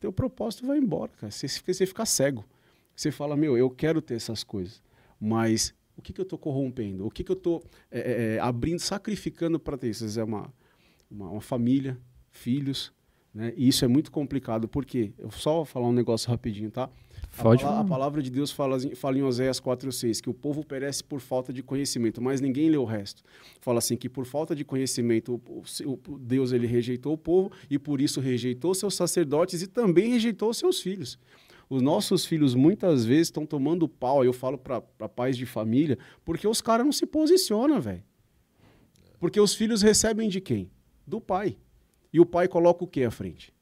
teu 0.00 0.12
propósito 0.12 0.66
vai 0.66 0.76
embora, 0.78 1.12
cara. 1.12 1.30
Você, 1.30 1.46
você 1.46 1.86
fica 1.86 2.04
cego. 2.04 2.44
Você 2.96 3.12
fala, 3.12 3.36
meu, 3.36 3.56
eu 3.56 3.70
quero 3.70 4.02
ter 4.02 4.14
essas 4.14 4.42
coisas, 4.42 4.82
mas 5.20 5.72
o 5.96 6.02
que, 6.02 6.12
que 6.12 6.20
eu 6.20 6.24
estou 6.24 6.38
corrompendo? 6.38 7.06
O 7.06 7.10
que, 7.10 7.22
que 7.22 7.30
eu 7.30 7.36
estou 7.36 7.62
abrindo, 8.42 8.80
sacrificando 8.80 9.58
para 9.58 9.78
ter 9.78 9.88
isso? 9.90 10.18
É 10.18 10.24
uma, 10.24 10.52
uma, 11.08 11.30
uma 11.30 11.40
família, 11.40 11.96
filhos, 12.32 12.92
né? 13.32 13.52
E 13.56 13.68
isso 13.68 13.84
é 13.84 13.88
muito 13.88 14.10
complicado, 14.10 14.66
porque 14.66 15.12
eu 15.16 15.30
só 15.30 15.56
vou 15.56 15.64
falar 15.64 15.86
um 15.86 15.92
negócio 15.92 16.28
rapidinho, 16.28 16.70
tá? 16.72 16.90
A, 17.38 17.42
Pode 17.42 17.64
a 17.64 17.68
falar. 17.68 17.84
palavra 17.84 18.22
de 18.22 18.30
Deus 18.30 18.50
fala, 18.50 18.76
assim- 18.76 18.94
fala 18.94 19.16
em 19.18 19.22
Oséias 19.22 19.60
4,6 19.60 20.20
que 20.20 20.28
o 20.28 20.34
povo 20.34 20.64
perece 20.66 21.04
por 21.04 21.20
falta 21.20 21.52
de 21.52 21.62
conhecimento, 21.62 22.20
mas 22.20 22.40
ninguém 22.40 22.68
lê 22.68 22.76
o 22.76 22.84
resto. 22.84 23.22
Fala 23.60 23.78
assim 23.78 23.96
que 23.96 24.08
por 24.08 24.24
falta 24.26 24.54
de 24.56 24.64
conhecimento 24.64 25.40
o- 25.46 25.62
o 26.10 26.18
Deus 26.18 26.52
ele 26.52 26.66
rejeitou 26.66 27.12
o 27.12 27.18
povo 27.18 27.52
e 27.70 27.78
por 27.78 28.00
isso 28.00 28.20
rejeitou 28.20 28.74
seus 28.74 28.94
sacerdotes 28.94 29.62
e 29.62 29.66
também 29.66 30.10
rejeitou 30.10 30.52
seus 30.52 30.80
filhos. 30.80 31.18
Os 31.70 31.82
nossos 31.82 32.24
filhos 32.24 32.54
muitas 32.54 33.04
vezes 33.04 33.28
estão 33.28 33.44
tomando 33.44 33.86
pau, 33.88 34.24
eu 34.24 34.32
falo 34.32 34.56
para 34.58 34.80
pais 35.08 35.36
de 35.36 35.44
família, 35.46 35.98
porque 36.24 36.48
os 36.48 36.60
caras 36.60 36.84
não 36.84 36.92
se 36.92 37.06
posicionam, 37.06 37.80
velho. 37.80 38.02
Porque 39.20 39.38
os 39.38 39.54
filhos 39.54 39.82
recebem 39.82 40.28
de 40.28 40.40
quem? 40.40 40.70
Do 41.06 41.20
pai. 41.20 41.56
E 42.12 42.18
o 42.20 42.24
pai 42.26 42.48
coloca 42.48 42.84
o 42.84 42.86
que 42.86 43.04
à 43.04 43.10
frente? 43.10 43.52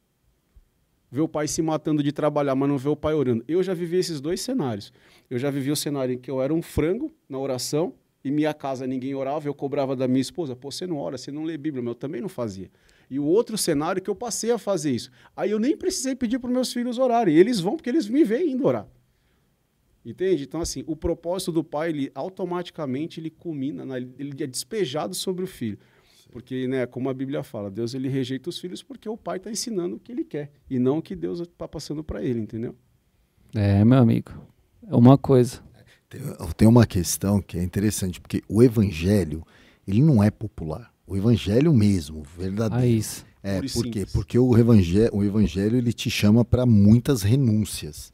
Vê 1.10 1.20
o 1.20 1.28
pai 1.28 1.46
se 1.46 1.62
matando 1.62 2.02
de 2.02 2.12
trabalhar, 2.12 2.54
mas 2.54 2.68
não 2.68 2.78
vê 2.78 2.88
o 2.88 2.96
pai 2.96 3.14
orando. 3.14 3.44
Eu 3.46 3.62
já 3.62 3.72
vivi 3.72 3.96
esses 3.96 4.20
dois 4.20 4.40
cenários. 4.40 4.92
Eu 5.30 5.38
já 5.38 5.50
vivi 5.50 5.70
o 5.70 5.76
cenário 5.76 6.14
em 6.14 6.18
que 6.18 6.30
eu 6.30 6.42
era 6.42 6.52
um 6.52 6.60
frango 6.60 7.12
na 7.28 7.38
oração, 7.38 7.94
e 8.24 8.30
minha 8.30 8.52
casa 8.52 8.88
ninguém 8.88 9.14
orava, 9.14 9.46
eu 9.46 9.54
cobrava 9.54 9.94
da 9.94 10.08
minha 10.08 10.20
esposa, 10.20 10.56
pô, 10.56 10.68
você 10.68 10.84
não 10.84 10.96
ora, 10.96 11.16
você 11.16 11.30
não 11.30 11.44
lê 11.44 11.56
Bíblia, 11.56 11.80
mas 11.80 11.92
eu 11.92 11.94
também 11.94 12.20
não 12.20 12.28
fazia. 12.28 12.68
E 13.08 13.20
o 13.20 13.24
outro 13.24 13.56
cenário 13.56 14.02
que 14.02 14.10
eu 14.10 14.16
passei 14.16 14.50
a 14.50 14.58
fazer 14.58 14.90
isso. 14.90 15.12
Aí 15.36 15.52
eu 15.52 15.60
nem 15.60 15.76
precisei 15.76 16.16
pedir 16.16 16.40
para 16.40 16.50
meus 16.50 16.72
filhos 16.72 16.98
orarem, 16.98 17.36
eles 17.36 17.60
vão 17.60 17.76
porque 17.76 17.88
eles 17.88 18.08
me 18.08 18.24
veem 18.24 18.50
indo 18.50 18.66
orar. 18.66 18.88
Entende? 20.04 20.42
Então, 20.42 20.60
assim, 20.60 20.82
o 20.88 20.96
propósito 20.96 21.52
do 21.52 21.62
pai, 21.62 21.90
ele 21.90 22.10
automaticamente 22.14 23.20
ele 23.20 23.30
culmina, 23.30 23.84
ele 23.96 24.34
é 24.40 24.46
despejado 24.46 25.14
sobre 25.14 25.44
o 25.44 25.46
filho. 25.46 25.78
Porque, 26.30 26.66
né, 26.66 26.86
como 26.86 27.08
a 27.08 27.14
Bíblia 27.14 27.42
fala, 27.42 27.70
Deus 27.70 27.94
ele 27.94 28.08
rejeita 28.08 28.50
os 28.50 28.58
filhos 28.58 28.82
porque 28.82 29.08
o 29.08 29.16
pai 29.16 29.38
está 29.38 29.50
ensinando 29.50 29.96
o 29.96 29.98
que 29.98 30.12
ele 30.12 30.24
quer 30.24 30.50
e 30.68 30.78
não 30.78 30.98
o 30.98 31.02
que 31.02 31.16
Deus 31.16 31.40
está 31.40 31.66
passando 31.66 32.04
para 32.04 32.22
ele, 32.22 32.40
entendeu? 32.40 32.74
É, 33.54 33.84
meu 33.84 33.98
amigo. 33.98 34.32
É 34.86 34.94
uma 34.94 35.16
coisa. 35.16 35.62
Tem, 36.08 36.20
tem 36.56 36.68
uma 36.68 36.86
questão 36.86 37.40
que 37.40 37.58
é 37.58 37.62
interessante, 37.62 38.20
porque 38.20 38.42
o 38.48 38.62
evangelho, 38.62 39.42
ele 39.86 40.02
não 40.02 40.22
é 40.22 40.30
popular. 40.30 40.92
O 41.06 41.16
evangelho 41.16 41.72
mesmo, 41.72 42.22
verdadeiro. 42.36 42.84
Ah, 42.84 42.86
isso. 42.86 43.24
É, 43.42 43.62
por 43.62 43.84
quê? 43.84 44.04
Porque 44.12 44.36
o 44.36 44.58
evangelho, 44.58 45.10
o 45.14 45.22
evangelho 45.22 45.76
ele 45.76 45.92
te 45.92 46.10
chama 46.10 46.44
para 46.44 46.66
muitas 46.66 47.22
renúncias. 47.22 48.12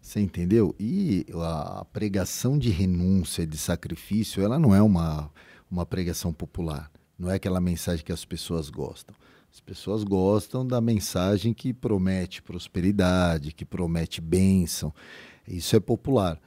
Você 0.00 0.20
entendeu? 0.20 0.74
E 0.78 1.26
a 1.34 1.84
pregação 1.92 2.56
de 2.56 2.70
renúncia, 2.70 3.44
de 3.44 3.58
sacrifício, 3.58 4.42
ela 4.42 4.60
não 4.60 4.72
é 4.72 4.80
uma, 4.80 5.30
uma 5.68 5.84
pregação 5.84 6.32
popular. 6.32 6.91
Não 7.22 7.30
é 7.30 7.36
aquela 7.36 7.60
mensagem 7.60 8.04
que 8.04 8.10
as 8.10 8.24
pessoas 8.24 8.68
gostam. 8.68 9.14
As 9.48 9.60
pessoas 9.60 10.02
gostam 10.02 10.66
da 10.66 10.80
mensagem 10.80 11.54
que 11.54 11.72
promete 11.72 12.42
prosperidade, 12.42 13.52
que 13.52 13.64
promete 13.64 14.20
bênção. 14.20 14.92
Isso 15.46 15.76
é 15.76 15.78
popular. 15.78 16.42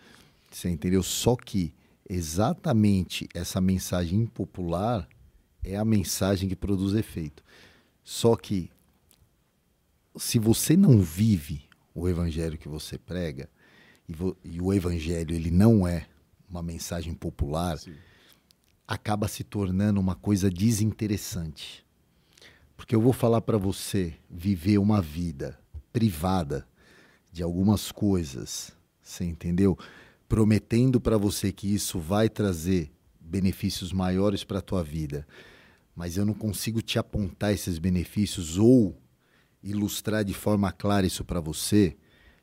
Você 0.51 0.69
entendeu? 0.69 1.01
Só 1.01 1.37
que 1.37 1.73
exatamente 2.09 3.25
essa 3.33 3.61
mensagem 3.61 4.19
impopular 4.19 5.07
é 5.63 5.77
a 5.77 5.85
mensagem 5.85 6.49
que 6.49 6.57
produz 6.57 6.93
efeito. 6.93 7.41
Só 8.03 8.35
que 8.35 8.69
se 10.17 10.37
você 10.37 10.75
não 10.75 10.99
vive 10.99 11.69
o 11.93 12.09
evangelho 12.09 12.57
que 12.57 12.67
você 12.67 12.97
prega, 12.97 13.49
e, 14.09 14.13
e 14.43 14.59
o 14.59 14.73
evangelho 14.73 15.33
ele 15.33 15.51
não 15.51 15.87
é 15.87 16.05
uma 16.49 16.61
mensagem 16.61 17.13
popular, 17.13 17.77
Sim. 17.77 17.95
Acaba 18.87 19.27
se 19.27 19.43
tornando 19.43 19.99
uma 19.99 20.15
coisa 20.15 20.49
desinteressante. 20.49 21.85
Porque 22.77 22.95
eu 22.95 23.01
vou 23.01 23.13
falar 23.13 23.41
para 23.41 23.57
você 23.57 24.13
viver 24.29 24.77
uma 24.77 25.01
vida 25.01 25.57
privada 25.91 26.67
de 27.31 27.41
algumas 27.41 27.91
coisas, 27.91 28.71
você 29.01 29.23
entendeu? 29.23 29.77
prometendo 30.27 30.99
para 30.99 31.17
você 31.17 31.51
que 31.51 31.73
isso 31.73 31.99
vai 31.99 32.29
trazer 32.29 32.91
benefícios 33.19 33.91
maiores 33.91 34.43
para 34.43 34.59
a 34.59 34.61
tua 34.61 34.83
vida, 34.83 35.25
mas 35.95 36.17
eu 36.17 36.25
não 36.25 36.33
consigo 36.33 36.81
te 36.81 36.99
apontar 36.99 37.53
esses 37.53 37.79
benefícios 37.79 38.57
ou 38.57 38.99
ilustrar 39.63 40.23
de 40.23 40.33
forma 40.33 40.71
clara 40.71 41.07
isso 41.07 41.23
para 41.23 41.39
você, 41.39 41.95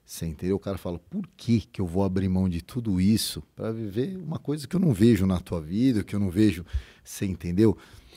você 0.04 0.26
entendeu? 0.26 0.56
O 0.56 0.60
cara 0.60 0.76
fala, 0.76 0.98
por 0.98 1.26
que, 1.36 1.60
que 1.60 1.80
eu 1.80 1.86
vou 1.86 2.04
abrir 2.04 2.28
mão 2.28 2.48
de 2.48 2.60
tudo 2.60 3.00
isso 3.00 3.42
para 3.54 3.72
viver 3.72 4.16
uma 4.16 4.38
coisa 4.38 4.66
que 4.66 4.76
eu 4.76 4.80
não 4.80 4.92
vejo 4.92 5.26
na 5.26 5.40
tua 5.40 5.60
vida, 5.60 6.02
que 6.02 6.14
eu 6.14 6.20
não 6.20 6.30
vejo, 6.30 6.66
você 7.02 7.24
entendeu? 7.24 7.76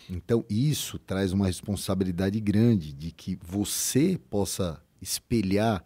Então, 0.10 0.46
isso 0.50 1.00
traz 1.00 1.32
uma 1.32 1.48
responsabilidade 1.48 2.40
grande 2.40 2.94
de 2.94 3.12
que 3.12 3.38
você 3.42 4.20
possa 4.30 4.82
espelhar, 5.02 5.84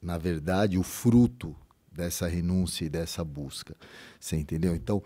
na 0.00 0.16
verdade, 0.18 0.78
o 0.78 0.82
fruto 0.82 1.54
dessa 1.90 2.26
renúncia 2.26 2.84
e 2.84 2.88
dessa 2.88 3.24
busca. 3.24 3.76
Você 4.18 4.36
entendeu? 4.36 4.74
Então, 4.74 5.02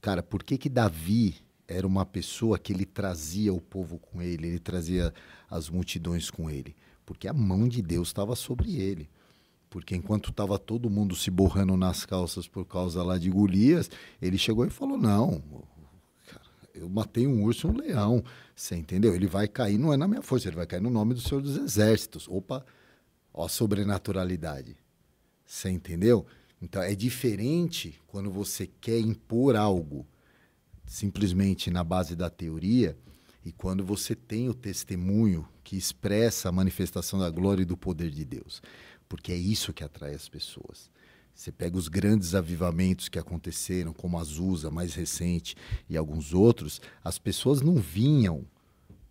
cara, 0.00 0.22
por 0.22 0.42
que 0.42 0.58
que 0.58 0.68
Davi 0.68 1.36
era 1.66 1.86
uma 1.86 2.04
pessoa 2.04 2.58
que 2.58 2.72
ele 2.72 2.84
trazia 2.84 3.52
o 3.52 3.60
povo 3.60 3.98
com 3.98 4.20
ele, 4.20 4.48
ele 4.48 4.58
trazia 4.58 5.14
as 5.48 5.70
multidões 5.70 6.30
com 6.30 6.50
ele? 6.50 6.74
Porque 7.06 7.28
a 7.28 7.32
mão 7.32 7.68
de 7.68 7.80
Deus 7.80 8.08
estava 8.08 8.34
sobre 8.34 8.76
ele. 8.76 9.08
Porque 9.74 9.96
enquanto 9.96 10.30
estava 10.30 10.56
todo 10.56 10.88
mundo 10.88 11.16
se 11.16 11.32
borrando 11.32 11.76
nas 11.76 12.06
calças 12.06 12.46
por 12.46 12.64
causa 12.64 13.02
lá 13.02 13.18
de 13.18 13.28
Golias, 13.28 13.90
ele 14.22 14.38
chegou 14.38 14.64
e 14.64 14.70
falou: 14.70 14.96
Não, 14.96 15.42
cara, 16.28 16.46
eu 16.72 16.88
matei 16.88 17.26
um 17.26 17.42
urso 17.42 17.66
e 17.66 17.70
um 17.72 17.76
leão. 17.78 18.22
Você 18.54 18.76
entendeu? 18.76 19.16
Ele 19.16 19.26
vai 19.26 19.48
cair, 19.48 19.76
não 19.76 19.92
é 19.92 19.96
na 19.96 20.06
minha 20.06 20.22
força, 20.22 20.46
ele 20.46 20.54
vai 20.54 20.64
cair 20.64 20.80
no 20.80 20.90
nome 20.90 21.12
do 21.12 21.20
Senhor 21.20 21.40
dos 21.40 21.56
Exércitos. 21.56 22.28
Opa, 22.28 22.64
ó, 23.32 23.48
sobrenaturalidade. 23.48 24.76
Você 25.44 25.70
entendeu? 25.70 26.24
Então 26.62 26.80
é 26.80 26.94
diferente 26.94 28.00
quando 28.06 28.30
você 28.30 28.68
quer 28.80 29.00
impor 29.00 29.56
algo 29.56 30.06
simplesmente 30.86 31.68
na 31.68 31.82
base 31.82 32.14
da 32.14 32.30
teoria 32.30 32.96
e 33.44 33.50
quando 33.50 33.84
você 33.84 34.14
tem 34.14 34.48
o 34.48 34.54
testemunho 34.54 35.48
que 35.64 35.76
expressa 35.76 36.48
a 36.48 36.52
manifestação 36.52 37.18
da 37.18 37.28
glória 37.28 37.62
e 37.62 37.66
do 37.66 37.76
poder 37.76 38.10
de 38.10 38.24
Deus. 38.24 38.62
Porque 39.14 39.30
é 39.30 39.36
isso 39.36 39.72
que 39.72 39.84
atrai 39.84 40.12
as 40.12 40.28
pessoas. 40.28 40.90
Você 41.32 41.52
pega 41.52 41.76
os 41.76 41.86
grandes 41.86 42.34
avivamentos 42.34 43.08
que 43.08 43.16
aconteceram, 43.16 43.92
como 43.92 44.18
Azusa, 44.18 44.72
mais 44.72 44.92
recente, 44.92 45.54
e 45.88 45.96
alguns 45.96 46.34
outros, 46.34 46.80
as 47.04 47.16
pessoas 47.16 47.60
não 47.60 47.76
vinham 47.76 48.44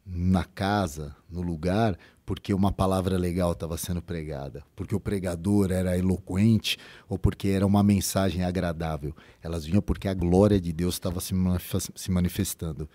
na 0.05 0.43
casa, 0.43 1.15
no 1.29 1.41
lugar, 1.41 1.97
porque 2.25 2.53
uma 2.53 2.69
palavra 2.69 3.17
legal 3.17 3.53
estava 3.53 3.77
sendo 3.77 4.01
pregada, 4.01 4.61
porque 4.75 4.93
o 4.93 4.99
pregador 4.99 5.71
era 5.71 5.97
eloquente 5.97 6.77
ou 7.07 7.17
porque 7.17 7.47
era 7.47 7.65
uma 7.65 7.81
mensagem 7.81 8.43
agradável. 8.43 9.15
Elas 9.41 9.63
vinham 9.63 9.81
porque 9.81 10.09
a 10.09 10.13
glória 10.13 10.59
de 10.59 10.73
Deus 10.73 10.95
estava 10.95 11.21
se 11.21 12.11
manifestando. 12.11 12.89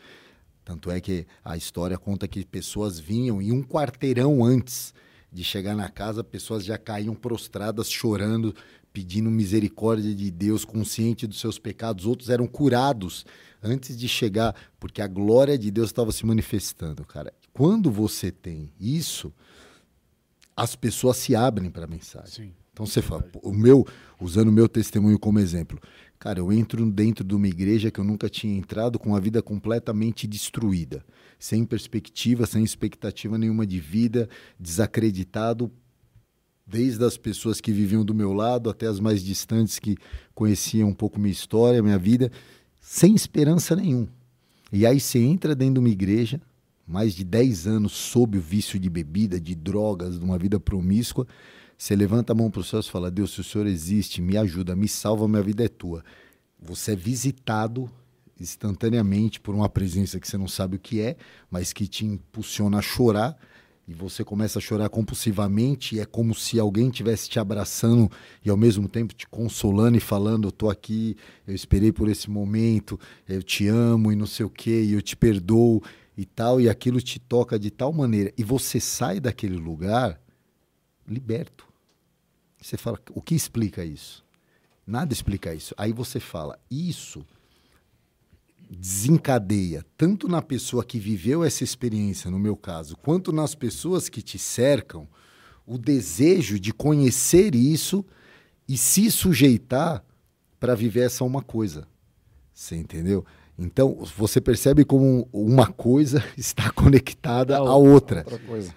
Tanto 0.62 0.90
é 0.90 1.00
que 1.00 1.26
a 1.42 1.56
história 1.56 1.96
conta 1.96 2.28
que 2.28 2.44
pessoas 2.44 2.98
vinham 2.98 3.40
e 3.40 3.50
um 3.50 3.62
quarteirão 3.62 4.44
antes 4.44 4.92
de 5.32 5.44
chegar 5.44 5.74
na 5.76 5.88
casa, 5.88 6.24
pessoas 6.24 6.64
já 6.64 6.78
caíam 6.78 7.14
prostradas, 7.14 7.90
chorando, 7.90 8.54
pedindo 8.92 9.30
misericórdia 9.30 10.14
de 10.14 10.30
Deus, 10.30 10.64
consciente 10.64 11.26
dos 11.26 11.40
seus 11.40 11.58
pecados. 11.58 12.06
Outros 12.06 12.30
eram 12.30 12.46
curados 12.46 13.26
antes 13.62 13.96
de 13.96 14.08
chegar, 14.08 14.54
porque 14.80 15.02
a 15.02 15.06
glória 15.06 15.58
de 15.58 15.70
Deus 15.70 15.88
estava 15.88 16.12
se 16.12 16.24
manifestando, 16.24 17.04
cara. 17.04 17.32
Quando 17.52 17.90
você 17.90 18.30
tem 18.30 18.72
isso, 18.80 19.32
as 20.56 20.74
pessoas 20.74 21.16
se 21.16 21.34
abrem 21.34 21.70
para 21.70 21.84
a 21.84 21.88
mensagem. 21.88 22.46
Sim, 22.46 22.54
então 22.72 22.86
você 22.86 23.02
fala, 23.02 23.28
o 23.42 23.52
meu, 23.52 23.86
usando 24.20 24.48
o 24.48 24.52
meu 24.52 24.68
testemunho 24.68 25.18
como 25.18 25.40
exemplo, 25.40 25.80
cara, 26.18 26.40
eu 26.40 26.52
entro 26.52 26.84
dentro 26.90 27.24
de 27.24 27.34
uma 27.34 27.46
igreja 27.46 27.90
que 27.90 28.00
eu 28.00 28.04
nunca 28.04 28.28
tinha 28.28 28.56
entrado 28.56 28.98
com 28.98 29.14
a 29.14 29.20
vida 29.20 29.42
completamente 29.42 30.26
destruída, 30.26 31.04
sem 31.38 31.64
perspectiva, 31.64 32.46
sem 32.46 32.64
expectativa 32.64 33.38
nenhuma 33.38 33.66
de 33.66 33.78
vida, 33.78 34.28
desacreditado 34.58 35.70
desde 36.66 37.02
as 37.04 37.16
pessoas 37.16 37.60
que 37.60 37.72
viviam 37.72 38.04
do 38.04 38.14
meu 38.14 38.32
lado 38.32 38.68
até 38.68 38.86
as 38.86 39.00
mais 39.00 39.22
distantes 39.22 39.78
que 39.78 39.96
conheciam 40.34 40.90
um 40.90 40.94
pouco 40.94 41.18
minha 41.18 41.32
história, 41.32 41.82
minha 41.82 41.98
vida, 41.98 42.30
sem 42.80 43.14
esperança 43.14 43.74
nenhuma. 43.74 44.08
E 44.70 44.84
aí 44.84 45.00
você 45.00 45.18
entra 45.18 45.54
dentro 45.54 45.74
de 45.74 45.80
uma 45.80 45.88
igreja 45.88 46.40
mais 46.86 47.14
de 47.14 47.24
10 47.24 47.66
anos 47.66 47.92
sob 47.92 48.38
o 48.38 48.40
vício 48.40 48.78
de 48.78 48.88
bebida, 48.88 49.40
de 49.40 49.54
drogas, 49.54 50.18
de 50.18 50.24
uma 50.24 50.38
vida 50.38 50.58
promíscua, 50.58 51.26
você 51.78 51.94
levanta 51.94 52.32
a 52.32 52.34
mão 52.34 52.50
para 52.50 52.60
o 52.60 52.64
céu 52.64 52.80
e 52.80 52.82
fala: 52.82 53.08
Deus, 53.08 53.30
se 53.30 53.40
o 53.40 53.44
Senhor 53.44 53.66
existe, 53.68 54.20
me 54.20 54.36
ajuda, 54.36 54.74
me 54.74 54.88
salva, 54.88 55.28
minha 55.28 55.42
vida 55.42 55.64
é 55.64 55.68
tua. 55.68 56.04
Você 56.60 56.92
é 56.92 56.96
visitado 56.96 57.88
instantaneamente 58.40 59.38
por 59.38 59.54
uma 59.54 59.68
presença 59.68 60.18
que 60.18 60.26
você 60.26 60.36
não 60.36 60.48
sabe 60.48 60.76
o 60.76 60.80
que 60.80 61.00
é, 61.00 61.16
mas 61.48 61.72
que 61.72 61.86
te 61.86 62.04
impulsiona 62.04 62.78
a 62.78 62.82
chorar. 62.82 63.38
E 63.86 63.94
você 63.94 64.22
começa 64.22 64.58
a 64.58 64.62
chorar 64.62 64.90
compulsivamente, 64.90 65.94
e 65.94 66.00
é 66.00 66.04
como 66.04 66.34
se 66.34 66.58
alguém 66.58 66.88
estivesse 66.88 67.26
te 67.26 67.38
abraçando 67.38 68.10
e 68.44 68.50
ao 68.50 68.56
mesmo 68.56 68.86
tempo 68.86 69.14
te 69.14 69.28
consolando 69.28 69.96
e 69.96 70.00
falando: 70.00 70.48
Eu 70.48 70.50
estou 70.50 70.68
aqui, 70.68 71.16
eu 71.46 71.54
esperei 71.54 71.92
por 71.92 72.08
esse 72.08 72.28
momento, 72.28 72.98
eu 73.28 73.40
te 73.40 73.68
amo 73.68 74.10
e 74.10 74.16
não 74.16 74.26
sei 74.26 74.44
o 74.44 74.50
que, 74.50 74.82
e 74.82 74.94
eu 74.94 75.00
te 75.00 75.16
perdoo 75.16 75.80
e 76.16 76.24
tal, 76.24 76.60
e 76.60 76.68
aquilo 76.68 77.00
te 77.00 77.20
toca 77.20 77.56
de 77.56 77.70
tal 77.70 77.92
maneira, 77.92 78.32
e 78.36 78.42
você 78.42 78.80
sai 78.80 79.20
daquele 79.20 79.56
lugar 79.56 80.20
liberto. 81.06 81.67
Você 82.60 82.76
fala, 82.76 82.98
o 83.14 83.22
que 83.22 83.34
explica 83.34 83.84
isso? 83.84 84.24
Nada 84.86 85.12
explica 85.12 85.54
isso. 85.54 85.74
Aí 85.76 85.92
você 85.92 86.18
fala, 86.18 86.58
isso 86.70 87.24
desencadeia 88.70 89.84
tanto 89.96 90.28
na 90.28 90.42
pessoa 90.42 90.84
que 90.84 90.98
viveu 90.98 91.42
essa 91.42 91.64
experiência, 91.64 92.30
no 92.30 92.38
meu 92.38 92.56
caso, 92.56 92.96
quanto 92.96 93.32
nas 93.32 93.54
pessoas 93.54 94.08
que 94.08 94.20
te 94.20 94.38
cercam, 94.38 95.08
o 95.66 95.78
desejo 95.78 96.58
de 96.58 96.72
conhecer 96.72 97.54
isso 97.54 98.04
e 98.68 98.76
se 98.76 99.10
sujeitar 99.10 100.04
para 100.58 100.74
viver 100.74 101.06
essa 101.06 101.24
uma 101.24 101.42
coisa. 101.42 101.86
Você 102.52 102.76
entendeu? 102.76 103.24
Então, 103.60 104.04
você 104.16 104.40
percebe 104.40 104.84
como 104.84 105.28
uma 105.32 105.66
coisa 105.66 106.22
está 106.38 106.70
conectada 106.70 107.56
à 107.56 107.74
outra. 107.74 108.24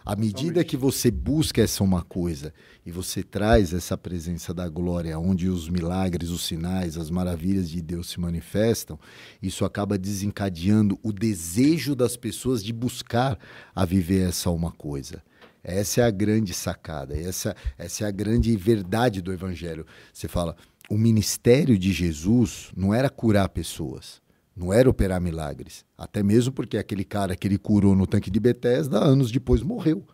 À 0.03 0.15
medida 0.15 0.63
que 0.63 0.75
você 0.75 1.11
busca 1.11 1.61
essa 1.61 1.83
uma 1.83 2.01
coisa 2.01 2.51
e 2.83 2.91
você 2.91 3.21
traz 3.21 3.73
essa 3.73 3.95
presença 3.95 4.55
da 4.55 4.67
glória, 4.67 5.19
onde 5.19 5.47
os 5.47 5.69
milagres, 5.69 6.31
os 6.31 6.47
sinais, 6.47 6.97
as 6.97 7.11
maravilhas 7.11 7.69
de 7.69 7.79
Deus 7.79 8.09
se 8.09 8.19
manifestam, 8.19 8.99
isso 9.39 9.63
acaba 9.65 9.99
desencadeando 9.99 10.97
o 11.03 11.13
desejo 11.13 11.95
das 11.95 12.17
pessoas 12.17 12.63
de 12.63 12.73
buscar 12.73 13.37
a 13.75 13.85
viver 13.85 14.29
essa 14.29 14.49
uma 14.49 14.71
coisa. 14.71 15.21
Essa 15.63 16.01
é 16.01 16.03
a 16.05 16.09
grande 16.09 16.55
sacada, 16.55 17.15
essa, 17.15 17.55
essa 17.77 18.03
é 18.03 18.07
a 18.07 18.11
grande 18.11 18.57
verdade 18.57 19.21
do 19.21 19.31
Evangelho. 19.31 19.85
Você 20.11 20.27
fala, 20.27 20.55
o 20.89 20.97
ministério 20.97 21.77
de 21.77 21.93
Jesus 21.93 22.71
não 22.75 22.91
era 22.95 23.11
curar 23.11 23.47
pessoas 23.47 24.20
não 24.55 24.73
era 24.73 24.89
operar 24.89 25.21
milagres. 25.21 25.85
Até 25.97 26.21
mesmo 26.21 26.51
porque 26.51 26.77
aquele 26.77 27.03
cara 27.03 27.35
que 27.35 27.47
ele 27.47 27.57
curou 27.57 27.95
no 27.95 28.05
tanque 28.05 28.29
de 28.29 28.39
Bethesda, 28.39 28.99
anos 28.99 29.31
depois 29.31 29.61
morreu. 29.61 30.05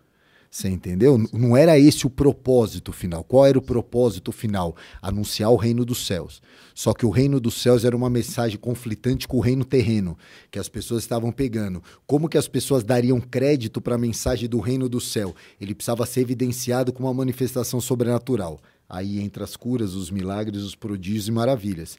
Você 0.50 0.70
entendeu? 0.70 1.18
Não 1.34 1.58
era 1.58 1.78
esse 1.78 2.08
o 2.08 2.10
propósito 2.10 2.94
final. 2.94 3.24
Qual 3.24 3.46
era 3.46 3.58
o 3.58 3.62
propósito 3.62 4.32
final? 4.32 4.76
Anunciar 5.02 5.52
o 5.52 5.58
reino 5.58 5.84
dos 5.84 6.06
céus. 6.08 6.42
Só 6.74 6.94
que 6.94 7.06
o 7.06 7.10
reino 7.10 7.40
dos 7.40 7.62
céus 7.62 7.84
era 7.84 7.96
uma 7.96 8.10
mensagem 8.10 8.58
conflitante 8.58 9.28
com 9.28 9.38
o 9.38 9.42
reino 9.42 9.66
terreno, 9.66 10.18
que 10.50 10.58
as 10.58 10.70
pessoas 10.70 11.04
estavam 11.04 11.32
pegando. 11.32 11.84
Como 12.06 12.30
que 12.30 12.38
as 12.38 12.48
pessoas 12.48 12.84
dariam 12.84 13.20
crédito 13.20 13.82
para 13.82 13.96
a 13.96 14.00
mensagem 14.00 14.48
do 14.48 14.60
reino 14.60 14.88
do 14.88 15.02
céu? 15.02 15.36
Ele 15.60 15.76
precisava 15.76 16.06
ser 16.06 16.22
evidenciado 16.22 16.94
com 16.94 17.04
uma 17.04 17.14
manifestação 17.14 17.82
sobrenatural. 17.82 18.62
Aí 18.90 19.20
entra 19.20 19.44
as 19.44 19.58
curas, 19.58 19.96
os 19.96 20.10
milagres, 20.10 20.62
os 20.62 20.76
prodígios 20.76 21.28
e 21.28 21.32
maravilhas. 21.32 21.98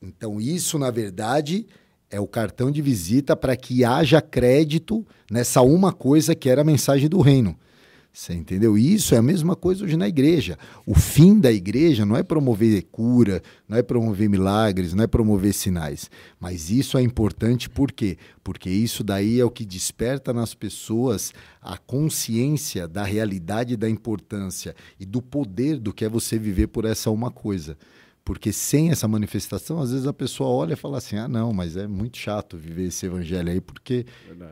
Então, 0.00 0.40
isso, 0.40 0.78
na 0.78 0.90
verdade, 0.90 1.66
é 2.10 2.20
o 2.20 2.26
cartão 2.26 2.70
de 2.70 2.80
visita 2.80 3.36
para 3.36 3.56
que 3.56 3.84
haja 3.84 4.20
crédito 4.20 5.06
nessa 5.30 5.60
uma 5.62 5.92
coisa 5.92 6.34
que 6.34 6.48
era 6.48 6.62
a 6.62 6.64
mensagem 6.64 7.08
do 7.08 7.20
reino. 7.20 7.56
Você 8.12 8.32
entendeu? 8.34 8.76
Isso 8.76 9.14
é 9.14 9.18
a 9.18 9.22
mesma 9.22 9.54
coisa 9.54 9.84
hoje 9.84 9.96
na 9.96 10.08
igreja. 10.08 10.58
O 10.84 10.94
fim 10.94 11.38
da 11.38 11.52
igreja 11.52 12.04
não 12.04 12.16
é 12.16 12.22
promover 12.22 12.82
cura, 12.90 13.40
não 13.68 13.76
é 13.76 13.82
promover 13.82 14.28
milagres, 14.28 14.92
não 14.92 15.04
é 15.04 15.06
promover 15.06 15.52
sinais. 15.52 16.10
Mas 16.40 16.68
isso 16.68 16.98
é 16.98 17.02
importante 17.02 17.68
por 17.68 17.92
quê? 17.92 18.16
Porque 18.42 18.70
isso 18.70 19.04
daí 19.04 19.38
é 19.38 19.44
o 19.44 19.50
que 19.50 19.64
desperta 19.64 20.32
nas 20.32 20.52
pessoas 20.52 21.32
a 21.62 21.78
consciência 21.78 22.88
da 22.88 23.04
realidade, 23.04 23.76
da 23.76 23.88
importância 23.88 24.74
e 24.98 25.04
do 25.04 25.22
poder 25.22 25.78
do 25.78 25.92
que 25.92 26.04
é 26.04 26.08
você 26.08 26.38
viver 26.38 26.68
por 26.68 26.86
essa 26.86 27.10
uma 27.10 27.30
coisa. 27.30 27.76
Porque 28.28 28.52
sem 28.52 28.90
essa 28.90 29.08
manifestação, 29.08 29.80
às 29.80 29.90
vezes 29.90 30.06
a 30.06 30.12
pessoa 30.12 30.50
olha 30.50 30.74
e 30.74 30.76
fala 30.76 30.98
assim: 30.98 31.16
ah, 31.16 31.26
não, 31.26 31.50
mas 31.50 31.78
é 31.78 31.86
muito 31.86 32.18
chato 32.18 32.58
viver 32.58 32.88
esse 32.88 33.06
evangelho 33.06 33.50
aí, 33.50 33.58
porque 33.58 34.04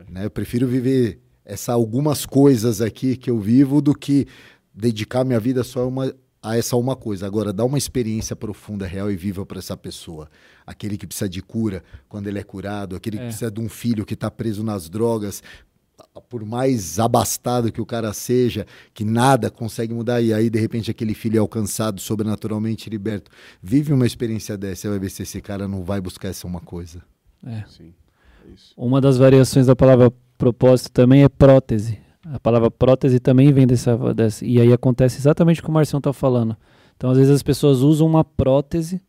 né, 0.09 0.25
eu 0.25 0.31
prefiro 0.31 0.65
viver 0.67 1.19
essa 1.45 1.73
algumas 1.73 2.25
coisas 2.25 2.81
aqui 2.81 3.15
que 3.15 3.29
eu 3.29 3.39
vivo 3.39 3.79
do 3.79 3.93
que 3.93 4.25
dedicar 4.73 5.23
minha 5.23 5.39
vida 5.39 5.63
só 5.63 5.81
a, 5.81 5.85
uma, 5.85 6.11
a 6.41 6.57
essa 6.57 6.75
uma 6.75 6.95
coisa. 6.95 7.27
Agora, 7.27 7.53
dá 7.53 7.63
uma 7.63 7.77
experiência 7.77 8.35
profunda, 8.35 8.87
real 8.87 9.11
e 9.11 9.15
viva 9.15 9.45
para 9.45 9.59
essa 9.59 9.77
pessoa. 9.77 10.27
Aquele 10.65 10.97
que 10.97 11.05
precisa 11.05 11.29
de 11.29 11.43
cura 11.43 11.83
quando 12.09 12.25
ele 12.25 12.39
é 12.39 12.43
curado, 12.43 12.95
aquele 12.95 13.17
é. 13.17 13.19
que 13.19 13.25
precisa 13.27 13.51
de 13.51 13.61
um 13.61 13.69
filho 13.69 14.07
que 14.07 14.15
está 14.15 14.31
preso 14.31 14.63
nas 14.63 14.89
drogas, 14.89 15.43
por 16.29 16.45
mais 16.45 16.99
abastado 16.99 17.71
que 17.71 17.81
o 17.81 17.85
cara 17.85 18.13
seja, 18.13 18.65
que 18.93 19.03
nada 19.03 19.49
consegue 19.49 19.93
mudar, 19.93 20.21
e 20.21 20.33
aí 20.33 20.49
de 20.49 20.59
repente 20.59 20.91
aquele 20.91 21.13
filho 21.13 21.37
é 21.37 21.39
alcançado, 21.39 21.99
sobrenaturalmente 21.99 22.89
liberto. 22.89 23.31
Vive 23.61 23.93
uma 23.93 24.05
experiência 24.05 24.57
dessa, 24.57 24.81
você 24.81 24.89
vai 24.89 24.99
ver 24.99 25.09
se 25.09 25.23
esse 25.23 25.41
cara 25.41 25.67
não 25.67 25.83
vai 25.83 26.01
buscar 26.01 26.29
essa 26.29 26.45
uma 26.45 26.59
coisa. 26.59 27.01
É. 27.45 27.63
Sim, 27.67 27.93
é 28.47 28.53
uma 28.77 29.01
das 29.01 29.17
variações 29.17 29.67
da 29.67 29.75
palavra 29.75 30.11
propósito 30.37 30.91
também 30.91 31.23
é 31.23 31.29
prótese. 31.29 31.99
A 32.25 32.39
palavra 32.39 32.69
prótese 32.69 33.19
também 33.19 33.51
vem 33.51 33.65
dessa, 33.65 33.95
dessa 34.13 34.45
e 34.45 34.59
aí 34.59 34.71
acontece 34.73 35.17
exatamente 35.17 35.59
o 35.59 35.63
que 35.63 35.69
o 35.69 35.73
Marcião 35.73 35.97
está 35.97 36.11
falando. 36.11 36.55
Então, 36.95 37.09
às 37.09 37.17
vezes 37.17 37.31
as 37.31 37.43
pessoas 37.43 37.79
usam 37.79 38.07
uma 38.07 38.23
prótese 38.23 39.01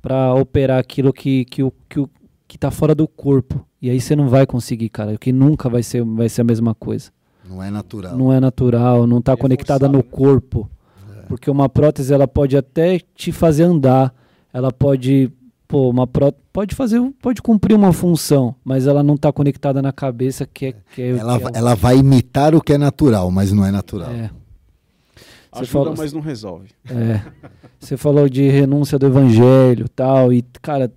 para 0.00 0.34
operar 0.34 0.78
aquilo 0.78 1.12
que, 1.12 1.44
que, 1.44 1.62
o, 1.62 1.72
que, 1.88 2.00
o, 2.00 2.10
que 2.48 2.56
tá 2.56 2.70
fora 2.70 2.94
do 2.94 3.06
corpo. 3.06 3.66
E 3.80 3.88
aí 3.88 4.00
você 4.00 4.14
não 4.14 4.28
vai 4.28 4.46
conseguir, 4.46 4.88
cara, 4.90 5.12
porque 5.12 5.32
nunca 5.32 5.68
vai 5.68 5.82
ser, 5.82 6.04
vai 6.04 6.28
ser 6.28 6.42
a 6.42 6.44
mesma 6.44 6.74
coisa. 6.74 7.10
Não 7.48 7.62
é 7.62 7.70
natural. 7.70 8.16
Não 8.16 8.32
é 8.32 8.38
natural, 8.38 9.06
não 9.06 9.18
está 9.18 9.32
é 9.32 9.36
conectada 9.36 9.86
forçado, 9.86 9.96
no 9.96 10.02
corpo. 10.02 10.70
É. 11.18 11.22
Porque 11.22 11.50
uma 11.50 11.68
prótese 11.68 12.12
ela 12.12 12.28
pode 12.28 12.56
até 12.56 13.00
te 13.14 13.32
fazer 13.32 13.64
andar, 13.64 14.14
ela 14.52 14.70
pode, 14.70 15.32
pô, 15.66 15.88
uma 15.88 16.06
pró 16.06 16.32
pode 16.52 16.74
fazer, 16.74 17.00
pode 17.22 17.40
cumprir 17.40 17.74
uma 17.74 17.92
função, 17.92 18.54
mas 18.62 18.86
ela 18.86 19.02
não 19.02 19.14
está 19.14 19.32
conectada 19.32 19.80
na 19.80 19.92
cabeça 19.92 20.46
que 20.46 20.66
é, 20.66 20.74
que 20.94 21.02
é 21.02 21.10
ela, 21.16 21.38
que 21.38 21.44
é 21.46 21.50
ela 21.54 21.74
vai 21.74 21.96
imitar 21.96 22.54
o 22.54 22.60
que 22.60 22.74
é 22.74 22.78
natural, 22.78 23.30
mas 23.30 23.50
não 23.50 23.64
é 23.64 23.70
natural. 23.70 24.10
É. 24.10 24.30
Você 25.52 25.62
Ajuda, 25.62 25.72
falou, 25.72 25.94
mas 25.96 26.12
não 26.12 26.20
resolve. 26.20 26.68
É. 26.88 27.20
Você 27.78 27.96
falou 27.96 28.28
de 28.28 28.48
renúncia 28.48 28.98
do 28.98 29.06
evangelho, 29.06 29.88
tal, 29.88 30.32
e 30.32 30.44
cara, 30.60 30.92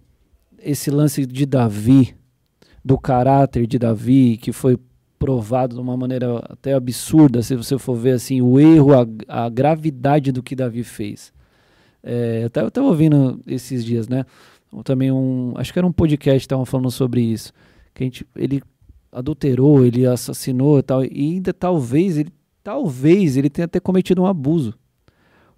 esse 0.59 0.91
lance 0.91 1.25
de 1.25 1.45
Davi, 1.45 2.15
do 2.83 2.97
caráter 2.97 3.65
de 3.65 3.79
Davi, 3.79 4.37
que 4.37 4.51
foi 4.51 4.77
provado 5.17 5.75
de 5.75 5.81
uma 5.81 5.95
maneira 5.95 6.39
até 6.49 6.73
absurda, 6.73 7.41
se 7.41 7.55
você 7.55 7.77
for 7.77 7.95
ver 7.95 8.11
assim, 8.11 8.41
o 8.41 8.59
erro, 8.59 8.91
a, 8.93 9.45
a 9.45 9.49
gravidade 9.49 10.33
do 10.33 10.43
que 10.43 10.55
Davi 10.55 10.83
fez. 10.83 11.31
É, 12.03 12.41
eu 12.43 12.47
estava 12.47 12.87
ouvindo 12.87 13.39
esses 13.47 13.85
dias, 13.85 14.09
né? 14.09 14.25
Também 14.83 15.11
um, 15.11 15.53
acho 15.55 15.71
que 15.71 15.79
era 15.79 15.87
um 15.87 15.93
podcast 15.93 16.39
que 16.39 16.45
estavam 16.45 16.65
falando 16.65 16.91
sobre 16.91 17.21
isso, 17.21 17.53
que 17.93 18.03
a 18.03 18.05
gente, 18.05 18.27
ele 18.35 18.61
adulterou, 19.11 19.85
ele 19.85 20.05
assassinou 20.05 20.79
e 20.79 20.83
tal, 20.83 21.05
e 21.05 21.09
ainda 21.13 21.53
talvez 21.53 22.17
ele, 22.17 22.33
talvez 22.61 23.37
ele 23.37 23.49
tenha 23.49 23.65
até 23.65 23.79
cometido 23.79 24.23
um 24.23 24.25
abuso, 24.25 24.73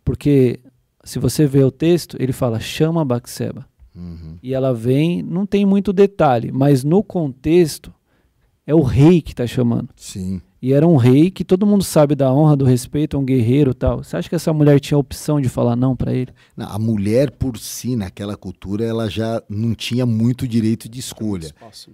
porque 0.03 0.59
se 1.03 1.17
você 1.17 1.47
vê 1.47 1.63
o 1.63 1.71
texto, 1.71 2.17
ele 2.19 2.33
fala 2.33 2.59
chama 2.59 3.03
Batseba. 3.03 3.65
Uhum. 3.95 4.37
E 4.41 4.53
ela 4.53 4.73
vem, 4.73 5.23
não 5.23 5.45
tem 5.45 5.65
muito 5.65 5.93
detalhe, 5.93 6.51
mas 6.51 6.83
no 6.83 7.03
contexto 7.03 7.93
é 8.67 8.73
o 8.73 8.81
rei 8.81 9.21
que 9.21 9.31
está 9.31 9.45
chamando. 9.47 9.89
Sim. 9.95 10.41
E 10.61 10.73
era 10.73 10.87
um 10.87 10.95
rei 10.95 11.29
que 11.29 11.43
todo 11.43 11.63
mundo 11.63 11.83
sabe 11.83 12.15
da 12.15 12.33
honra, 12.33 12.55
do 12.55 12.65
respeito, 12.65 13.19
um 13.19 13.23
guerreiro 13.23 13.71
tal. 13.71 14.03
Você 14.03 14.17
acha 14.17 14.27
que 14.27 14.33
essa 14.33 14.51
mulher 14.51 14.79
tinha 14.79 14.95
a 14.95 14.99
opção 14.99 15.39
de 15.39 15.47
falar 15.47 15.75
não 15.75 15.95
para 15.95 16.11
ele? 16.11 16.31
Não, 16.57 16.67
a 16.67 16.79
mulher 16.79 17.29
por 17.29 17.55
si, 17.59 17.95
naquela 17.95 18.35
cultura, 18.35 18.83
ela 18.83 19.07
já 19.07 19.43
não 19.47 19.75
tinha 19.75 20.07
muito 20.07 20.47
direito 20.47 20.89
de 20.89 20.99
escolha. 20.99 21.51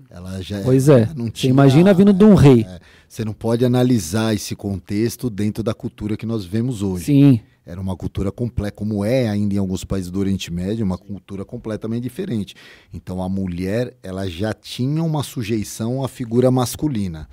Ela 0.09 0.41
já 0.41 0.61
pois 0.61 0.87
é. 0.87 1.09
Não 1.17 1.29
tinha, 1.29 1.31
você 1.31 1.47
imagina 1.49 1.93
vindo 1.93 2.13
de 2.13 2.23
um 2.23 2.33
rei. 2.33 2.65
É, 2.65 2.79
você 3.09 3.25
não 3.25 3.33
pode 3.33 3.65
analisar 3.65 4.33
esse 4.33 4.55
contexto 4.55 5.29
dentro 5.29 5.61
da 5.61 5.73
cultura 5.73 6.15
que 6.15 6.25
nós 6.25 6.45
vemos 6.45 6.81
hoje. 6.81 7.05
Sim. 7.05 7.41
Era 7.65 7.79
uma 7.79 7.95
cultura 7.95 8.31
completa, 8.31 8.71
como 8.71 9.05
é 9.05 9.29
ainda 9.29 9.53
em 9.53 9.57
alguns 9.57 9.83
países 9.83 10.09
do 10.09 10.19
Oriente 10.19 10.51
Médio, 10.51 10.83
uma 10.83 10.97
cultura 10.97 11.45
completamente 11.45 12.03
diferente. 12.03 12.55
Então 12.91 13.21
a 13.21 13.29
mulher, 13.29 13.95
ela 14.01 14.27
já 14.27 14.53
tinha 14.53 15.03
uma 15.03 15.21
sujeição 15.21 16.03
à 16.03 16.07
figura 16.07 16.49
masculina, 16.49 17.29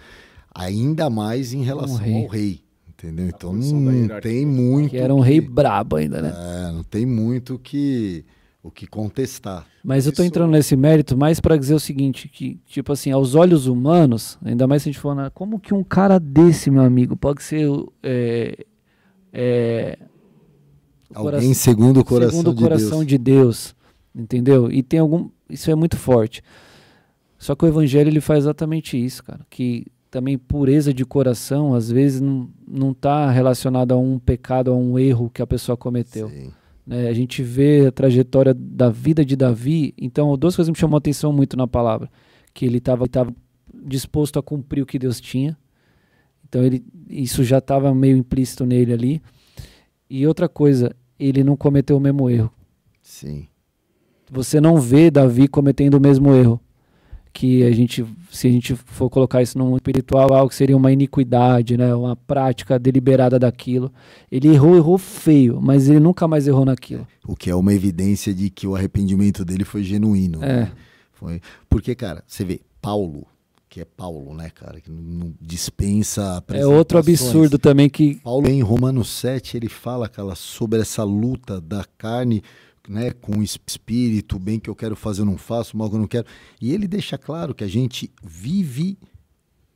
ainda 0.54 1.08
mais 1.08 1.52
em 1.52 1.62
relação 1.62 1.96
um 1.96 1.98
rei. 1.98 2.22
ao 2.22 2.26
rei. 2.26 2.60
Entendeu? 2.88 3.28
Então 3.28 3.52
não 3.52 4.20
tem 4.20 4.44
muito. 4.44 4.90
Que 4.90 4.96
era 4.96 5.14
um 5.14 5.22
que, 5.22 5.28
rei 5.28 5.40
brabo 5.40 5.96
ainda, 5.96 6.20
né? 6.20 6.34
É, 6.36 6.72
não 6.72 6.82
tem 6.82 7.06
muito 7.06 7.58
que 7.58 8.24
o 8.60 8.70
que 8.70 8.86
contestar. 8.86 9.66
Mas 9.84 10.04
eu 10.04 10.10
estou 10.10 10.24
entrando 10.24 10.50
nesse 10.50 10.76
mérito 10.76 11.16
mais 11.16 11.40
para 11.40 11.56
dizer 11.56 11.74
o 11.74 11.80
seguinte, 11.80 12.28
que 12.28 12.60
tipo 12.66 12.92
assim, 12.92 13.10
aos 13.12 13.34
olhos 13.34 13.66
humanos, 13.66 14.36
ainda 14.44 14.66
mais 14.66 14.82
se 14.82 14.88
a 14.88 14.92
gente 14.92 15.00
for 15.00 15.14
na, 15.14 15.30
como 15.30 15.60
que 15.60 15.72
um 15.72 15.84
cara 15.84 16.18
desse, 16.18 16.70
meu 16.70 16.82
amigo, 16.82 17.16
pode 17.16 17.42
ser 17.42 17.68
é, 18.02 18.66
é, 19.32 19.98
Alguém 21.14 21.54
segundo 21.54 22.00
o 22.00 22.04
coração, 22.04 22.30
segundo 22.30 22.50
o 22.50 22.54
de, 22.54 22.62
coração 22.62 22.98
Deus. 22.98 23.06
de 23.06 23.18
Deus, 23.18 23.76
entendeu? 24.14 24.70
E 24.70 24.82
tem 24.82 25.00
algum, 25.00 25.28
isso 25.48 25.70
é 25.70 25.74
muito 25.74 25.96
forte. 25.96 26.42
Só 27.38 27.54
que 27.54 27.64
o 27.64 27.68
evangelho 27.68 28.08
ele 28.08 28.20
faz 28.20 28.44
exatamente 28.44 29.02
isso, 29.02 29.24
cara, 29.24 29.40
que 29.48 29.86
também 30.10 30.36
pureza 30.36 30.92
de 30.92 31.04
coração 31.04 31.74
às 31.74 31.90
vezes 31.90 32.20
não 32.20 32.48
não 32.66 32.92
está 32.92 33.30
relacionado 33.30 33.92
a 33.92 33.96
um 33.96 34.18
pecado, 34.18 34.70
a 34.70 34.76
um 34.76 34.98
erro 34.98 35.30
que 35.30 35.40
a 35.40 35.46
pessoa 35.46 35.76
cometeu. 35.76 36.30
Né? 36.86 37.08
A 37.08 37.12
gente 37.12 37.42
vê 37.42 37.86
a 37.86 37.92
trajetória 37.92 38.54
da 38.54 38.90
vida 38.90 39.24
de 39.24 39.36
Davi, 39.36 39.94
então 39.96 40.36
duas 40.36 40.56
coisas 40.56 40.70
me 40.70 40.78
chamou 40.78 40.96
a 40.96 40.98
atenção 40.98 41.32
muito 41.32 41.56
na 41.56 41.66
palavra, 41.66 42.10
que 42.52 42.66
ele 42.66 42.78
estava 42.78 43.06
disposto 43.84 44.38
a 44.38 44.42
cumprir 44.42 44.82
o 44.82 44.86
que 44.86 44.98
Deus 44.98 45.20
tinha. 45.20 45.56
Então 46.46 46.62
ele 46.62 46.84
isso 47.08 47.44
já 47.44 47.58
estava 47.58 47.94
meio 47.94 48.16
implícito 48.16 48.66
nele 48.66 48.92
ali. 48.92 49.22
E 50.10 50.26
outra 50.26 50.48
coisa, 50.48 50.94
ele 51.18 51.44
não 51.44 51.56
cometeu 51.56 51.96
o 51.96 52.00
mesmo 52.00 52.28
erro. 52.30 52.50
Sim. 53.02 53.46
Você 54.30 54.60
não 54.60 54.80
vê 54.80 55.10
Davi 55.10 55.48
cometendo 55.48 55.94
o 55.94 56.00
mesmo 56.00 56.34
erro. 56.34 56.60
Que 57.32 57.62
a 57.62 57.70
gente 57.70 58.04
se 58.30 58.46
a 58.46 58.50
gente 58.50 58.74
for 58.74 59.08
colocar 59.08 59.42
isso 59.42 59.56
no 59.58 59.64
mundo 59.64 59.76
espiritual, 59.76 60.32
algo 60.32 60.48
que 60.48 60.54
seria 60.54 60.76
uma 60.76 60.92
iniquidade, 60.92 61.76
né? 61.76 61.94
Uma 61.94 62.16
prática 62.16 62.78
deliberada 62.78 63.38
daquilo. 63.38 63.92
Ele 64.30 64.48
errou, 64.48 64.76
errou 64.76 64.98
feio, 64.98 65.60
mas 65.60 65.88
ele 65.88 66.00
nunca 66.00 66.28
mais 66.28 66.46
errou 66.46 66.64
naquilo. 66.64 67.06
O 67.26 67.36
que 67.36 67.50
é 67.50 67.54
uma 67.54 67.72
evidência 67.72 68.34
de 68.34 68.50
que 68.50 68.66
o 68.66 68.74
arrependimento 68.74 69.44
dele 69.44 69.64
foi 69.64 69.82
genuíno. 69.82 70.42
É. 70.42 70.60
né? 70.62 70.72
Foi. 71.12 71.40
Porque, 71.68 71.94
cara, 71.94 72.22
você 72.26 72.44
vê, 72.44 72.60
Paulo, 72.80 73.26
que 73.68 73.80
é 73.80 73.84
Paulo, 73.84 74.34
né, 74.34 74.50
cara, 74.50 74.80
que 74.80 74.90
não, 74.90 75.34
dispensa 75.40 76.42
É 76.48 76.66
outro 76.66 76.98
absurdo 76.98 77.58
também 77.58 77.88
que 77.88 78.16
Paulo 78.16 78.48
em 78.48 78.62
Romanos 78.62 79.08
7, 79.10 79.56
ele 79.56 79.68
fala 79.68 80.08
cara, 80.08 80.34
sobre 80.34 80.80
essa 80.80 81.04
luta 81.04 81.60
da 81.60 81.84
carne 81.96 82.42
né, 82.88 83.10
com 83.10 83.38
o 83.38 83.42
espírito, 83.42 84.36
o 84.36 84.38
bem 84.38 84.58
que 84.58 84.70
eu 84.70 84.74
quero 84.74 84.96
fazer 84.96 85.20
eu 85.20 85.26
não 85.26 85.36
faço, 85.36 85.74
o 85.74 85.78
mal 85.78 85.90
que 85.90 85.96
eu 85.96 86.00
não 86.00 86.06
quero. 86.06 86.26
E 86.60 86.72
ele 86.72 86.88
deixa 86.88 87.18
claro 87.18 87.54
que 87.54 87.62
a 87.62 87.68
gente 87.68 88.10
vive 88.22 88.98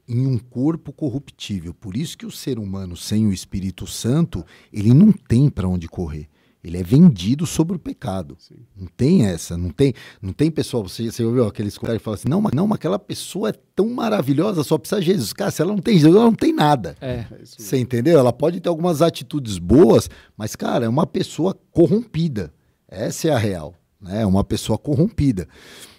em 0.09 0.26
um 0.26 0.38
corpo 0.38 0.93
corruptível. 0.93 1.74
Por 1.74 1.97
isso 1.97 2.16
que 2.16 2.26
o 2.26 2.30
ser 2.30 2.59
humano 2.59 2.97
sem 2.97 3.26
o 3.26 3.32
Espírito 3.32 3.86
Santo, 3.86 4.45
ele 4.72 4.93
não 4.93 5.12
tem 5.12 5.49
para 5.49 5.68
onde 5.68 5.86
correr. 5.88 6.28
Ele 6.65 6.77
é 6.79 6.83
vendido 6.83 7.45
sobre 7.45 7.75
o 7.77 7.79
pecado. 7.79 8.37
Não 8.77 8.87
tem 8.97 9.27
essa, 9.27 9.57
não 9.57 9.71
tem, 9.71 9.93
não 10.21 10.33
tem 10.33 10.49
pessoal, 10.49 10.83
você, 10.85 11.11
você 11.11 11.25
ouviu 11.25 11.45
aqueles 11.47 11.77
comentários 11.77 12.01
que 12.01 12.05
falam 12.05 12.15
assim, 12.15 12.29
não, 12.29 12.41
mas 12.41 12.53
não, 12.53 12.69
mas 12.69 12.77
aquela 12.77 13.01
pessoa 13.01 13.49
é 13.49 13.53
tão 13.75 13.89
maravilhosa, 13.89 14.63
só 14.63 14.79
precisa 14.79 15.01
de 15.01 15.07
Jesus. 15.09 15.33
Cara, 15.33 15.51
se 15.51 15.61
ela 15.61 15.73
não 15.73 15.81
tem 15.83 15.95
Jesus, 15.99 16.15
ela 16.15 16.25
não 16.27 16.35
tem 16.35 16.53
nada. 16.53 16.97
é, 17.01 17.27
É 17.31 17.45
Você 17.45 17.79
entendeu? 17.79 18.17
Ela 18.19 18.33
pode 18.33 18.61
ter 18.61 18.69
algumas 18.69 19.03
atitudes 19.03 19.59
boas, 19.59 20.09
mas, 20.37 20.55
cara, 20.55 20.85
é 20.85 20.89
uma 20.89 21.05
pessoa 21.07 21.53
corrompida. 21.73 22.53
Essa 22.87 23.29
é 23.29 23.31
a 23.33 23.39
real. 23.39 23.75
Né? 24.01 24.23
É 24.23 24.27
uma 24.27 24.45
pessoa 24.45 24.79
corrompida. 24.79 25.49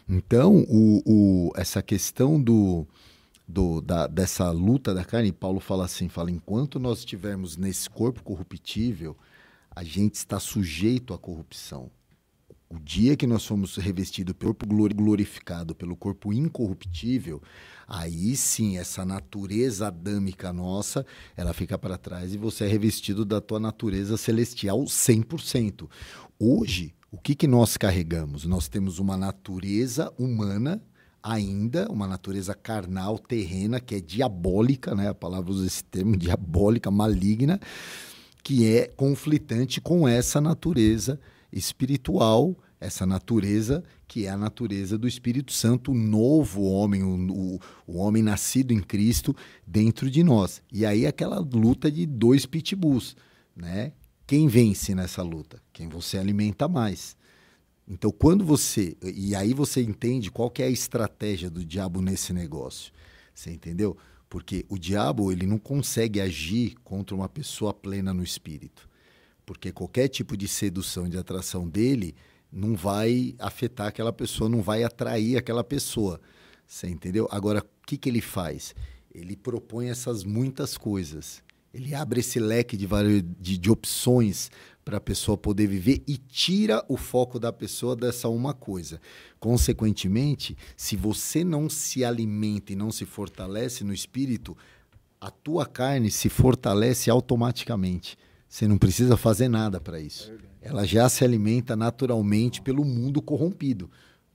Então, 0.08 0.66
o, 0.70 1.02
o- 1.06 1.52
essa 1.56 1.82
questão 1.82 2.42
do, 2.42 2.86
do- 3.48 3.82
da- 3.82 4.08
dessa 4.08 4.50
luta 4.52 4.94
da 4.94 5.04
carne, 5.04 5.32
Paulo 5.32 5.60
fala 5.60 5.86
assim: 5.86 6.08
fala, 6.08 6.32
enquanto 6.32 6.80
nós 6.80 7.00
estivermos 7.00 7.58
nesse 7.58 7.90
corpo 7.90 8.24
corruptível, 8.24 9.16
a 9.76 9.84
gente 9.84 10.16
está 10.16 10.40
sujeito 10.40 11.14
à 11.14 11.18
corrupção. 11.18 11.90
O 12.70 12.80
dia 12.80 13.16
que 13.16 13.28
nós 13.28 13.44
somos 13.44 13.76
revestidos 13.76 14.34
pelo 14.34 14.54
corpo 14.54 14.66
glori- 14.66 14.96
glorificado, 14.96 15.76
pelo 15.76 15.96
corpo 15.96 16.34
incorruptível, 16.34 17.40
aí 17.88 18.36
sim, 18.36 18.78
essa 18.78 19.06
natureza 19.06 19.88
adâmica 19.88 20.52
nossa, 20.52 21.06
ela 21.38 21.54
fica 21.54 21.78
para 21.78 21.98
trás 22.00 22.34
e 22.34 22.38
você 22.38 22.66
é 22.66 22.68
revestido 22.68 23.24
da 23.24 23.40
tua 23.40 23.60
natureza 23.60 24.18
celestial 24.18 24.80
100%. 24.86 25.88
Hoje, 26.40 26.96
o 27.12 27.18
que, 27.20 27.36
que 27.36 27.48
nós 27.48 27.78
carregamos? 27.78 28.44
Nós 28.46 28.68
temos 28.68 28.98
uma 28.98 29.16
natureza 29.16 30.12
humana 30.18 30.82
ainda, 31.22 31.88
uma 31.92 32.08
natureza 32.08 32.56
carnal, 32.56 33.20
terrena, 33.20 33.80
que 33.80 33.96
é 33.96 34.02
diabólica, 34.02 34.96
né? 34.96 35.10
A 35.10 35.14
palavra 35.14 35.52
usa 35.52 35.68
esse 35.68 35.84
termo, 35.84 36.18
diabólica, 36.18 36.90
maligna, 36.90 37.60
que 38.44 38.68
é 38.68 38.88
conflitante 38.88 39.80
com 39.80 40.08
essa 40.08 40.42
natureza 40.42 41.20
espiritual, 41.52 42.56
essa 42.80 43.06
natureza 43.06 43.84
que 44.08 44.26
é 44.26 44.30
a 44.30 44.38
natureza 44.38 44.98
do 44.98 45.08
Espírito 45.08 45.54
Santo, 45.54 45.92
o 45.92 45.96
novo 45.96 46.64
homem, 46.64 47.02
o, 47.02 47.60
o, 47.88 47.98
homem 47.98 48.22
nascido 48.22 48.72
em 48.72 48.80
Cristo 48.80 49.36
dentro 49.66 50.12
de 50.12 50.24
nós. 50.24 50.62
E 50.72 50.86
aí 50.86 51.08
aquela 51.08 51.40
luta 51.40 51.90
de 51.90 52.06
dois 52.06 52.46
pitbulls, 52.46 53.16
né? 53.56 53.94
Quem 54.28 54.48
vence 54.48 54.94
nessa 54.94 55.22
luta? 55.22 55.62
Quem 55.72 55.88
você 55.88 56.18
alimenta 56.18 56.68
mais. 56.68 57.16
Então, 57.88 58.12
quando 58.12 58.46
você. 58.46 58.96
E 59.04 59.36
aí 59.36 59.54
você 59.54 59.82
entende 59.82 60.32
qual 60.32 60.50
que 60.50 60.62
é 60.62 60.66
a 60.66 60.70
estratégia 60.70 61.50
do 61.50 61.66
diabo 61.66 62.02
nesse 62.02 62.34
negócio. 62.34 62.92
Você 63.34 63.52
entendeu? 63.52 63.98
Porque 64.34 64.66
o 64.68 64.80
diabo 64.80 65.32
ele 65.32 65.46
não 65.46 65.60
consegue 65.60 66.20
agir 66.20 66.74
contra 66.84 67.16
uma 67.16 67.30
pessoa 67.30 67.72
plena 67.72 68.12
no 68.16 68.24
espírito. 68.24 68.90
Porque 69.46 69.72
qualquer 69.72 70.08
tipo 70.08 70.36
de 70.36 70.48
sedução, 70.48 71.08
de 71.08 71.20
atração 71.20 71.70
dele, 71.70 72.16
não 72.52 72.76
vai 72.76 73.36
afetar 73.38 73.86
aquela 73.86 74.12
pessoa, 74.12 74.50
não 74.50 74.64
vai 74.64 74.84
atrair 74.84 75.38
aquela 75.38 75.64
pessoa. 75.64 76.20
Você 76.66 76.88
entendeu? 76.88 77.28
Agora, 77.30 77.60
o 77.60 77.86
que, 77.86 77.96
que 77.96 78.10
ele 78.10 78.22
faz? 78.22 78.74
Ele 79.14 79.36
propõe 79.36 79.90
essas 79.90 80.24
muitas 80.24 80.80
coisas. 80.80 81.43
Ele 81.74 81.96
abre 81.96 82.20
esse 82.20 82.40
leque 82.40 82.78
de, 82.78 82.88
de, 83.40 83.58
de 83.58 83.72
opções 83.72 84.52
para 84.86 84.98
a 84.98 85.02
pessoa 85.02 85.38
poder 85.38 85.66
viver 85.68 86.04
e 86.06 86.18
tira 86.18 86.84
o 86.88 86.98
foco 86.98 87.40
da 87.40 87.52
pessoa 87.52 87.96
dessa 87.96 88.28
uma 88.30 88.54
coisa. 88.54 89.00
Consequentemente, 89.40 90.58
se 90.76 90.96
você 90.96 91.44
não 91.44 91.70
se 91.70 92.04
alimenta 92.04 92.74
e 92.74 92.76
não 92.76 92.92
se 92.92 93.06
fortalece 93.06 93.84
no 93.84 93.94
espírito, 93.94 94.56
a 95.20 95.32
tua 95.32 95.66
carne 95.66 96.12
se 96.12 96.28
fortalece 96.30 97.10
automaticamente. 97.10 98.18
Você 98.48 98.68
não 98.68 98.78
precisa 98.78 99.16
fazer 99.18 99.48
nada 99.48 99.80
para 99.80 100.00
isso. 100.00 100.32
Ela 100.62 100.86
já 100.86 101.08
se 101.10 101.24
alimenta 101.24 101.76
naturalmente 101.76 102.62
pelo 102.62 102.86
mundo 102.86 103.22
corrompido, 103.22 103.90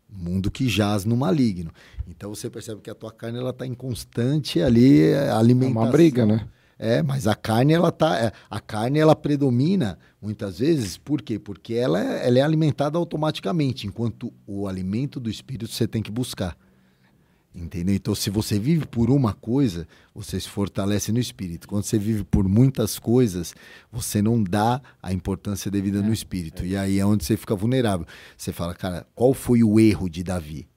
mundo 0.08 0.50
que 0.50 0.68
jaz 0.68 1.04
no 1.04 1.16
maligno. 1.16 1.70
Então 2.06 2.34
você 2.34 2.50
percebe 2.50 2.80
que 2.80 2.90
a 2.90 2.94
tua 2.94 3.12
carne 3.12 3.38
ela 3.38 3.50
está 3.50 3.66
em 3.66 3.74
constante 3.74 4.60
ali 4.60 5.02
eh, 5.02 5.12
É 5.26 5.30
alimentação. 5.30 5.82
uma 5.82 5.90
briga, 5.90 6.26
né? 6.26 6.48
É, 6.78 7.02
mas 7.02 7.26
a 7.26 7.34
carne 7.34 7.72
ela 7.72 7.90
tá, 7.90 8.16
é, 8.18 8.32
a 8.48 8.60
carne 8.60 9.00
ela 9.00 9.16
predomina 9.16 9.98
muitas 10.22 10.60
vezes, 10.60 10.96
por 10.96 11.20
quê? 11.20 11.38
Porque 11.38 11.74
ela 11.74 12.00
é, 12.00 12.28
ela 12.28 12.38
é 12.38 12.42
alimentada 12.42 12.96
automaticamente, 12.96 13.86
enquanto 13.86 14.32
o 14.46 14.68
alimento 14.68 15.18
do 15.18 15.28
espírito 15.28 15.72
você 15.72 15.88
tem 15.88 16.02
que 16.02 16.10
buscar. 16.10 16.56
Entendeu? 17.54 17.94
Então, 17.94 18.14
se 18.14 18.30
você 18.30 18.58
vive 18.58 18.86
por 18.86 19.10
uma 19.10 19.32
coisa, 19.32 19.88
você 20.14 20.38
se 20.38 20.48
fortalece 20.48 21.10
no 21.10 21.18
espírito. 21.18 21.66
Quando 21.66 21.82
você 21.82 21.98
vive 21.98 22.22
por 22.22 22.46
muitas 22.48 22.98
coisas, 23.00 23.52
você 23.90 24.22
não 24.22 24.42
dá 24.42 24.80
a 25.02 25.12
importância 25.12 25.68
devida 25.70 26.00
no 26.00 26.12
espírito. 26.12 26.64
E 26.64 26.76
aí 26.76 27.00
é 27.00 27.06
onde 27.06 27.24
você 27.24 27.36
fica 27.36 27.56
vulnerável. 27.56 28.06
Você 28.36 28.52
fala, 28.52 28.74
cara, 28.74 29.06
qual 29.12 29.34
foi 29.34 29.64
o 29.64 29.80
erro 29.80 30.08
de 30.08 30.22
Davi? 30.22 30.68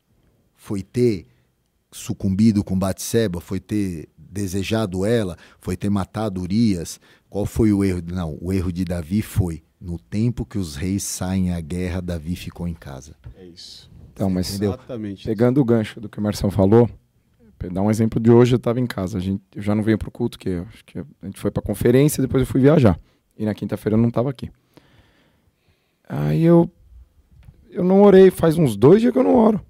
Foi 0.56 0.82
ter 0.82 1.28
sucumbido 1.91 2.64
com 2.64 2.80
Batseba? 2.80 3.39
Foi 3.39 3.60
ter 3.60 4.10
desejado 4.32 5.05
ela? 5.05 5.38
Foi 5.59 5.75
ter 5.75 5.89
matado 5.89 6.41
Urias? 6.41 6.99
Qual 7.29 7.45
foi 7.45 7.73
o 7.73 7.84
erro? 7.84 8.01
Não, 8.11 8.38
o 8.41 8.51
erro 8.51 8.71
de 8.71 8.86
Davi 8.86 9.21
foi 9.21 9.63
no 9.79 9.97
tempo 9.97 10.45
que 10.45 10.57
os 10.57 10.75
reis 10.75 11.03
saem 11.03 11.51
à 11.51 11.59
guerra, 11.59 12.01
Davi 12.01 12.36
ficou 12.36 12.67
em 12.67 12.73
casa. 12.73 13.15
É 13.36 13.45
isso. 13.45 13.89
Então, 14.13 14.29
mas 14.29 14.49
Entendeu? 14.49 14.73
Exatamente. 14.73 15.25
pegando 15.25 15.59
o 15.59 15.65
gancho 15.65 15.99
do 15.99 16.07
que 16.07 16.19
o 16.19 16.21
Marcelo 16.21 16.51
falou, 16.51 16.89
pra 17.57 17.69
dar 17.69 17.82
um 17.82 17.89
exemplo 17.89 18.19
de 18.19 18.29
hoje, 18.29 18.53
eu 18.53 18.57
estava 18.57 18.79
em 18.79 18.86
casa. 18.86 19.17
A 19.17 19.21
gente, 19.21 19.41
eu 19.55 19.61
já 19.61 19.73
não 19.73 19.82
venho 19.82 19.97
pro 19.97 20.11
culto, 20.11 20.38
que 20.38 20.49
acho 20.49 20.86
que 20.86 20.99
a 20.99 21.25
gente 21.25 21.39
foi 21.39 21.49
pra 21.49 21.63
conferência, 21.63 22.21
depois 22.21 22.41
eu 22.41 22.47
fui 22.47 22.61
viajar. 22.61 22.99
E 23.38 23.45
na 23.45 23.55
quinta-feira 23.55 23.95
eu 23.95 24.01
não 24.01 24.09
estava 24.09 24.29
aqui. 24.29 24.51
Aí 26.07 26.43
eu 26.43 26.69
eu 27.71 27.84
não 27.84 28.03
orei, 28.03 28.29
faz 28.29 28.57
uns 28.57 28.75
dois 28.75 29.01
dias 29.01 29.13
que 29.13 29.17
eu 29.17 29.23
não 29.23 29.36
oro. 29.36 29.61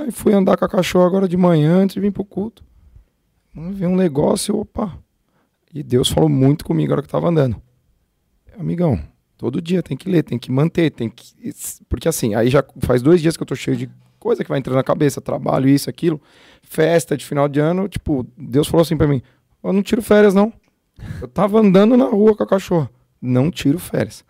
Aí 0.00 0.10
fui 0.10 0.32
andar 0.32 0.56
com 0.56 0.64
a 0.64 0.68
cachorra 0.68 1.06
agora 1.06 1.28
de 1.28 1.36
manhã 1.36 1.76
antes 1.76 1.94
de 1.94 2.00
vir 2.00 2.10
pro 2.10 2.24
culto. 2.24 2.64
Veio 3.72 3.90
um 3.90 3.96
negócio, 3.96 4.56
opa. 4.56 4.98
E 5.72 5.82
Deus 5.82 6.08
falou 6.08 6.28
muito 6.28 6.64
comigo 6.64 6.88
na 6.88 6.94
hora 6.94 7.02
que 7.02 7.08
eu 7.08 7.12
tava 7.12 7.28
andando. 7.28 7.60
Amigão, 8.58 8.98
todo 9.36 9.62
dia 9.62 9.82
tem 9.82 9.96
que 9.96 10.08
ler, 10.08 10.22
tem 10.22 10.38
que 10.38 10.50
manter, 10.50 10.90
tem 10.90 11.08
que. 11.08 11.34
Porque 11.88 12.08
assim, 12.08 12.34
aí 12.34 12.48
já 12.48 12.64
faz 12.80 13.02
dois 13.02 13.20
dias 13.20 13.36
que 13.36 13.42
eu 13.42 13.46
tô 13.46 13.54
cheio 13.54 13.76
de 13.76 13.90
coisa 14.18 14.42
que 14.42 14.48
vai 14.48 14.58
entrando 14.58 14.76
na 14.76 14.82
cabeça, 14.82 15.20
trabalho, 15.20 15.68
isso, 15.68 15.88
aquilo, 15.88 16.20
festa 16.62 17.16
de 17.16 17.24
final 17.24 17.48
de 17.48 17.60
ano. 17.60 17.88
Tipo, 17.88 18.26
Deus 18.36 18.66
falou 18.66 18.82
assim 18.82 18.96
pra 18.96 19.06
mim: 19.06 19.22
Eu 19.62 19.72
não 19.72 19.82
tiro 19.82 20.02
férias, 20.02 20.34
não. 20.34 20.52
Eu 21.20 21.28
tava 21.28 21.60
andando 21.60 21.96
na 21.96 22.06
rua 22.06 22.36
com 22.36 22.42
a 22.42 22.46
cachorra. 22.46 22.90
Não 23.20 23.50
tiro 23.50 23.78
férias. 23.78 24.24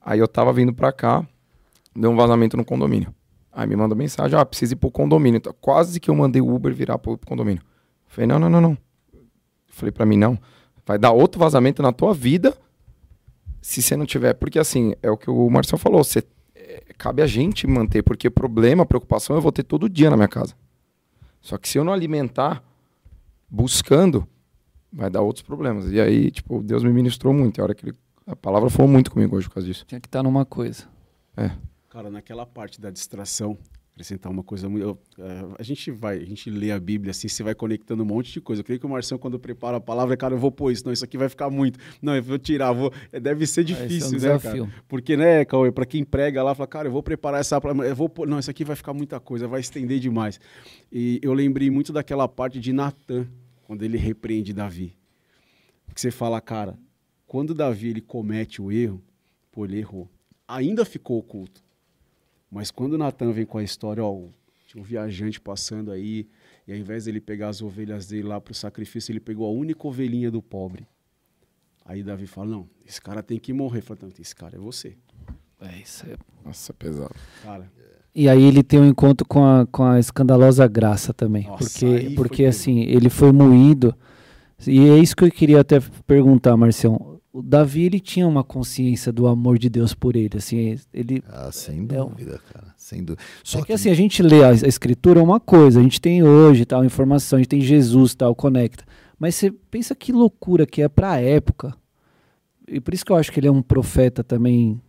Aí 0.00 0.18
eu 0.18 0.28
tava 0.28 0.52
vindo 0.52 0.72
pra 0.72 0.92
cá, 0.92 1.26
deu 1.94 2.10
um 2.10 2.16
vazamento 2.16 2.56
no 2.56 2.64
condomínio. 2.64 3.14
Aí 3.52 3.66
me 3.66 3.76
mandou 3.76 3.96
mensagem: 3.96 4.38
Ah, 4.38 4.44
precisa 4.44 4.72
ir 4.74 4.76
pro 4.76 4.90
condomínio. 4.90 5.38
Então, 5.38 5.54
quase 5.60 6.00
que 6.00 6.10
eu 6.10 6.14
mandei 6.14 6.40
o 6.40 6.54
Uber 6.54 6.74
virar 6.74 6.98
pro 6.98 7.18
condomínio. 7.18 7.62
Falei: 8.14 8.28
Não, 8.28 8.38
não, 8.38 8.48
não, 8.48 8.60
não. 8.60 8.78
Falei 9.66 9.90
pra 9.90 10.06
mim: 10.06 10.16
Não. 10.16 10.38
Vai 10.86 10.98
dar 10.98 11.12
outro 11.12 11.40
vazamento 11.40 11.82
na 11.82 11.92
tua 11.92 12.14
vida 12.14 12.56
se 13.60 13.82
você 13.82 13.96
não 13.96 14.06
tiver. 14.06 14.34
Porque 14.34 14.58
assim, 14.58 14.94
é 15.02 15.10
o 15.10 15.16
que 15.16 15.28
o 15.28 15.50
Marcelo 15.50 15.78
falou: 15.78 16.04
você, 16.04 16.22
é, 16.54 16.84
cabe 16.96 17.22
a 17.22 17.26
gente 17.26 17.66
manter, 17.66 18.02
porque 18.02 18.30
problema, 18.30 18.86
preocupação 18.86 19.34
eu 19.34 19.42
vou 19.42 19.50
ter 19.50 19.64
todo 19.64 19.88
dia 19.88 20.10
na 20.10 20.16
minha 20.16 20.28
casa. 20.28 20.54
Só 21.40 21.58
que 21.58 21.68
se 21.68 21.76
eu 21.76 21.84
não 21.84 21.92
alimentar 21.92 22.62
buscando, 23.50 24.26
vai 24.92 25.10
dar 25.10 25.20
outros 25.20 25.42
problemas. 25.42 25.90
E 25.90 26.00
aí, 26.00 26.30
tipo, 26.30 26.62
Deus 26.62 26.82
me 26.84 26.92
ministrou 26.92 27.34
muito. 27.34 27.58
E 27.58 27.60
a 27.60 27.64
hora 27.64 27.74
que 27.74 27.86
ele, 27.86 27.96
a 28.26 28.36
palavra 28.36 28.70
falou 28.70 28.90
muito 28.90 29.10
comigo 29.10 29.36
hoje 29.36 29.48
por 29.48 29.54
causa 29.54 29.66
disso. 29.66 29.84
tinha 29.86 30.00
que 30.00 30.08
estar 30.08 30.22
numa 30.22 30.44
coisa. 30.44 30.84
Cara, 31.90 32.10
naquela 32.10 32.46
parte 32.46 32.80
da 32.80 32.90
distração, 32.90 33.58
acrescentar 33.94 34.30
uma 34.30 34.42
coisa 34.42 34.68
muito. 34.68 34.82
eu- 34.82 34.98
eh, 35.18 35.54
a 35.58 35.62
gente 35.62 35.90
vai, 35.90 36.18
a 36.18 36.24
gente 36.24 36.50
lê 36.50 36.72
a 36.72 36.80
Bíblia 36.80 37.12
assim, 37.12 37.28
você 37.28 37.42
vai 37.44 37.54
conectando 37.54 38.02
um 38.02 38.06
monte 38.06 38.32
de 38.32 38.40
coisa. 38.40 38.60
Eu 38.60 38.64
creio 38.64 38.80
que 38.80 38.86
o 38.86 38.88
Marção, 38.88 39.16
quando 39.16 39.38
prepara 39.38 39.76
a 39.76 39.80
palavra, 39.80 40.16
cara, 40.16 40.34
eu 40.34 40.38
vou 40.38 40.50
pôr 40.50 40.72
isso, 40.72 40.84
não, 40.84 40.92
isso 40.92 41.04
aqui 41.04 41.16
vai 41.16 41.28
ficar 41.28 41.48
muito. 41.48 41.78
Não, 42.02 42.14
eu 42.16 42.22
vou 42.22 42.38
tirar, 42.38 42.72
vou. 42.72 42.92
eh, 43.12 43.20
Deve 43.20 43.46
ser 43.46 43.62
Esse 43.62 43.72
é 43.72 43.74
um 43.74 43.86
difícil, 43.86 44.10
né, 44.10 44.18
cara? 44.42 44.54
Porque, 44.88 45.16
né, 45.16 45.44
Cauê, 45.44 45.70
pra 45.70 45.86
quem 45.86 46.04
prega 46.04 46.42
lá, 46.42 46.54
fala, 46.54 46.66
cara, 46.66 46.88
eu 46.88 46.92
vou 46.92 47.02
preparar 47.02 47.40
essa. 47.40 47.60
palavra, 47.60 47.86
Eu 47.86 47.94
vou 47.96 48.08
pôr. 48.08 48.26
Não, 48.26 48.38
isso 48.38 48.50
aqui 48.50 48.64
vai 48.64 48.74
ficar 48.76 48.92
muita 48.92 49.20
coisa, 49.20 49.46
vai 49.46 49.60
estender 49.60 50.00
demais. 50.00 50.40
E 50.90 51.20
eu 51.22 51.32
lembrei 51.32 51.70
muito 51.70 51.92
daquela 51.92 52.26
parte 52.28 52.58
de 52.58 52.72
Natan, 52.72 53.26
quando 53.62 53.82
ele 53.84 53.96
repreende 53.96 54.52
Davi. 54.52 54.92
Porque 55.86 56.00
você 56.00 56.10
fala, 56.10 56.40
cara, 56.40 56.76
quando 57.26 57.54
Davi 57.54 57.88
ele 57.90 58.00
comete 58.00 58.60
o 58.60 58.72
erro, 58.72 59.00
pô, 59.52 59.64
ele 59.64 59.78
errou. 59.78 60.10
Ainda 60.48 60.84
ficou 60.84 61.18
oculto. 61.18 61.62
Mas 62.50 62.70
quando 62.70 62.98
Natan 62.98 63.32
vem 63.32 63.44
com 63.44 63.58
a 63.58 63.62
história, 63.62 64.04
ó, 64.04 64.28
tinha 64.66 64.80
um 64.80 64.84
viajante 64.84 65.40
passando 65.40 65.90
aí, 65.90 66.28
e 66.66 66.72
ao 66.72 66.78
invés 66.78 67.04
dele 67.04 67.20
pegar 67.20 67.48
as 67.48 67.60
ovelhas 67.60 68.06
dele 68.06 68.28
lá 68.28 68.40
pro 68.40 68.54
sacrifício, 68.54 69.12
ele 69.12 69.20
pegou 69.20 69.46
a 69.46 69.50
única 69.50 69.86
ovelhinha 69.86 70.30
do 70.30 70.40
pobre. 70.40 70.86
Aí 71.84 72.02
Davi 72.02 72.26
fala: 72.26 72.50
Não, 72.50 72.68
esse 72.86 73.00
cara 73.00 73.22
tem 73.22 73.38
que 73.38 73.52
morrer. 73.52 73.82
Fala, 73.82 74.00
não, 74.02 74.08
esse 74.18 74.34
cara 74.34 74.56
é 74.56 74.58
você. 74.58 74.96
É 75.60 75.78
isso 75.78 76.06
aí. 76.06 76.16
Nossa, 76.44 76.72
pesado. 76.72 77.14
Cara, 77.42 77.70
E 78.14 78.28
aí 78.28 78.42
ele 78.42 78.62
tem 78.62 78.80
um 78.80 78.86
encontro 78.86 79.26
com 79.26 79.44
a, 79.44 79.66
com 79.66 79.84
a 79.84 79.98
escandalosa 79.98 80.66
graça 80.66 81.12
também. 81.12 81.46
Nossa, 81.46 81.64
porque 81.64 82.10
porque 82.14 82.44
assim, 82.44 82.80
ele 82.80 83.10
foi 83.10 83.32
moído. 83.32 83.94
E 84.66 84.88
é 84.88 84.98
isso 84.98 85.14
que 85.14 85.24
eu 85.24 85.30
queria 85.30 85.60
até 85.60 85.78
perguntar, 86.06 86.56
Marcião. 86.56 87.13
O 87.34 87.42
Davi, 87.42 87.82
ele 87.82 87.98
tinha 87.98 88.28
uma 88.28 88.44
consciência 88.44 89.10
do 89.10 89.26
amor 89.26 89.58
de 89.58 89.68
Deus 89.68 89.92
por 89.92 90.14
ele. 90.14 90.36
Assim, 90.36 90.78
ele. 90.92 91.20
Ah, 91.26 91.50
sem 91.50 91.80
É 91.80 91.84
dúvida, 91.84 92.40
cara. 92.52 92.72
Sem 92.76 93.02
dúvida. 93.02 93.24
Só 93.42 93.58
Só 93.58 93.64
que 93.64 93.72
assim, 93.72 93.90
a 93.90 93.94
gente 93.94 94.22
lê 94.22 94.44
a, 94.44 94.50
a 94.50 94.68
escritura 94.68 95.18
é 95.18 95.22
uma 95.22 95.40
coisa, 95.40 95.80
a 95.80 95.82
gente 95.82 96.00
tem 96.00 96.22
hoje 96.22 96.64
tal 96.64 96.84
informação, 96.84 97.36
a 97.36 97.40
gente 97.40 97.48
tem 97.48 97.60
Jesus 97.60 98.14
tal, 98.14 98.36
conecta. 98.36 98.84
Mas 99.18 99.34
você 99.34 99.50
pensa 99.50 99.96
que 99.96 100.12
loucura 100.12 100.64
que 100.64 100.80
é 100.80 100.88
pra 100.88 101.20
época. 101.20 101.74
E 102.68 102.78
por 102.78 102.94
isso 102.94 103.04
que 103.04 103.10
eu 103.10 103.16
acho 103.16 103.32
que 103.32 103.40
ele 103.40 103.48
é 103.48 103.52
um 103.52 103.62
profeta 103.62 104.22
também. 104.22 104.80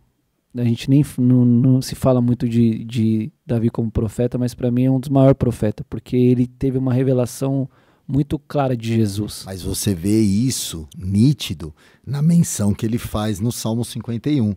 A 0.56 0.62
gente 0.62 0.88
nem 0.88 1.04
não, 1.18 1.44
não 1.44 1.82
se 1.82 1.96
fala 1.96 2.20
muito 2.20 2.48
de, 2.48 2.84
de 2.84 3.32
Davi 3.44 3.70
como 3.70 3.90
profeta, 3.90 4.38
mas 4.38 4.54
pra 4.54 4.70
mim 4.70 4.84
é 4.84 4.90
um 4.90 5.00
dos 5.00 5.08
maiores 5.08 5.36
profetas, 5.36 5.84
porque 5.90 6.16
ele 6.16 6.46
teve 6.46 6.78
uma 6.78 6.94
revelação 6.94 7.68
muito 8.06 8.38
clara 8.38 8.76
de 8.76 8.94
Jesus. 8.94 9.42
Mas 9.44 9.62
você 9.62 9.94
vê 9.94 10.20
isso 10.20 10.88
nítido 10.96 11.74
na 12.06 12.22
menção 12.22 12.72
que 12.72 12.86
ele 12.86 12.98
faz 12.98 13.40
no 13.40 13.50
Salmo 13.50 13.84
51, 13.84 14.54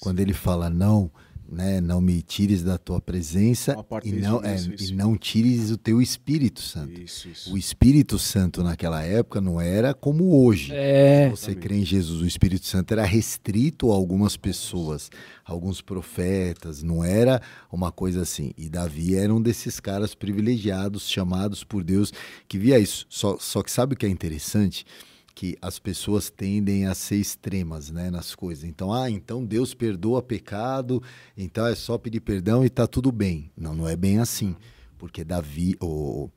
quando 0.00 0.20
ele 0.20 0.32
fala 0.32 0.70
não, 0.70 1.10
né, 1.52 1.80
não 1.82 2.00
me 2.00 2.22
tires 2.22 2.62
da 2.62 2.78
tua 2.78 3.00
presença 3.00 3.76
e 4.02 4.12
não, 4.12 4.42
é, 4.42 4.54
isso, 4.54 4.72
isso. 4.72 4.92
e 4.92 4.96
não 4.96 5.16
tires 5.16 5.70
o 5.70 5.76
teu 5.76 6.00
Espírito 6.00 6.60
Santo. 6.60 6.98
isso, 6.98 7.28
isso. 7.28 7.52
O 7.52 7.58
Espírito 7.58 8.18
Santo 8.18 8.62
naquela 8.62 9.02
época 9.02 9.40
não 9.40 9.60
era 9.60 9.92
como 9.92 10.44
hoje. 10.44 10.72
É, 10.72 11.28
Você 11.28 11.50
Exatamente. 11.50 11.60
crê 11.60 11.76
em 11.76 11.84
Jesus, 11.84 12.22
o 12.22 12.26
Espírito 12.26 12.66
Santo 12.66 12.92
era 12.92 13.04
restrito 13.04 13.92
a 13.92 13.94
algumas 13.94 14.36
pessoas, 14.36 15.10
alguns 15.44 15.82
profetas, 15.82 16.82
não 16.82 17.04
era 17.04 17.40
uma 17.70 17.92
coisa 17.92 18.22
assim. 18.22 18.52
E 18.56 18.70
Davi 18.70 19.14
era 19.14 19.34
um 19.34 19.40
desses 19.40 19.78
caras 19.78 20.14
privilegiados, 20.14 21.08
chamados 21.08 21.62
por 21.62 21.84
Deus, 21.84 22.12
que 22.48 22.56
via 22.58 22.78
isso. 22.78 23.04
Só, 23.10 23.36
só 23.38 23.62
que 23.62 23.70
sabe 23.70 23.94
o 23.94 23.96
que 23.96 24.06
é 24.06 24.08
interessante? 24.08 24.86
Que 25.34 25.56
as 25.62 25.78
pessoas 25.78 26.28
tendem 26.30 26.86
a 26.86 26.94
ser 26.94 27.16
extremas 27.16 27.90
né, 27.90 28.10
nas 28.10 28.34
coisas. 28.34 28.64
Então, 28.64 28.92
ah, 28.92 29.10
então 29.10 29.44
Deus 29.44 29.72
perdoa 29.74 30.22
pecado, 30.22 31.02
então 31.36 31.66
é 31.66 31.74
só 31.74 31.96
pedir 31.96 32.20
perdão 32.20 32.64
e 32.64 32.68
tá 32.68 32.86
tudo 32.86 33.10
bem. 33.10 33.50
Não, 33.56 33.74
não 33.74 33.88
é 33.88 33.96
bem 33.96 34.18
assim. 34.18 34.54
Porque 34.98 35.24
Davi, 35.24 35.74
o 35.80 36.28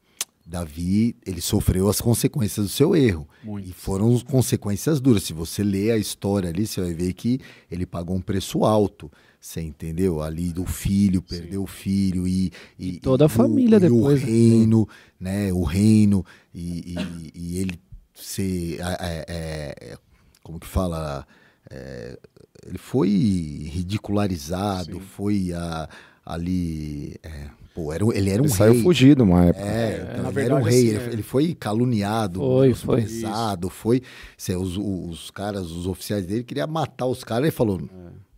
Davi, 0.45 1.15
ele 1.25 1.41
sofreu 1.41 1.89
as 1.89 1.99
consequências 1.99 2.67
do 2.67 2.71
seu 2.71 2.95
erro. 2.95 3.27
Muito. 3.43 3.67
E 3.69 3.73
foram 3.73 4.17
consequências 4.19 5.01
duras. 5.01 5.23
Se 5.23 5.33
você 5.33 5.63
ler 5.63 5.91
a 5.91 5.97
história 5.97 6.49
ali, 6.49 6.65
você 6.67 6.81
vai 6.81 6.93
ver 6.93 7.13
que 7.13 7.39
ele 7.69 7.85
pagou 7.85 8.15
um 8.15 8.21
preço 8.21 8.63
alto. 8.63 9.11
Você 9.41 9.61
entendeu? 9.61 10.21
Ali 10.23 10.51
do 10.53 10.65
filho, 10.65 11.21
perdeu 11.21 11.63
o 11.63 11.67
filho 11.67 12.27
e, 12.27 12.51
e 12.79 12.99
toda 12.99 13.25
a 13.25 13.27
e 13.27 13.27
o- 13.27 13.29
família 13.29 13.75
e 13.77 13.79
depois, 13.79 14.23
O 14.23 14.25
né? 14.25 14.31
reino, 14.31 14.89
né? 15.19 15.53
O 15.53 15.63
reino 15.63 16.25
e, 16.53 16.95
e- 16.95 17.31
e 17.35 17.57
ele 17.59 17.79
ser, 18.16 18.80
é, 18.80 19.26
é, 19.28 19.76
é, 19.91 19.97
como 20.41 20.59
que 20.59 20.68
fala? 20.68 21.28
É, 21.70 22.18
ele 22.66 22.78
foi 22.78 23.09
ridicularizado, 23.72 24.93
Sim. 24.95 24.99
foi 24.99 25.53
a- 25.53 25.89
ali, 26.26 27.16
é, 27.24 27.49
pô, 27.74 27.91
era, 27.93 28.03
ele 28.16 28.30
era 28.30 28.41
um 28.41 28.45
Ele 28.45 28.53
rei. 28.53 28.57
saiu 28.57 28.82
fugido 28.84 29.24
uma 29.24 29.45
época. 29.45 29.66
É, 29.66 29.91
É, 29.91 30.18
então 30.20 30.30
ele 30.32 30.41
era 30.41 30.55
um 30.55 30.63
verdade, 30.63 30.63
rei, 30.70 30.80
assim, 30.80 30.88
ele, 30.97 31.09
é- 31.09 31.13
ele 31.13 31.24
foi 31.24 31.53
caluniado, 31.53 32.39
Foi, 32.39 32.74
foi. 32.74 32.95
menosprezado, 33.01 33.70
foi. 33.70 34.01
Cê, 34.38 34.55
os, 34.55 34.78
os 34.78 35.30
caras, 35.32 35.70
os 35.72 35.86
oficiais 35.86 36.26
dele 36.26 36.43
queriam 36.43 36.68
matar 36.68 37.05
os 37.05 37.24
caras, 37.24 37.43
ele 37.45 37.51
falou: 37.51 37.82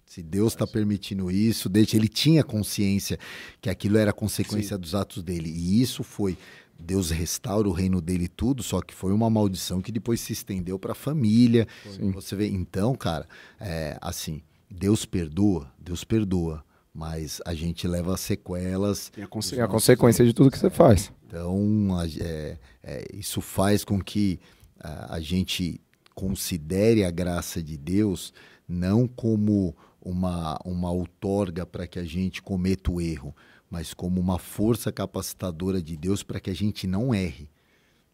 se 0.06 0.22
Deus 0.24 0.54
está 0.54 0.66
permitindo 0.68 1.30
isso, 1.32 1.70
deixa. 1.70 1.96
Ele 1.96 2.08
tinha 2.08 2.44
consciência 2.44 3.18
que 3.62 3.70
aquilo 3.70 3.98
era 3.98 4.12
consequência 4.12 4.78
dos 4.78 4.96
atos 4.96 5.22
dele. 5.24 5.50
E 5.50 5.82
isso 5.82 6.04
foi. 6.04 6.38
Deus 6.80 7.10
restaura 7.10 7.68
o 7.68 7.72
reino 7.72 8.00
dele 8.02 8.26
e 8.26 8.28
tudo, 8.30 8.62
só 8.64 8.82
que 8.82 8.94
foi 8.94 9.12
uma 9.12 9.30
maldição 9.30 9.82
que 9.82 9.92
depois 9.92 10.20
se 10.22 10.34
estendeu 10.34 10.78
para 10.78 10.92
a 10.92 10.96
família. 10.96 11.68
Você 12.14 12.36
vê, 12.36 12.48
então, 12.48 12.94
cara, 12.96 13.28
é, 13.60 13.98
assim, 14.02 14.42
Deus 14.70 15.06
perdoa, 15.06 15.72
Deus 15.80 16.04
perdoa, 16.04 16.64
mas 16.94 17.42
a 17.46 17.54
gente 17.54 17.88
leva 17.88 18.16
sequelas 18.18 19.10
Tem 19.10 19.24
a 19.24 19.28
Tem 19.28 19.62
a 19.62 19.68
consequência. 19.68 20.26
de 20.26 20.34
tudo 20.34 20.52
que 20.52 20.58
você 20.60 20.70
faz. 20.70 21.12
então, 21.26 21.98
a- 21.98 22.06
é, 22.08 22.58
é, 22.84 23.06
isso 23.14 23.42
faz 23.42 23.84
com 23.84 24.00
que 24.02 24.40
a, 24.80 25.16
a 25.16 25.20
gente 25.20 25.82
considere 26.16 27.04
a 27.06 27.12
graça 27.12 27.62
de 27.62 27.78
Deus 27.78 28.34
não 28.68 29.08
como 29.08 29.76
uma, 30.02 30.60
uma 30.66 30.92
outorga 30.92 31.66
para 31.66 31.86
que 31.88 32.00
a 32.00 32.04
gente 32.04 32.42
cometa 32.42 32.92
o 32.92 33.00
erro, 33.00 33.36
mas 33.70 33.94
como 33.94 34.20
uma 34.20 34.40
força 34.40 34.92
capacitadora 34.92 35.82
de 35.82 35.98
Deus 35.98 36.24
para 36.24 36.40
que 36.40 36.50
a 36.50 36.56
gente 36.56 36.88
não 36.88 37.14
erre. 37.14 37.50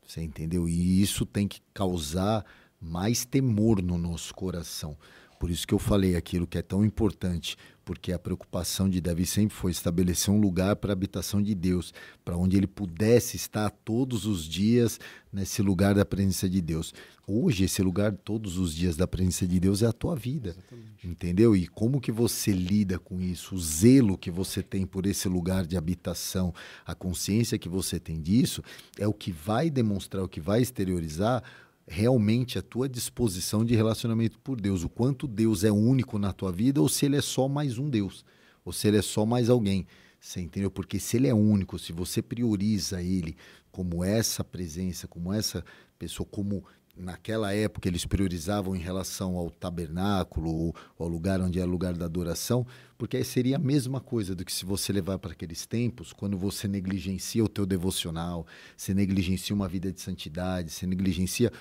Você 0.06 0.22
entendeu? 0.22 0.68
E 0.68 1.02
isso 1.02 1.26
tem 1.26 1.48
que 1.48 1.62
causar 1.74 2.46
mais 2.80 3.26
temor 3.26 3.82
no 3.82 3.98
nosso 3.98 4.34
coração. 4.34 4.98
Por 5.44 5.52
isso 5.52 5.68
que 5.68 5.74
eu 5.74 5.80
falei 5.80 6.16
aquilo 6.16 6.48
que 6.48 6.58
é 6.58 6.62
tão 6.62 6.86
importante, 6.86 7.58
porque 7.84 8.14
a 8.14 8.18
preocupação 8.18 8.90
de 8.90 9.02
Davi 9.02 9.26
sempre 9.26 9.54
foi 9.54 9.72
estabelecer 9.72 10.34
um 10.34 10.40
lugar 10.40 10.78
para 10.78 10.94
a 10.94 10.94
habitação 10.94 11.42
de 11.42 11.54
Deus, 11.54 11.94
para 12.24 12.38
onde 12.38 12.56
ele 12.56 12.66
pudesse 12.66 13.36
estar 13.36 13.70
todos 13.70 14.26
os 14.26 14.48
dias 14.48 15.02
nesse 15.34 15.62
lugar 15.62 15.96
da 15.96 16.06
presença 16.06 16.48
de 16.48 16.62
Deus. 16.62 16.94
Hoje 17.28 17.66
esse 17.66 17.82
lugar 17.82 18.14
todos 18.14 18.58
os 18.58 18.74
dias 18.74 18.96
da 18.96 19.06
presença 19.06 19.46
de 19.46 19.60
Deus 19.60 19.82
é 19.82 19.86
a 19.86 19.92
tua 19.92 20.16
vida. 20.16 20.56
Entendeu? 21.04 21.58
E 21.58 21.68
como 21.68 22.00
que 22.00 22.10
você 22.10 22.54
lida 22.54 22.98
com 22.98 23.20
isso? 23.20 23.56
O 23.56 23.60
zelo 23.60 24.18
que 24.18 24.32
você 24.32 24.64
tem 24.64 24.86
por 24.86 25.06
esse 25.06 25.28
lugar 25.28 25.66
de 25.68 25.76
habitação, 25.76 26.54
a 26.86 26.96
consciência 26.96 27.60
que 27.60 27.68
você 27.68 28.00
tem 28.00 28.22
disso, 28.22 28.64
é 28.98 29.06
o 29.06 29.14
que 29.14 29.34
vai 29.34 29.70
demonstrar, 29.70 30.24
o 30.24 30.30
que 30.30 30.40
vai 30.40 30.62
exteriorizar 30.62 31.44
realmente 31.88 32.58
a 32.58 32.62
tua 32.62 32.88
disposição 32.88 33.64
de 33.66 33.76
relacionamento 33.76 34.40
por 34.40 34.60
Deus. 34.60 34.84
O 34.84 34.90
quanto 34.90 35.28
Deus 35.28 35.64
é 35.64 35.72
único 35.72 36.18
na 36.18 36.32
tua 36.32 36.52
vida 36.52 36.82
ou 36.82 36.90
se 36.90 37.06
ele 37.06 37.18
é 37.18 37.22
só 37.22 37.48
mais 37.48 37.78
um 37.78 37.90
Deus, 37.90 38.26
ou 38.64 38.72
se 38.72 38.88
ele 38.88 38.98
é 38.98 39.02
só 39.02 39.26
mais 39.26 39.50
alguém. 39.50 39.86
Você 40.20 40.40
entendeu? 40.40 40.72
Porque 40.72 41.00
se 41.00 41.18
ele 41.18 41.28
é 41.28 41.34
único, 41.34 41.78
se 41.78 41.92
você 41.92 42.22
prioriza 42.22 43.02
ele 43.02 43.36
como 43.72 44.04
essa 44.04 44.44
presença, 44.44 45.08
como 45.08 45.34
essa 45.34 45.66
pessoa, 46.00 46.26
como 46.30 46.64
naquela 46.96 47.54
época 47.54 47.88
eles 47.88 48.06
priorizavam 48.06 48.76
em 48.76 48.80
relação 48.80 49.36
ao 49.36 49.50
tabernáculo, 49.50 50.50
ou 50.50 50.76
ao 50.98 51.08
lugar 51.08 51.42
onde 51.42 51.60
é 51.60 51.64
o 51.64 51.68
lugar 51.68 51.94
da 51.94 52.06
adoração, 52.06 52.66
porque 52.98 53.18
aí 53.18 53.26
seria 53.26 53.56
a 53.56 53.60
mesma 53.60 54.00
coisa 54.00 54.36
do 54.36 54.46
que 54.46 54.54
se 54.54 54.66
você 54.66 54.94
levar 54.94 55.18
para 55.18 55.32
aqueles 55.32 55.66
tempos, 55.66 56.14
quando 56.14 56.38
você 56.38 56.68
negligencia 56.68 57.44
o 57.44 57.50
teu 57.50 57.66
devocional, 57.66 58.46
você 58.78 58.94
negligencia 58.94 59.56
uma 59.56 59.68
vida 59.68 59.92
de 59.92 60.02
santidade, 60.02 60.72
você 60.72 60.86
negligencia 60.86 61.52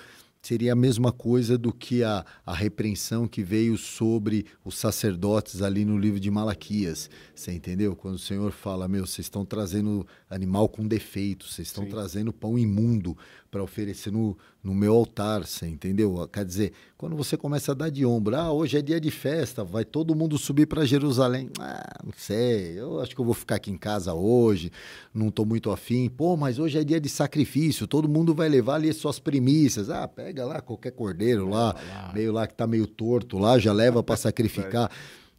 seria 0.43 0.73
a 0.73 0.75
mesma 0.75 1.09
coisa 1.09 1.57
do 1.57 1.71
que 1.71 2.03
a, 2.03 2.25
a 2.45 2.53
repreensão 2.53 3.25
que 3.25 3.41
veio 3.41 3.77
sobre 3.77 4.45
os 4.63 4.77
sacerdotes 4.77 5.61
ali 5.61 5.85
no 5.85 5.97
livro 5.97 6.19
de 6.19 6.29
Malaquias. 6.29 7.09
Você 7.33 7.53
entendeu? 7.53 7.95
Quando 7.95 8.15
o 8.15 8.19
Senhor 8.19 8.51
fala, 8.51 8.85
meu, 8.89 9.07
vocês 9.07 9.25
estão 9.25 9.45
trazendo 9.45 10.05
animal 10.29 10.67
com 10.67 10.85
defeito, 10.85 11.47
vocês 11.47 11.69
estão 11.69 11.85
Sim. 11.85 11.91
trazendo 11.91 12.33
pão 12.33 12.59
imundo 12.59 13.17
para 13.53 13.61
oferecer 13.61 14.11
no, 14.11 14.35
no 14.63 14.73
meu 14.73 14.95
altar, 14.95 15.45
você 15.45 15.67
entendeu? 15.67 16.27
Quer 16.33 16.43
dizer, 16.43 16.73
quando 16.97 17.15
você 17.15 17.37
começa 17.37 17.71
a 17.71 17.75
dar 17.75 17.91
de 17.91 18.03
ombro, 18.03 18.35
ah, 18.35 18.51
hoje 18.51 18.79
é 18.79 18.81
dia 18.81 18.99
de 18.99 19.11
festa, 19.11 19.63
vai 19.63 19.85
todo 19.85 20.15
mundo 20.15 20.39
subir 20.39 20.65
para 20.65 20.83
Jerusalém. 20.85 21.51
Ah, 21.59 21.99
não 22.03 22.11
sei, 22.17 22.79
eu 22.79 22.99
acho 22.99 23.13
que 23.13 23.21
eu 23.21 23.25
vou 23.25 23.35
ficar 23.35 23.57
aqui 23.57 23.69
em 23.69 23.77
casa 23.77 24.11
hoje, 24.15 24.71
não 25.13 25.27
estou 25.27 25.45
muito 25.45 25.69
afim. 25.69 26.09
Pô, 26.09 26.35
mas 26.35 26.57
hoje 26.57 26.79
é 26.79 26.83
dia 26.83 26.99
de 26.99 27.07
sacrifício, 27.07 27.85
todo 27.85 28.09
mundo 28.09 28.33
vai 28.33 28.49
levar 28.49 28.75
ali 28.75 28.91
suas 28.91 29.19
primícias. 29.19 29.91
Ah, 29.91 30.07
pega 30.07 30.43
lá 30.47 30.59
qualquer 30.59 30.91
cordeiro 30.91 31.47
lá, 31.47 31.75
meio 32.11 32.31
lá 32.31 32.47
que 32.47 32.55
tá 32.55 32.65
meio 32.65 32.87
torto 32.87 33.37
lá, 33.37 33.59
já 33.59 33.71
leva 33.71 34.01
para 34.01 34.17
sacrificar. 34.17 34.89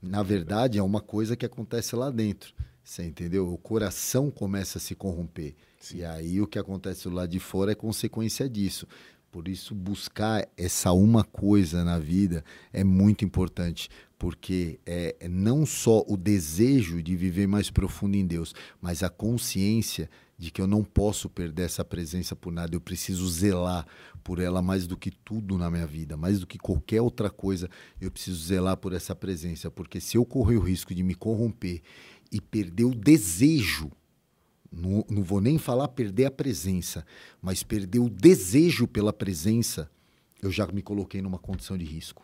Na 0.00 0.22
verdade, 0.22 0.78
é 0.78 0.82
uma 0.84 1.00
coisa 1.00 1.34
que 1.34 1.44
acontece 1.44 1.96
lá 1.96 2.10
dentro. 2.10 2.54
Você 2.84 3.02
entendeu? 3.02 3.52
O 3.52 3.58
coração 3.58 4.30
começa 4.30 4.78
a 4.78 4.80
se 4.80 4.94
corromper. 4.94 5.56
Sim. 5.84 5.98
E 5.98 6.04
aí 6.04 6.40
o 6.40 6.46
que 6.46 6.58
acontece 6.58 7.08
lado 7.10 7.28
de 7.28 7.38
fora 7.38 7.72
é 7.72 7.74
consequência 7.74 8.48
disso. 8.48 8.86
Por 9.30 9.48
isso, 9.48 9.74
buscar 9.74 10.48
essa 10.56 10.92
uma 10.92 11.24
coisa 11.24 11.84
na 11.84 11.98
vida 11.98 12.44
é 12.72 12.82
muito 12.82 13.24
importante, 13.24 13.90
porque 14.16 14.78
é 14.86 15.16
é 15.20 15.28
não 15.28 15.66
só 15.66 16.04
o 16.08 16.16
desejo 16.16 17.02
de 17.02 17.14
viver 17.16 17.46
mais 17.46 17.68
profundo 17.68 18.16
em 18.16 18.24
Deus, 18.24 18.54
mas 18.80 19.02
a 19.02 19.10
consciência 19.10 20.08
de 20.38 20.50
que 20.50 20.60
eu 20.60 20.66
não 20.66 20.82
posso 20.82 21.28
perder 21.28 21.64
essa 21.64 21.84
presença 21.84 22.34
por 22.34 22.52
nada. 22.52 22.74
Eu 22.74 22.80
preciso 22.80 23.28
zelar 23.28 23.86
por 24.22 24.38
ela 24.38 24.62
mais 24.62 24.86
do 24.86 24.96
que 24.96 25.10
tudo 25.10 25.58
na 25.58 25.70
minha 25.70 25.86
vida, 25.86 26.16
mais 26.16 26.40
do 26.40 26.46
que 26.46 26.58
qualquer 26.58 27.02
outra 27.02 27.28
coisa. 27.28 27.68
Eu 28.00 28.10
preciso 28.10 28.42
zelar 28.42 28.76
por 28.76 28.92
essa 28.92 29.14
presença, 29.14 29.70
porque 29.70 30.00
se 30.00 30.16
eu 30.16 30.24
correr 30.24 30.56
o 30.56 30.60
risco 30.60 30.94
de 30.94 31.02
me 31.02 31.14
corromper 31.14 31.82
e 32.32 32.40
perder 32.40 32.84
o 32.84 32.94
desejo 32.94 33.90
não, 34.76 35.04
não 35.08 35.22
vou 35.22 35.40
nem 35.40 35.58
falar 35.58 35.88
perder 35.88 36.26
a 36.26 36.30
presença, 36.30 37.04
mas 37.40 37.62
perder 37.62 38.00
o 38.00 38.08
desejo 38.08 38.86
pela 38.86 39.12
presença, 39.12 39.90
eu 40.42 40.50
já 40.50 40.66
me 40.66 40.82
coloquei 40.82 41.22
numa 41.22 41.38
condição 41.38 41.78
de 41.78 41.84
risco. 41.84 42.22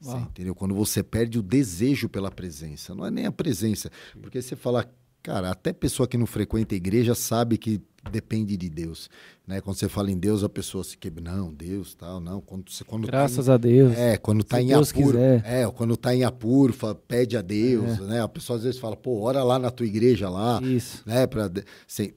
Você 0.00 0.16
entendeu? 0.16 0.54
Quando 0.54 0.74
você 0.74 1.02
perde 1.02 1.38
o 1.38 1.42
desejo 1.42 2.08
pela 2.08 2.30
presença, 2.30 2.94
não 2.94 3.04
é 3.04 3.10
nem 3.10 3.26
a 3.26 3.32
presença, 3.32 3.90
porque 4.22 4.40
você 4.40 4.54
fala, 4.54 4.88
cara, 5.22 5.50
até 5.50 5.72
pessoa 5.72 6.06
que 6.06 6.16
não 6.16 6.26
frequenta 6.26 6.74
a 6.74 6.76
igreja 6.76 7.14
sabe 7.14 7.58
que 7.58 7.80
depende 8.08 8.56
de 8.56 8.68
Deus, 8.68 9.08
né? 9.46 9.60
Quando 9.60 9.76
você 9.76 9.88
fala 9.88 10.10
em 10.10 10.18
Deus, 10.18 10.42
a 10.42 10.48
pessoa 10.48 10.82
se 10.82 10.96
quebra, 10.96 11.22
não, 11.22 11.52
Deus, 11.52 11.94
tal, 11.94 12.18
não. 12.20 12.40
Quando 12.40 12.70
você 12.70 12.84
quando 12.84 13.02
tá 13.02 13.08
em- 13.08 13.10
Graças 13.10 13.48
a 13.48 13.56
Deus. 13.56 13.96
é, 13.96 14.16
quando 14.16 14.42
tá 14.44 14.56
Se 14.56 14.62
em 14.62 14.66
Deus 14.68 14.90
apuro. 14.90 15.06
quiser. 15.12 15.42
É, 15.46 15.70
quando 15.70 15.96
tá 15.96 16.14
em 16.14 16.24
apuro, 16.24 16.72
fa- 16.72 16.94
pede 16.94 17.36
a 17.36 17.42
Deus, 17.42 17.98
É. 17.98 18.02
né? 18.02 18.22
A 18.22 18.28
pessoa 18.28 18.56
às 18.56 18.64
vezes 18.64 18.80
fala, 18.80 18.96
pô, 18.96 19.20
ora 19.20 19.42
lá 19.44 19.58
na 19.58 19.70
tua 19.70 19.86
igreja 19.86 20.28
lá, 20.28 20.60
Isso. 20.62 21.02
né? 21.06 21.26
Pra, 21.26 21.50
sem, 21.86 22.12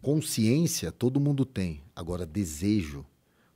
consciência 0.00 0.90
todo 0.90 1.20
mundo 1.20 1.44
tem. 1.44 1.82
Agora, 1.94 2.24
desejo, 2.24 3.04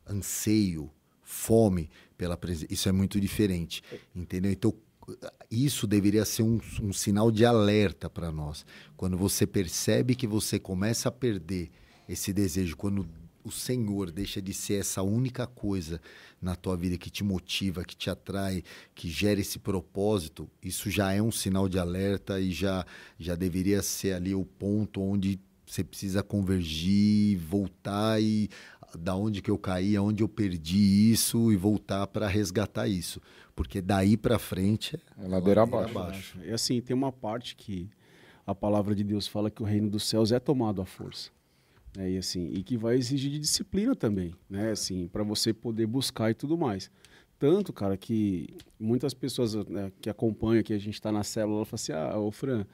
anseio, 0.09 0.91
fome 1.22 1.89
pela 2.16 2.37
presença, 2.37 2.72
isso 2.72 2.89
é 2.89 2.93
muito 2.93 3.20
diferente. 3.20 3.82
Entendeu? 4.14 4.53
Então, 4.53 4.72
isso 5.51 5.87
deveria 5.87 6.25
ser 6.25 6.43
um, 6.43 6.61
um 6.83 6.93
sinal 6.93 7.31
de 7.31 7.45
alerta 7.45 8.09
para 8.09 8.33
nós. 8.33 8.65
Quando 8.97 9.17
você 9.17 9.47
percebe 9.47 10.15
que 10.15 10.27
você 10.27 10.59
começa 10.59 11.09
a 11.09 11.13
perder 11.13 11.71
esse 12.09 12.33
desejo, 12.33 12.77
quando 12.77 13.07
o 13.45 13.51
Senhor 13.51 14.11
deixa 14.11 14.41
de 14.41 14.55
ser 14.55 14.81
essa 14.81 15.03
única 15.03 15.47
coisa 15.47 16.01
na 16.41 16.57
tua 16.57 16.77
vida 16.77 16.97
que 16.97 17.11
te 17.11 17.23
motiva, 17.23 17.85
que 17.85 17.95
te 17.95 18.09
atrai, 18.09 18.63
que 18.95 19.09
gera 19.11 19.41
esse 19.41 19.59
propósito, 19.59 20.49
isso 20.63 20.91
já 20.91 21.13
é 21.13 21.21
um 21.21 21.31
sinal 21.31 21.69
de 21.69 21.79
alerta 21.79 22.41
e 22.41 22.51
já, 22.51 22.87
já 23.19 23.35
deveria 23.35 23.83
ser 23.83 24.15
ali 24.15 24.35
o 24.35 24.45
ponto 24.45 25.03
onde 25.03 25.39
você 25.67 25.85
precisa 25.85 26.23
convergir, 26.23 27.39
voltar 27.39 28.21
e 28.21 28.49
da 28.99 29.15
onde 29.15 29.43
que 29.43 29.51
eu 29.51 29.59
caí, 29.59 29.97
aonde 29.97 30.23
eu 30.23 30.29
perdi 30.29 31.11
isso 31.11 31.53
e 31.53 31.57
voltar 31.57 32.07
para 32.07 32.29
resgatar 32.29 32.87
isso, 32.87 33.21
porque 33.55 33.81
daí 33.81 34.17
para 34.17 34.39
frente 34.39 34.99
É 35.19 35.29
ladeira 35.29 35.63
abaixo. 35.63 35.99
abaixo. 35.99 36.39
E 36.45 36.51
assim, 36.53 36.81
tem 36.81 36.95
uma 36.95 37.13
parte 37.13 37.55
que 37.57 37.89
a 38.47 38.55
palavra 38.55 38.95
de 38.95 39.03
Deus 39.05 39.27
fala 39.27 39.51
que 39.51 39.63
o 39.63 39.65
reino 39.67 39.89
dos 39.89 40.05
céus 40.05 40.33
é 40.33 40.39
tomado 40.41 40.83
à 40.83 40.85
força. 40.85 41.31
né? 41.97 42.11
E 42.11 42.19
assim, 42.19 42.49
e 42.53 42.63
que 42.63 42.77
vai 42.77 42.97
exigir 42.97 43.31
de 43.31 43.39
disciplina 43.39 43.95
também, 43.95 44.35
né? 44.51 44.73
Assim, 44.73 45.07
para 45.09 45.23
você 45.23 45.53
poder 45.53 45.87
buscar 45.87 46.31
e 46.31 46.35
tudo 46.35 46.59
mais. 46.59 46.91
Tanto, 47.45 47.75
cara, 47.75 47.95
que 47.95 48.47
muitas 48.81 49.13
pessoas 49.13 49.55
né, 49.67 49.93
que 50.01 50.09
acompanham, 50.09 50.63
que 50.63 50.73
a 50.73 50.79
gente 50.79 50.95
está 50.95 51.13
na 51.13 51.23
célula, 51.23 51.59
ela 51.59 51.67
fala 51.67 51.75
assim: 51.75 51.93
"Ah, 51.93 52.19
ô 52.19 52.31
Fran, 52.31 52.65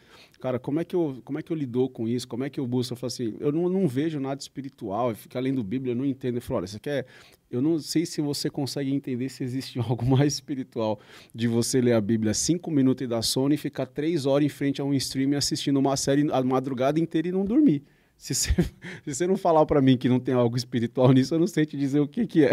cara, 0.40 0.60
como 0.60 0.78
é 0.78 0.84
que 0.84 0.94
eu, 0.94 1.20
como 1.24 1.40
é 1.40 1.42
que 1.42 1.50
eu 1.50 1.56
lido 1.56 1.88
com 1.88 2.06
isso? 2.06 2.28
Como 2.28 2.44
é 2.44 2.48
que 2.48 2.60
eu 2.60 2.68
busco?" 2.68 2.92
Eu 2.92 2.96
falo 2.96 3.08
assim: 3.08 3.34
"Eu 3.40 3.50
não, 3.50 3.68
não 3.68 3.88
vejo 3.88 4.20
nada 4.20 4.40
espiritual, 4.40 5.12
fica 5.12 5.40
lendo 5.40 5.60
Bíblia, 5.64 5.90
eu 5.90 5.96
não 5.96 6.06
entendo." 6.06 6.36
Eu 6.36 6.40
falo: 6.40 6.58
"Olha, 6.58 6.68
você 6.68 6.78
quer 6.78 7.04
eu 7.50 7.60
não 7.60 7.80
sei 7.80 8.06
se 8.06 8.20
você 8.20 8.48
consegue 8.48 8.94
entender 8.94 9.28
se 9.28 9.42
existe 9.42 9.76
algo 9.82 10.06
mais 10.06 10.34
espiritual 10.34 11.00
de 11.34 11.48
você 11.48 11.80
ler 11.80 11.94
a 11.94 12.00
Bíblia 12.00 12.32
cinco 12.32 12.70
minutos 12.70 13.02
e 13.04 13.08
dar 13.08 13.22
sono 13.22 13.52
e 13.52 13.56
ficar 13.56 13.86
três 13.86 14.24
horas 14.24 14.46
em 14.46 14.48
frente 14.48 14.80
a 14.80 14.84
um 14.84 14.94
stream 14.94 15.36
assistindo 15.36 15.80
uma 15.80 15.96
série 15.96 16.30
a 16.30 16.42
madrugada 16.44 17.00
inteira 17.00 17.26
e 17.26 17.32
não 17.32 17.44
dormir. 17.44 17.82
Se 18.16 18.36
você, 18.36 18.52
se 19.02 19.14
você 19.16 19.26
não 19.26 19.36
falar 19.36 19.66
para 19.66 19.82
mim 19.82 19.98
que 19.98 20.08
não 20.08 20.20
tem 20.20 20.32
algo 20.32 20.56
espiritual 20.56 21.10
nisso, 21.10 21.34
eu 21.34 21.40
não 21.40 21.48
sei 21.48 21.66
te 21.66 21.76
dizer 21.76 21.98
o 21.98 22.06
que, 22.06 22.24
que 22.24 22.44
é. 22.44 22.52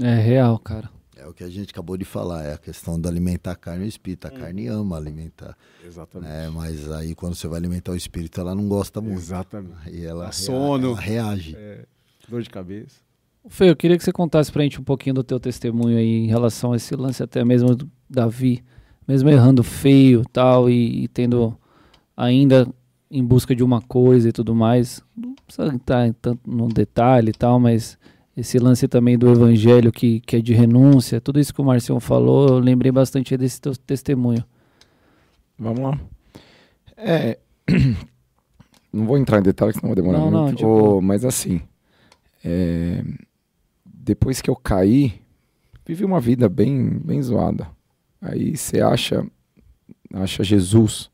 É 0.00 0.14
real, 0.14 0.58
cara. 0.58 0.90
É 1.16 1.26
o 1.26 1.32
que 1.34 1.42
a 1.42 1.48
gente 1.50 1.70
acabou 1.70 1.96
de 1.96 2.04
falar, 2.04 2.44
é 2.44 2.54
a 2.54 2.58
questão 2.58 2.98
de 3.00 3.08
alimentar 3.08 3.50
a 3.52 3.56
carne 3.56 3.82
e 3.84 3.86
o 3.86 3.88
espírito. 3.88 4.28
A 4.28 4.30
carne 4.30 4.68
ama 4.68 4.96
alimentar, 4.96 5.56
Exatamente. 5.84 6.28
né? 6.30 6.48
Mas 6.48 6.88
aí 6.92 7.12
quando 7.14 7.34
você 7.34 7.48
vai 7.48 7.58
alimentar 7.58 7.90
o 7.90 7.96
espírito, 7.96 8.40
ela 8.40 8.54
não 8.54 8.68
gosta 8.68 9.00
muito. 9.00 9.18
Exatamente. 9.18 9.74
Aí 9.84 10.04
ela, 10.04 10.24
rea- 10.24 10.32
sono. 10.32 10.88
ela 10.92 11.00
reage. 11.00 11.56
É, 11.56 11.84
dor 12.28 12.40
de 12.42 12.48
cabeça. 12.48 13.00
Fê, 13.48 13.68
eu 13.68 13.74
queria 13.74 13.96
que 13.98 14.04
você 14.04 14.12
contasse 14.12 14.52
pra 14.52 14.62
gente 14.62 14.80
um 14.80 14.84
pouquinho 14.84 15.14
do 15.16 15.24
teu 15.24 15.40
testemunho 15.40 15.98
aí 15.98 16.24
em 16.24 16.26
relação 16.28 16.72
a 16.72 16.76
esse 16.76 16.94
lance 16.94 17.20
até 17.20 17.44
mesmo 17.44 17.74
do 17.74 17.90
Davi, 18.08 18.62
mesmo 19.06 19.28
errando 19.28 19.64
feio 19.64 20.22
tal, 20.32 20.70
e, 20.70 21.02
e 21.04 21.08
tendo 21.08 21.58
ainda 22.16 22.68
em 23.10 23.24
busca 23.24 23.56
de 23.56 23.64
uma 23.64 23.80
coisa 23.82 24.28
e 24.28 24.32
tudo 24.32 24.54
mais. 24.54 25.02
Não 25.16 25.34
precisa 25.34 25.74
entrar 25.74 26.06
em 26.06 26.12
tanto 26.12 26.48
no 26.48 26.68
detalhe 26.68 27.30
e 27.30 27.32
tal, 27.32 27.58
mas 27.58 27.97
esse 28.38 28.56
lance 28.56 28.86
também 28.86 29.18
do 29.18 29.28
evangelho 29.28 29.90
que, 29.90 30.20
que 30.20 30.36
é 30.36 30.40
de 30.40 30.54
renúncia, 30.54 31.20
tudo 31.20 31.40
isso 31.40 31.52
que 31.52 31.60
o 31.60 31.64
Marcião 31.64 31.98
falou, 31.98 32.48
eu 32.48 32.58
lembrei 32.60 32.92
bastante 32.92 33.36
desse 33.36 33.60
teu 33.60 33.76
testemunho. 33.76 34.44
Vamos 35.58 35.80
lá. 35.80 36.00
É. 36.96 37.36
Não 38.92 39.06
vou 39.06 39.18
entrar 39.18 39.40
em 39.40 39.42
detalhes, 39.42 39.74
senão 39.74 39.88
vai 39.88 39.96
demorar 39.96 40.18
Não, 40.18 40.30
não, 40.30 40.42
muito. 40.44 40.58
de 40.58 40.64
Ô, 40.64 40.68
boa. 40.68 41.02
mas 41.02 41.24
assim. 41.24 41.60
é, 42.44 43.02
Depois 43.84 44.40
que 44.40 44.48
eu 44.48 44.56
caí, 44.56 45.20
vivi 45.84 46.04
uma 46.04 46.20
vida 46.20 46.48
bem, 46.48 46.90
bem 46.90 47.20
zoada. 47.20 47.68
Aí 48.22 48.56
você 48.56 48.80
acha, 48.80 49.26
acha 50.14 50.42
Jesus. 50.44 51.10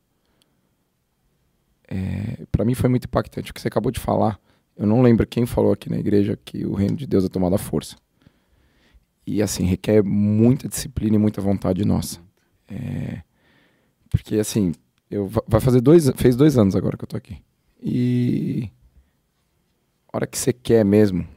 É... 1.87 2.45
Para 2.51 2.63
mim 2.63 2.73
foi 2.75 2.89
muito 2.89 3.05
impactante 3.05 3.51
o 3.51 3.53
que 3.53 3.59
você 3.59 3.67
acabou 3.67 3.91
de 3.91 3.99
falar. 3.99 4.39
Eu 4.75 4.85
não 4.85 5.01
lembro 5.01 5.25
quem 5.25 5.45
falou 5.45 5.71
aqui 5.71 5.89
na 5.89 5.97
igreja 5.97 6.37
que 6.43 6.65
o 6.65 6.73
reino 6.73 6.95
de 6.95 7.07
Deus 7.07 7.23
é 7.25 7.29
tomado 7.29 7.55
à 7.55 7.57
força. 7.57 7.95
E 9.25 9.41
assim, 9.41 9.63
requer 9.65 10.03
muita 10.03 10.67
disciplina 10.67 11.15
e 11.15 11.19
muita 11.19 11.41
vontade 11.41 11.83
nossa. 11.85 12.19
É, 12.67 13.21
Porque 14.09 14.35
assim, 14.35 14.73
eu 15.09 15.27
va- 15.27 15.43
vai 15.47 15.59
fazer 15.61 15.81
dois, 15.81 16.09
fez 16.15 16.35
dois 16.35 16.57
anos 16.57 16.75
agora 16.75 16.97
que 16.97 17.03
eu 17.03 17.07
tô 17.07 17.17
aqui. 17.17 17.37
E 17.81 18.69
a 20.11 20.17
hora 20.17 20.27
que 20.27 20.37
você 20.37 20.53
quer 20.53 20.83
mesmo 20.85 21.27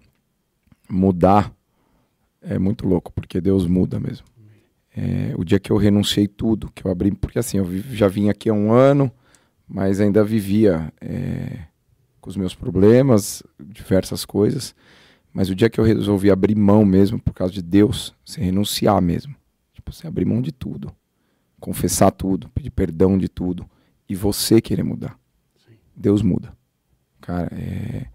mudar, 0.89 1.53
é 2.41 2.59
muito 2.59 2.87
louco, 2.87 3.13
porque 3.13 3.41
Deus 3.41 3.67
muda 3.67 3.99
mesmo. 3.99 4.27
É, 4.97 5.33
o 5.37 5.45
dia 5.45 5.59
que 5.61 5.71
eu 5.71 5.77
renunciei 5.77 6.27
tudo, 6.27 6.71
que 6.73 6.85
eu 6.87 6.91
abri, 6.91 7.11
porque 7.13 7.39
assim, 7.39 7.59
eu 7.59 7.67
já 7.93 8.09
vim 8.09 8.29
aqui 8.29 8.49
há 8.49 8.53
um 8.55 8.73
ano, 8.73 9.11
mas 9.67 10.01
ainda 10.01 10.25
vivia 10.25 10.93
é, 11.01 11.61
com 12.21 12.31
os 12.31 12.37
meus 12.37 12.55
problemas, 12.55 13.43
diversas 13.61 14.25
coisas. 14.25 14.75
Mas 15.33 15.51
o 15.51 15.55
dia 15.55 15.71
que 15.71 15.79
eu 15.79 15.85
resolvi 15.85 16.31
abrir 16.31 16.55
mão 16.57 16.85
mesmo, 16.85 17.21
por 17.21 17.33
causa 17.33 17.53
de 17.53 17.63
Deus, 17.63 18.15
você 18.25 18.41
renunciar 18.41 19.01
mesmo. 19.01 19.35
Tipo, 19.73 19.93
você 19.93 20.07
abrir 20.07 20.25
mão 20.25 20.41
de 20.43 20.53
tudo. 20.53 20.93
Confessar 21.61 22.11
tudo, 22.11 22.49
pedir 22.51 22.71
perdão 22.71 23.17
de 23.19 23.29
tudo. 23.29 23.69
E 24.09 24.15
você 24.15 24.61
querer 24.61 24.83
mudar. 24.83 25.19
Deus 25.95 26.23
muda. 26.23 26.53
Cara, 27.21 27.49
é, 27.53 28.07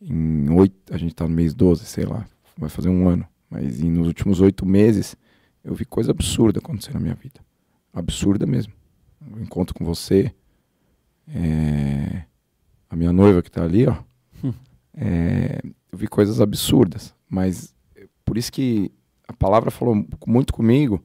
em 0.00 0.50
oito, 0.50 0.74
a 0.92 0.98
gente 0.98 1.14
tá 1.14 1.26
no 1.28 1.34
mês 1.34 1.54
12, 1.54 1.84
sei 1.84 2.04
lá, 2.04 2.26
vai 2.56 2.68
fazer 2.68 2.88
um 2.88 3.08
ano. 3.08 3.26
Mas 3.48 3.80
em- 3.80 3.90
nos 3.90 4.06
últimos 4.06 4.40
oito 4.40 4.66
meses, 4.66 5.16
eu 5.62 5.74
vi 5.74 5.84
coisa 5.84 6.10
absurda 6.10 6.58
acontecer 6.58 6.92
na 6.94 7.00
minha 7.00 7.14
vida. 7.14 7.40
Absurda 7.92 8.44
mesmo. 8.46 8.72
O 9.32 9.38
encontro 9.40 9.74
com 9.74 9.84
você, 9.84 10.32
é, 11.28 12.22
a 12.88 12.96
minha 12.96 13.12
noiva 13.12 13.42
que 13.42 13.50
tá 13.50 13.64
ali, 13.64 13.86
ó. 13.86 13.96
Hum. 14.42 14.52
é, 14.96 15.60
eu 15.90 15.98
vi 15.98 16.06
coisas 16.06 16.40
absurdas. 16.40 17.14
Mas 17.28 17.74
por 18.24 18.38
isso 18.38 18.52
que 18.52 18.90
a 19.26 19.32
palavra 19.32 19.70
falou 19.70 20.06
muito 20.26 20.52
comigo, 20.52 21.02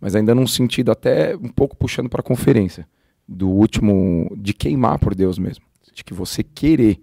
mas 0.00 0.14
ainda 0.14 0.34
num 0.34 0.46
sentido 0.46 0.90
até 0.90 1.36
um 1.36 1.48
pouco 1.48 1.76
puxando 1.76 2.08
para 2.08 2.20
a 2.20 2.24
conferência 2.24 2.88
do 3.28 3.48
último 3.48 4.34
de 4.36 4.52
queimar 4.52 4.98
por 4.98 5.14
Deus 5.14 5.38
mesmo, 5.38 5.64
de 5.92 6.02
que 6.02 6.14
você 6.14 6.42
querer. 6.42 7.00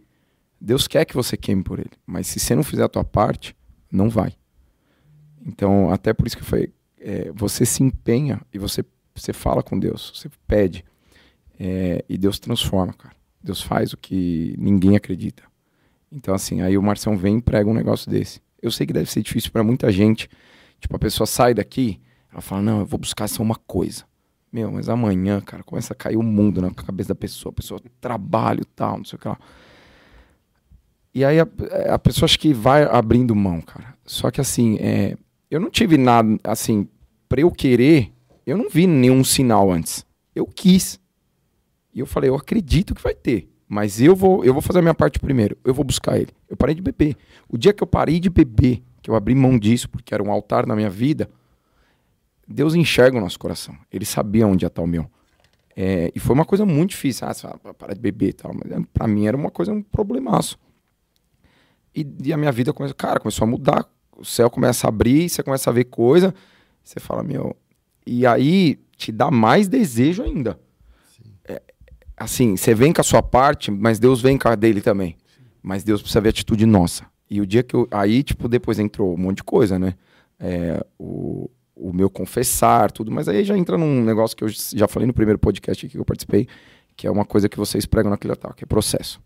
Deus 0.60 0.88
quer 0.88 1.06
que 1.06 1.14
você 1.14 1.38
queime 1.38 1.64
por 1.64 1.80
ele, 1.80 1.92
mas 2.06 2.28
se 2.28 2.40
você 2.40 2.56
não 2.56 2.64
fizer 2.64 2.84
a 2.84 2.90
tua 2.90 3.04
parte, 3.04 3.56
não 3.92 4.10
vai. 4.10 4.34
Então, 5.46 5.92
até 5.92 6.14
por 6.14 6.28
isso 6.28 6.36
que 6.36 6.44
foi, 6.44 6.74
é, 7.00 7.32
você 7.32 7.66
se 7.66 7.84
empenha 7.84 8.42
e 8.54 8.58
você 8.58 8.84
você 9.20 9.34
fala 9.34 9.64
com 9.64 9.78
Deus, 9.80 10.14
você 10.16 10.30
pede 10.48 10.86
é, 11.60 12.06
e 12.08 12.18
Deus 12.18 12.40
transforma, 12.40 12.94
cara. 12.94 13.16
Deus 13.48 13.62
faz 13.62 13.94
o 13.94 13.98
que 13.98 14.54
ninguém 14.58 14.96
acredita. 14.96 15.44
Então, 16.12 16.34
assim, 16.34 16.62
aí 16.62 16.78
o 16.78 16.84
Marcião 16.84 17.18
vem 17.18 17.38
e 17.38 17.42
prega 17.42 17.70
um 17.70 17.74
negócio 17.74 18.10
desse. 18.10 18.42
Eu 18.62 18.72
sei 18.72 18.86
que 18.86 18.94
deve 18.94 19.10
ser 19.10 19.22
difícil 19.22 19.52
para 19.52 19.64
muita 19.64 19.92
gente. 19.92 20.30
Tipo, 20.80 20.96
a 20.96 21.00
pessoa 21.00 21.26
sai 21.26 21.54
daqui, 21.54 22.00
ela 22.32 22.42
fala, 22.42 22.62
não, 22.62 22.80
eu 22.80 22.86
vou 22.86 23.00
buscar 23.00 23.28
só 23.28 23.42
uma 23.42 23.56
coisa. 23.56 24.04
Meu, 24.52 24.72
mas 24.72 24.88
amanhã, 24.90 25.42
cara, 25.42 25.64
começa 25.64 25.94
a 25.94 25.96
cair 25.96 26.18
o 26.18 26.24
mundo 26.24 26.62
na 26.62 26.72
cabeça 26.72 27.10
da 27.10 27.16
pessoa. 27.16 27.52
A 27.52 27.56
pessoa 27.56 27.82
trabalho 28.00 28.62
e 28.62 28.66
tal, 28.66 28.98
não 28.98 29.06
sei 29.06 29.18
o 29.18 29.20
que 29.20 29.28
lá. 29.28 29.38
E 31.14 31.26
aí 31.26 31.40
a, 31.40 31.48
a 31.94 32.00
pessoa 32.00 32.26
acho 32.26 32.40
que 32.40 32.54
vai 32.54 32.84
abrindo 32.84 33.36
mão, 33.36 33.62
cara. 33.62 33.96
Só 34.06 34.30
que 34.30 34.40
assim, 34.40 34.78
é, 34.80 35.18
eu 35.50 35.60
não 35.60 35.70
tive 35.70 35.98
nada, 35.98 36.38
assim, 36.44 36.88
pra 37.28 37.42
eu 37.42 37.52
querer, 37.52 38.12
eu 38.46 38.58
não 38.58 38.70
vi 38.70 38.88
nenhum 38.88 39.24
sinal 39.24 39.72
antes. 39.72 40.06
Eu 40.36 40.46
quis. 40.46 41.00
E 41.98 42.00
eu 42.00 42.06
falei, 42.06 42.30
eu 42.30 42.36
acredito 42.36 42.94
que 42.94 43.02
vai 43.02 43.16
ter. 43.16 43.50
Mas 43.68 44.00
eu 44.00 44.16
vou, 44.16 44.46
eu 44.46 44.54
vou 44.54 44.62
fazer 44.62 44.78
a 44.78 44.82
minha 44.84 44.94
parte 44.94 45.18
primeiro. 45.20 45.58
Eu 45.66 45.74
vou 45.74 45.84
buscar 45.84 46.16
ele. 46.16 46.30
Eu 46.48 46.56
parei 46.56 46.76
de 46.76 46.82
beber. 46.82 47.18
O 47.50 47.58
dia 47.58 47.74
que 47.74 47.82
eu 47.82 47.88
parei 47.88 48.20
de 48.20 48.30
beber, 48.30 48.84
que 49.02 49.10
eu 49.10 49.16
abri 49.16 49.34
mão 49.34 49.58
disso, 49.58 49.90
porque 49.90 50.14
era 50.14 50.22
um 50.22 50.32
altar 50.32 50.68
na 50.68 50.76
minha 50.76 50.92
vida, 50.92 51.28
Deus 52.48 52.76
enxerga 52.76 53.18
o 53.18 53.20
nosso 53.20 53.40
coração. 53.40 53.76
Ele 53.92 54.06
sabia 54.06 54.46
onde 54.46 54.64
ia 54.64 54.68
estar 54.68 54.84
o 54.84 54.86
meu. 54.86 55.10
É, 55.76 56.12
e 56.14 56.20
foi 56.20 56.36
uma 56.36 56.46
coisa 56.46 56.68
muito 56.68 56.92
difícil. 56.92 57.28
Ah, 57.28 57.34
você 57.34 57.48
fala, 57.48 57.74
parar 57.74 57.96
de 57.96 58.00
beber 58.00 58.30
e 58.30 58.34
tal. 58.34 58.54
Mas 58.54 58.72
é, 58.72 58.80
pra 58.94 59.08
mim 59.08 59.26
era 59.26 59.36
uma 59.36 59.50
coisa, 59.50 59.74
um 59.74 59.82
problemaço. 59.82 60.56
E, 61.96 62.06
e 62.26 62.32
a 62.32 62.38
minha 62.38 62.52
vida 62.52 62.72
começou, 62.74 62.96
cara, 62.96 63.20
começou 63.20 63.44
a 63.44 63.50
mudar. 63.50 63.90
O 64.16 64.24
céu 64.24 64.52
começa 64.52 64.86
a 64.86 64.90
abrir, 64.90 65.28
você 65.28 65.42
começa 65.42 65.72
a 65.72 65.74
ver 65.74 65.86
coisa. 65.86 66.32
Você 66.84 67.00
fala, 67.00 67.24
meu. 67.24 67.58
E 68.06 68.24
aí 68.24 68.80
te 68.96 69.12
dá 69.12 69.32
mais 69.32 69.68
desejo 69.68 70.22
ainda. 70.22 70.60
Assim, 72.18 72.58
você 72.58 72.74
vem 72.74 72.92
com 72.92 73.00
a 73.00 73.04
sua 73.04 73.22
parte, 73.22 73.70
mas 73.70 74.00
Deus 74.00 74.20
vem 74.20 74.40
com 74.40 74.50
a 74.50 74.56
dele 74.56 74.82
também. 74.82 75.16
Mas 75.62 75.84
Deus 75.84 76.02
precisa 76.02 76.20
ver 76.20 76.30
a 76.30 76.32
atitude 76.32 76.66
nossa. 76.66 77.06
E 77.30 77.40
o 77.40 77.46
dia 77.46 77.62
que 77.62 77.76
eu. 77.76 77.88
Aí, 77.92 78.24
tipo, 78.24 78.48
depois 78.48 78.80
entrou 78.80 79.14
um 79.14 79.18
monte 79.18 79.38
de 79.38 79.44
coisa, 79.44 79.78
né? 79.78 79.94
É, 80.40 80.84
o, 80.98 81.48
o 81.76 81.94
meu 81.94 82.10
confessar, 82.10 82.92
tudo, 82.92 83.12
mas 83.12 83.28
aí 83.28 83.44
já 83.44 83.56
entra 83.56 83.78
num 83.78 84.04
negócio 84.04 84.36
que 84.36 84.44
eu 84.44 84.50
já 84.50 84.88
falei 84.88 85.06
no 85.06 85.14
primeiro 85.14 85.38
podcast 85.38 85.88
que 85.88 85.98
eu 85.98 86.06
participei, 86.06 86.48
que 86.96 87.06
é 87.06 87.12
uma 87.12 87.26
coisa 87.26 87.48
que 87.48 87.58
vocês 87.58 87.86
pregam 87.86 88.10
naquele 88.10 88.36
tal, 88.36 88.54
que 88.54 88.64
é 88.64 88.68
processo. 88.68 89.22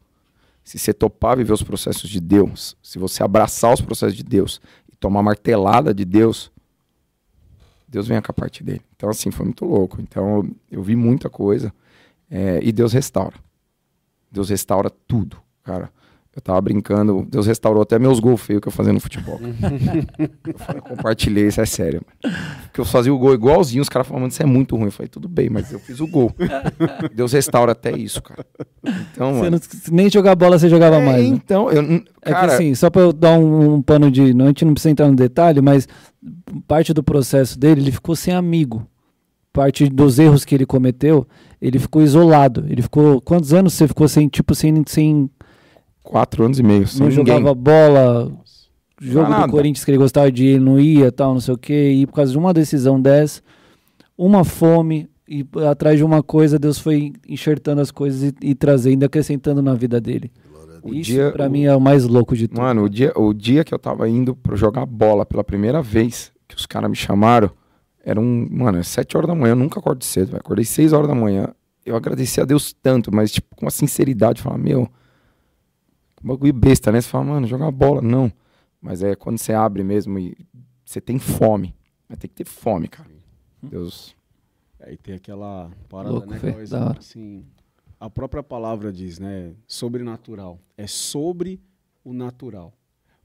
Se 0.63 0.77
você 0.77 0.93
topar 0.93 1.37
viver 1.37 1.53
os 1.53 1.63
processos 1.63 2.09
de 2.09 2.19
Deus, 2.19 2.75
se 2.83 2.99
você 2.99 3.23
abraçar 3.23 3.73
os 3.73 3.81
processos 3.81 4.15
de 4.15 4.23
Deus 4.23 4.61
e 4.91 4.95
tomar 4.95 5.23
martelada 5.23 5.93
de 5.93 6.05
Deus, 6.05 6.51
Deus 7.87 8.07
vem 8.07 8.21
com 8.21 8.31
a 8.31 8.33
parte 8.33 8.63
dele. 8.63 8.81
Então, 8.95 9.09
assim, 9.09 9.31
foi 9.31 9.45
muito 9.45 9.65
louco. 9.65 10.01
Então, 10.01 10.49
eu 10.69 10.83
vi 10.83 10.95
muita 10.95 11.29
coisa 11.29 11.73
é, 12.31 12.59
e 12.63 12.71
Deus 12.71 12.93
restaura. 12.93 13.35
Deus 14.31 14.49
restaura 14.49 14.89
tudo, 14.89 15.37
cara. 15.61 15.91
Eu 16.33 16.41
tava 16.41 16.61
brincando, 16.61 17.27
Deus 17.29 17.45
restaurou 17.45 17.83
até 17.83 17.99
meus 17.99 18.21
gols 18.21 18.39
feios 18.39 18.61
que 18.61 18.67
eu 18.69 18.71
fazia 18.71 18.93
no 18.93 19.01
futebol. 19.01 19.37
eu, 20.47 20.53
falei, 20.57 20.79
eu 20.79 20.81
compartilhei, 20.81 21.47
isso 21.47 21.59
é 21.59 21.65
sério. 21.65 22.01
Mano. 22.23 22.37
Porque 22.63 22.79
eu 22.79 22.85
fazia 22.85 23.13
o 23.13 23.19
gol 23.19 23.33
igualzinho, 23.33 23.81
os 23.81 23.89
caras 23.89 24.07
falavam, 24.07 24.29
isso 24.29 24.41
é 24.41 24.45
muito 24.45 24.77
ruim. 24.77 24.85
Eu 24.85 24.91
falei, 24.93 25.09
tudo 25.09 25.27
bem, 25.27 25.49
mas 25.49 25.73
eu 25.73 25.79
fiz 25.79 25.99
o 25.99 26.07
gol. 26.07 26.33
Deus 27.13 27.33
restaura 27.33 27.73
até 27.73 27.91
isso, 27.91 28.21
cara. 28.21 28.45
Então, 29.11 29.39
Você 29.39 29.49
não, 29.49 29.59
nem 29.91 30.09
jogar 30.09 30.33
bola 30.35 30.57
você 30.57 30.69
jogava 30.69 30.95
é, 30.95 31.05
mais. 31.05 31.21
né? 31.21 31.35
Então, 31.35 31.69
eu. 31.69 32.01
É 32.21 32.31
Cara, 32.31 32.47
que 32.47 32.53
assim, 32.53 32.75
só 32.75 32.89
pra 32.89 33.01
eu 33.01 33.11
dar 33.11 33.37
um, 33.37 33.73
um 33.73 33.81
pano 33.81 34.09
de. 34.09 34.33
Não, 34.33 34.45
a 34.45 34.47
gente 34.47 34.63
não 34.63 34.73
precisa 34.73 34.91
entrar 34.91 35.09
no 35.09 35.15
detalhe, 35.17 35.59
mas 35.59 35.85
parte 36.65 36.93
do 36.93 37.03
processo 37.03 37.59
dele, 37.59 37.81
ele 37.81 37.91
ficou 37.91 38.15
sem 38.15 38.33
amigo. 38.33 38.87
Parte 39.53 39.89
dos 39.89 40.17
erros 40.17 40.45
que 40.45 40.55
ele 40.55 40.65
cometeu, 40.65 41.27
ele 41.61 41.77
ficou 41.77 42.01
isolado. 42.01 42.65
Ele 42.69 42.81
ficou. 42.81 43.19
Quantos 43.21 43.53
anos 43.53 43.73
você 43.73 43.87
ficou 43.87 44.07
sem, 44.07 44.27
tipo, 44.29 44.55
sem. 44.55 44.81
sem 44.87 45.29
quatro 46.01 46.45
anos 46.45 46.57
e 46.59 46.63
meio. 46.63 46.87
Sem 46.87 47.01
não 47.01 47.07
ninguém. 47.09 47.25
jogava 47.35 47.53
bola, 47.53 48.31
jogo 48.99 49.29
Nada. 49.29 49.45
do 49.47 49.51
Corinthians 49.51 49.83
que 49.83 49.91
ele 49.91 49.97
gostava 49.97 50.31
de 50.31 50.45
ir, 50.45 50.47
ele 50.55 50.59
não 50.63 50.79
ia, 50.79 51.11
tal, 51.11 51.33
não 51.33 51.41
sei 51.41 51.53
o 51.53 51.57
quê. 51.57 51.91
E 51.91 52.05
por 52.07 52.13
causa 52.13 52.31
de 52.31 52.37
uma 52.37 52.53
decisão 52.53 52.99
dessa, 53.01 53.41
uma 54.17 54.43
fome, 54.45 55.09
e 55.27 55.45
atrás 55.69 55.97
de 55.97 56.03
uma 56.03 56.23
coisa, 56.23 56.57
Deus 56.57 56.79
foi 56.79 57.11
enxertando 57.27 57.81
as 57.81 57.91
coisas 57.91 58.23
e, 58.41 58.49
e 58.51 58.55
trazendo, 58.55 59.03
acrescentando 59.03 59.61
na 59.61 59.73
vida 59.73 59.99
dele. 59.99 60.31
O 60.83 60.93
Isso, 60.93 61.11
dia- 61.11 61.31
pra 61.31 61.47
o- 61.47 61.51
mim, 61.51 61.65
é 61.65 61.75
o 61.75 61.79
mais 61.81 62.05
louco 62.05 62.35
de 62.35 62.47
tudo. 62.47 62.59
Mano, 62.61 62.83
o 62.85 62.89
dia, 62.89 63.11
o 63.15 63.33
dia 63.33 63.63
que 63.63 63.73
eu 63.73 63.77
tava 63.79 64.07
indo 64.09 64.33
pra 64.35 64.55
jogar 64.55 64.85
bola 64.85 65.25
pela 65.25 65.43
primeira 65.43 65.81
vez, 65.81 66.31
que 66.47 66.55
os 66.55 66.65
caras 66.65 66.89
me 66.89 66.95
chamaram, 66.95 67.51
era 68.03 68.19
um. 68.19 68.47
Mano, 68.49 68.79
é 68.79 68.83
sete 68.83 69.15
horas 69.17 69.27
da 69.27 69.35
manhã, 69.35 69.51
eu 69.51 69.55
nunca 69.55 69.79
acordo 69.79 70.03
cedo, 70.03 70.27
velho. 70.27 70.39
Acordei 70.39 70.65
seis 70.65 70.93
horas 70.93 71.07
da 71.07 71.15
manhã. 71.15 71.53
Eu 71.85 71.95
agradeci 71.95 72.39
a 72.39 72.45
Deus 72.45 72.73
tanto, 72.73 73.13
mas, 73.13 73.31
tipo, 73.31 73.55
com 73.55 73.65
uma 73.65 73.71
sinceridade, 73.71 74.41
falar, 74.41 74.57
meu. 74.57 74.87
que 76.15 76.25
Bagulho 76.25 76.53
besta, 76.53 76.91
né? 76.91 77.01
Você 77.01 77.09
fala, 77.09 77.25
mano, 77.25 77.47
jogar 77.47 77.71
bola. 77.71 78.01
Não. 78.01 78.31
Mas 78.79 79.03
é 79.03 79.15
quando 79.15 79.37
você 79.37 79.53
abre 79.53 79.83
mesmo 79.83 80.17
e 80.19 80.37
você 80.85 80.99
tem 81.01 81.17
fome. 81.19 81.75
Vai 82.07 82.17
ter 82.17 82.27
que 82.27 82.35
ter 82.35 82.45
fome, 82.45 82.87
cara. 82.87 83.09
Deus. 83.61 84.15
Aí 84.79 84.97
tem 84.97 85.15
aquela 85.15 85.71
parada, 85.87 86.13
Louco, 86.13 86.29
né, 86.29 86.39
Fê, 86.39 86.65
da 86.65 86.85
hora. 86.85 86.99
Assim, 86.99 87.45
a 87.99 88.09
própria 88.09 88.41
palavra 88.41 88.91
diz, 88.91 89.19
né? 89.19 89.53
Sobrenatural. 89.67 90.59
É 90.75 90.87
sobre 90.87 91.61
o 92.03 92.13
natural. 92.13 92.73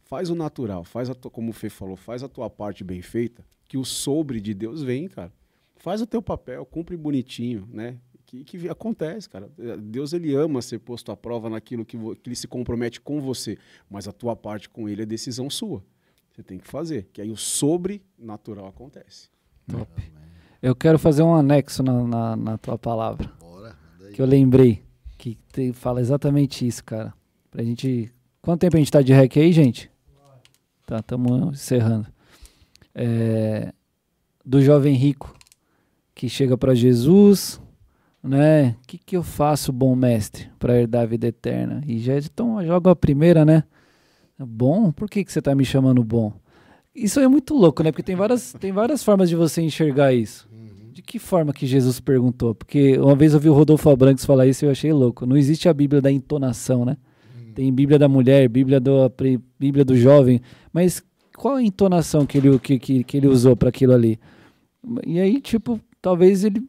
Faz 0.02 0.30
o 0.30 0.34
natural, 0.34 0.84
faz 0.84 1.10
a 1.10 1.14
tua, 1.14 1.30
como 1.30 1.50
o 1.50 1.52
Fê 1.52 1.68
falou, 1.68 1.96
faz 1.96 2.22
a 2.22 2.28
tua 2.28 2.48
parte 2.48 2.84
bem 2.84 3.02
feita, 3.02 3.44
que 3.68 3.76
o 3.78 3.84
sobre 3.84 4.40
de 4.40 4.54
Deus 4.54 4.82
vem, 4.82 5.08
cara. 5.08 5.32
Faz 5.76 6.00
o 6.00 6.06
teu 6.06 6.20
papel, 6.22 6.64
cumpre 6.66 6.96
bonitinho, 6.96 7.68
né? 7.72 7.96
Que, 8.26 8.42
que 8.42 8.68
acontece, 8.68 9.28
cara. 9.28 9.48
Deus 9.78 10.12
ele 10.12 10.34
ama 10.34 10.60
ser 10.60 10.80
posto 10.80 11.12
à 11.12 11.16
prova 11.16 11.48
naquilo 11.48 11.84
que, 11.84 11.96
que 11.96 12.28
ele 12.28 12.34
se 12.36 12.48
compromete 12.48 13.00
com 13.00 13.20
você, 13.20 13.56
mas 13.88 14.08
a 14.08 14.12
tua 14.12 14.34
parte 14.34 14.68
com 14.68 14.88
ele 14.88 15.02
é 15.02 15.06
decisão 15.06 15.48
sua. 15.48 15.82
Você 16.32 16.42
tem 16.42 16.58
que 16.58 16.66
fazer, 16.66 17.08
que 17.12 17.20
aí 17.22 17.30
o 17.30 17.36
sobrenatural 17.36 18.66
acontece. 18.66 19.28
Eu 20.60 20.74
quero 20.74 20.98
fazer 20.98 21.22
um 21.22 21.34
anexo 21.34 21.82
na, 21.82 22.02
na, 22.06 22.36
na 22.36 22.58
tua 22.58 22.76
palavra. 22.76 23.30
Bora, 23.38 23.76
manda 23.92 24.08
aí. 24.08 24.12
Que 24.12 24.20
eu 24.20 24.26
lembrei. 24.26 24.82
Que 25.16 25.36
te- 25.52 25.72
fala 25.72 26.00
exatamente 26.00 26.66
isso, 26.66 26.82
cara. 26.84 27.14
Pra 27.50 27.62
gente. 27.62 28.12
Quanto 28.42 28.60
tempo 28.60 28.76
a 28.76 28.78
gente 28.78 28.90
tá 28.90 29.02
de 29.02 29.12
rec 29.12 29.36
aí, 29.36 29.52
gente? 29.52 29.90
Tá, 30.84 30.98
estamos 30.98 31.52
encerrando. 31.54 32.06
É, 32.98 33.72
do 34.42 34.62
jovem 34.62 34.94
rico 34.94 35.36
que 36.14 36.30
chega 36.30 36.56
pra 36.56 36.74
Jesus, 36.74 37.60
né? 38.22 38.74
O 38.82 38.86
que, 38.86 38.96
que 38.96 39.16
eu 39.16 39.22
faço, 39.22 39.70
bom 39.70 39.94
mestre, 39.94 40.48
para 40.58 40.80
herdar 40.80 41.02
a 41.02 41.06
vida 41.06 41.26
eterna? 41.26 41.82
E 41.86 41.98
já 41.98 42.16
então, 42.16 42.64
joga 42.64 42.90
a 42.90 42.96
primeira, 42.96 43.44
né? 43.44 43.64
Bom? 44.38 44.90
Por 44.90 45.10
que, 45.10 45.24
que 45.24 45.30
você 45.30 45.42
tá 45.42 45.54
me 45.54 45.64
chamando 45.64 46.02
bom? 46.02 46.32
Isso 46.94 47.20
é 47.20 47.28
muito 47.28 47.54
louco, 47.54 47.82
né? 47.82 47.92
Porque 47.92 48.02
tem 48.02 48.16
várias, 48.16 48.54
tem 48.58 48.72
várias 48.72 49.04
formas 49.04 49.28
de 49.28 49.36
você 49.36 49.60
enxergar 49.60 50.14
isso. 50.14 50.48
De 50.90 51.02
que 51.02 51.18
forma 51.18 51.52
que 51.52 51.66
Jesus 51.66 52.00
perguntou? 52.00 52.54
Porque 52.54 52.98
uma 52.98 53.14
vez 53.14 53.34
eu 53.34 53.40
vi 53.40 53.50
o 53.50 53.52
Rodolfo 53.52 53.90
Abrantes 53.90 54.24
falar 54.24 54.46
isso 54.46 54.64
e 54.64 54.66
eu 54.66 54.70
achei 54.70 54.90
louco. 54.94 55.26
Não 55.26 55.36
existe 55.36 55.68
a 55.68 55.74
Bíblia 55.74 56.00
da 56.00 56.10
entonação, 56.10 56.86
né? 56.86 56.96
Tem 57.54 57.70
Bíblia 57.70 57.98
da 57.98 58.08
mulher, 58.08 58.48
Bíblia 58.48 58.80
do, 58.80 59.12
Bíblia 59.58 59.84
do 59.84 59.94
jovem, 59.94 60.40
mas 60.72 61.02
qual 61.36 61.56
a 61.56 61.62
entonação 61.62 62.26
que 62.26 62.38
ele, 62.38 62.58
que, 62.58 62.78
que, 62.78 63.04
que 63.04 63.16
ele 63.16 63.26
usou 63.28 63.56
para 63.56 63.68
aquilo 63.68 63.92
ali? 63.92 64.18
E 65.06 65.18
aí, 65.20 65.40
tipo, 65.40 65.80
talvez 66.00 66.44
ele. 66.44 66.62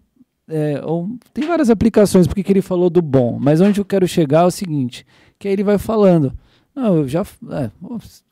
é, 0.47 0.82
ou- 0.86 1.09
tem 1.34 1.45
várias 1.47 1.70
aplicações 1.70 2.28
porque 2.28 2.43
que 2.43 2.51
ele 2.51 2.61
falou 2.61 2.89
do 2.89 3.01
bom, 3.01 3.38
mas 3.39 3.61
onde 3.61 3.80
eu 3.80 3.86
quero 3.86 4.07
chegar 4.07 4.41
é 4.41 4.45
o 4.45 4.51
seguinte: 4.51 5.05
que 5.39 5.47
aí 5.47 5.53
ele 5.53 5.63
vai 5.63 5.78
falando. 5.78 6.34
Não, 6.76 6.97
eu 6.97 7.07
já. 7.07 7.22
é, 7.51 7.72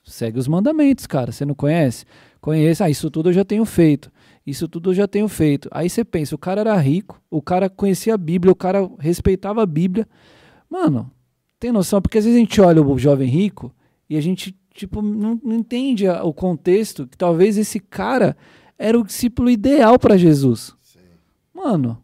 segue 0.03 0.38
os 0.39 0.47
mandamentos, 0.47 1.07
cara. 1.07 1.31
Você 1.31 1.45
não 1.45 1.55
conhece? 1.55 2.05
Conhece. 2.39 2.83
Ah, 2.83 2.89
isso 2.89 3.09
tudo 3.09 3.29
eu 3.29 3.33
já 3.33 3.43
tenho 3.43 3.65
feito. 3.65 4.11
Isso 4.45 4.67
tudo 4.67 4.91
eu 4.91 4.93
já 4.93 5.07
tenho 5.07 5.27
feito. 5.27 5.67
Aí 5.71 5.89
você 5.89 6.05
pensa, 6.05 6.36
o 6.36 6.38
cara 6.38 6.61
era 6.61 6.77
rico, 6.77 7.19
o 7.31 7.41
cara 7.41 7.67
conhecia 7.69 8.13
a 8.13 8.17
Bíblia, 8.17 8.51
o 8.51 8.55
cara 8.55 8.88
respeitava 8.99 9.63
a 9.63 9.65
Bíblia. 9.65 10.07
Mano, 10.69 11.09
tem 11.59 11.71
noção? 11.71 11.99
Porque 11.99 12.19
às 12.19 12.25
vezes 12.25 12.38
a 12.38 12.39
gente 12.39 12.61
olha 12.61 12.81
o 12.83 12.97
jovem 12.99 13.27
rico 13.27 13.73
e 14.07 14.15
a 14.15 14.21
gente, 14.21 14.55
tipo, 14.76 15.01
não, 15.01 15.39
não 15.43 15.55
entende 15.55 16.05
a- 16.07 16.23
o 16.23 16.32
contexto 16.34 17.07
que 17.07 17.17
talvez 17.17 17.57
esse 17.57 17.80
cara 17.80 18.38
era 18.78 18.99
o 18.99 19.03
discípulo 19.03 19.49
ideal 19.49 19.97
para 19.97 20.17
Jesus. 20.17 20.76
Mano, 21.53 21.97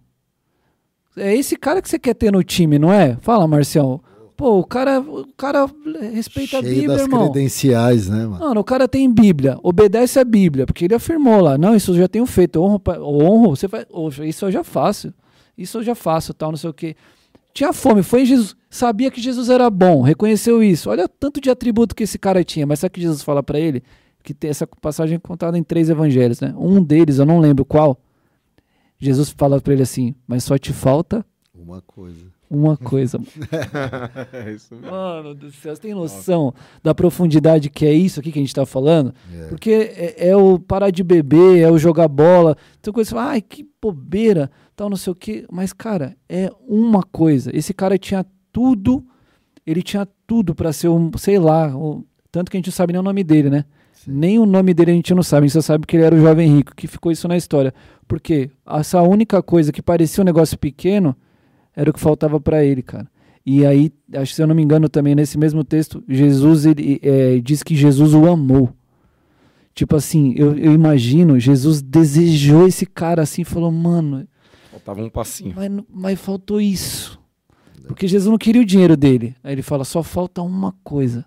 é 1.17 1.35
esse 1.35 1.55
cara 1.57 1.81
que 1.81 1.89
você 1.89 1.99
quer 1.99 2.13
ter 2.15 2.31
no 2.31 2.43
time, 2.43 2.79
não 2.79 2.91
é? 2.91 3.17
Fala, 3.21 3.45
Marcião. 3.47 4.01
Pô, 4.37 4.57
o 4.59 4.63
cara, 4.65 4.99
o 4.99 5.27
cara 5.37 5.69
respeita 6.13 6.57
a 6.57 6.61
Cheio 6.61 6.73
Bíblia, 6.73 6.87
das 6.87 7.01
irmão. 7.01 7.29
credenciais, 7.31 8.09
né, 8.09 8.25
mano? 8.25 8.39
Mano, 8.39 8.61
o 8.61 8.63
cara 8.63 8.87
tem 8.87 9.11
Bíblia, 9.13 9.59
obedece 9.61 10.17
a 10.19 10.23
Bíblia, 10.23 10.65
porque 10.65 10.85
ele 10.85 10.95
afirmou 10.95 11.41
lá, 11.41 11.59
não, 11.59 11.75
isso 11.75 11.91
eu 11.91 11.97
já 11.97 12.07
tenho 12.07 12.25
feito, 12.25 12.59
honro, 12.59 12.81
honro 13.01 13.55
você 13.55 13.67
faz, 13.67 13.85
"Ô, 13.91 14.09
isso 14.09 14.45
eu 14.45 14.51
já 14.51 14.63
faço, 14.63 15.13
isso 15.55 15.77
eu 15.79 15.83
já 15.83 15.93
faço, 15.93 16.33
tal, 16.33 16.49
não 16.49 16.57
sei 16.57 16.69
o 16.71 16.73
quê. 16.73 16.95
Tinha 17.53 17.73
fome, 17.73 18.01
foi 18.03 18.21
em 18.21 18.25
Jesus, 18.25 18.55
sabia 18.69 19.11
que 19.11 19.19
Jesus 19.21 19.49
era 19.49 19.69
bom, 19.69 20.01
reconheceu 20.01 20.63
isso. 20.63 20.89
Olha 20.89 21.07
tanto 21.07 21.41
de 21.41 21.49
atributo 21.49 21.93
que 21.95 22.03
esse 22.03 22.17
cara 22.17 22.43
tinha, 22.43 22.65
mas 22.65 22.79
sabe 22.79 22.91
o 22.91 22.93
que 22.93 23.01
Jesus 23.01 23.21
fala 23.23 23.43
pra 23.43 23.59
ele? 23.59 23.83
Que 24.23 24.33
tem 24.33 24.49
essa 24.49 24.65
passagem 24.67 25.19
contada 25.19 25.57
em 25.57 25.63
três 25.63 25.89
evangelhos, 25.89 26.39
né? 26.39 26.53
Um 26.57 26.81
deles, 26.81 27.17
eu 27.17 27.25
não 27.25 27.39
lembro 27.39 27.65
qual. 27.65 27.99
Jesus 28.99 29.29
fala 29.35 29.59
pra 29.59 29.73
ele 29.73 29.81
assim: 29.83 30.13
"Mas 30.27 30.43
só 30.43 30.57
te 30.57 30.71
falta 30.71 31.25
Uma 31.55 31.81
coisa. 31.81 32.25
uma 32.49 32.77
coisa. 32.77 33.19
É 34.31 34.51
isso 34.51 34.75
mesmo. 34.75 34.91
Mano 34.91 35.33
do 35.33 35.51
céu, 35.51 35.75
você 35.75 35.81
tem 35.81 35.93
noção 35.93 36.53
da 36.83 36.93
profundidade 36.93 37.69
que 37.69 37.85
é 37.85 37.93
isso 37.93 38.19
aqui 38.19 38.31
que 38.31 38.39
a 38.39 38.41
gente 38.41 38.53
tá 38.53 38.65
falando? 38.65 39.13
É. 39.33 39.47
Porque 39.47 39.71
é, 39.71 40.29
é 40.29 40.37
o 40.37 40.59
parar 40.59 40.91
de 40.91 41.03
beber, 41.03 41.59
é 41.59 41.69
o 41.71 41.77
jogar 41.79 42.07
bola. 42.07 42.55
Tem 42.81 42.93
coisa 42.93 43.09
que 43.09 43.15
você 43.15 43.19
fala, 43.19 43.31
ai, 43.31 43.41
que 43.41 43.67
bobeira, 43.81 44.51
tal, 44.81 44.89
não 44.89 44.97
sei 44.97 45.11
o 45.11 45.15
quê. 45.15 45.45
Mas, 45.51 45.71
cara, 45.71 46.15
é 46.27 46.49
uma 46.67 47.03
coisa. 47.03 47.55
Esse 47.55 47.71
cara 47.73 47.97
tinha 47.99 48.25
tudo, 48.51 49.05
ele 49.65 49.83
tinha 49.83 50.07
tudo 50.25 50.55
pra 50.55 50.73
ser 50.73 50.87
um, 50.87 51.11
sei 51.17 51.37
lá, 51.37 51.67
um- 51.67 52.03
tanto 52.31 52.49
que 52.49 52.57
a 52.57 52.59
gente 52.59 52.67
não 52.67 52.73
sabe 52.73 52.93
nem 52.93 52.99
o 52.99 53.03
nome 53.03 53.23
dele, 53.23 53.49
né? 53.49 53.65
Nem 54.07 54.39
o 54.39 54.45
nome 54.47 54.73
dele 54.73 54.89
a 54.91 54.93
gente 54.95 55.13
não 55.13 55.21
sabe, 55.21 55.45
a 55.45 55.47
gente 55.47 55.53
só 55.53 55.61
sabe 55.61 55.85
que 55.85 55.95
ele 55.95 56.03
era 56.03 56.15
o 56.15 56.19
jovem 56.19 56.55
rico, 56.57 56.75
que 56.75 56.87
ficou 56.87 57.11
isso 57.11 57.27
na 57.27 57.37
história. 57.37 57.71
Porque 58.07 58.49
essa 58.65 58.99
única 59.03 59.43
coisa 59.43 59.71
que 59.71 59.83
parecia 59.83 60.23
um 60.23 60.25
negócio 60.25 60.57
pequeno 60.57 61.15
era 61.75 61.91
o 61.91 61.93
que 61.93 61.99
faltava 61.99 62.39
pra 62.41 62.63
ele, 62.63 62.81
cara. 62.81 63.07
E 63.45 63.63
aí, 63.63 63.91
acho 64.15 64.31
que 64.31 64.35
se 64.35 64.41
eu 64.41 64.47
não 64.47 64.55
me 64.55 64.63
engano 64.63 64.89
também 64.89 65.13
nesse 65.13 65.37
mesmo 65.37 65.63
texto, 65.63 66.03
Jesus 66.09 66.65
ele, 66.65 66.99
é, 67.03 67.39
diz 67.39 67.61
que 67.61 67.75
Jesus 67.75 68.15
o 68.15 68.25
amou. 68.27 68.69
Tipo 69.75 69.95
assim, 69.95 70.33
eu, 70.35 70.57
eu 70.57 70.73
imagino, 70.73 71.39
Jesus 71.39 71.81
desejou 71.83 72.67
esse 72.67 72.85
cara 72.85 73.21
assim, 73.21 73.43
falou, 73.43 73.71
mano, 73.71 74.27
Faltava 74.83 75.05
um 75.05 75.09
passinho. 75.09 75.53
mas, 75.55 75.71
mas 75.89 76.19
faltou 76.19 76.59
isso. 76.59 77.19
Porque 77.87 78.07
Jesus 78.07 78.29
não 78.29 78.37
queria 78.37 78.61
o 78.61 78.65
dinheiro 78.65 78.95
dele. 78.95 79.35
Aí 79.43 79.53
ele 79.53 79.61
fala, 79.61 79.83
só 79.83 80.01
falta 80.03 80.41
uma 80.41 80.73
coisa. 80.83 81.25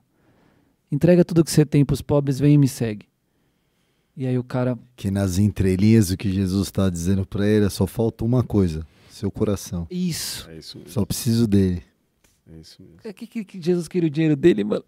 Entrega 0.90 1.24
tudo 1.24 1.44
que 1.44 1.50
você 1.50 1.64
tem 1.64 1.84
pros 1.84 2.00
pobres, 2.00 2.38
vem 2.38 2.55
e 2.55 2.59
me 2.59 2.68
segue. 2.68 3.07
E 4.16 4.26
aí 4.26 4.38
o 4.38 4.44
cara, 4.44 4.78
Que 4.96 5.11
nas 5.11 5.38
entrelinhas 5.38 6.11
o 6.11 6.16
que 6.16 6.30
Jesus 6.30 6.68
está 6.68 6.88
dizendo 6.88 7.26
para 7.26 7.46
ele 7.46 7.66
é 7.66 7.68
só 7.70 7.86
falta 7.86 8.24
uma 8.24 8.44
coisa: 8.44 8.86
seu 9.11 9.30
coração. 9.30 9.86
isso. 9.90 10.48
É 10.48 10.59
isso 10.59 10.78
mesmo. 10.78 10.92
Só 10.92 11.05
preciso 11.05 11.46
dele. 11.48 11.82
É 12.48 12.61
isso 12.61 12.80
mesmo. 12.80 12.98
O 13.05 13.14
que, 13.14 13.26
que, 13.26 13.44
que 13.44 13.61
Jesus 13.61 13.88
queria 13.88 14.07
o 14.07 14.11
dinheiro 14.11 14.36
dele, 14.36 14.62
mano? 14.62 14.84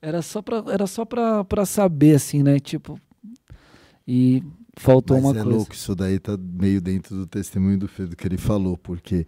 Era 0.00 0.22
só 0.22 0.40
pra, 0.40 0.64
era 0.68 0.86
só 0.86 1.04
pra 1.04 1.66
saber, 1.66 2.16
assim, 2.16 2.42
né? 2.42 2.58
Tipo. 2.58 2.98
E 4.08 4.42
faltou 4.76 5.16
Mas 5.16 5.24
uma 5.24 5.30
é 5.32 5.42
coisa. 5.42 5.56
louco, 5.56 5.74
isso 5.74 5.94
daí 5.94 6.18
tá 6.18 6.36
meio 6.36 6.80
dentro 6.80 7.16
do 7.16 7.26
testemunho 7.26 7.78
do 7.78 7.88
Pedro 7.88 8.16
que 8.16 8.26
ele 8.26 8.38
falou, 8.38 8.76
porque 8.76 9.26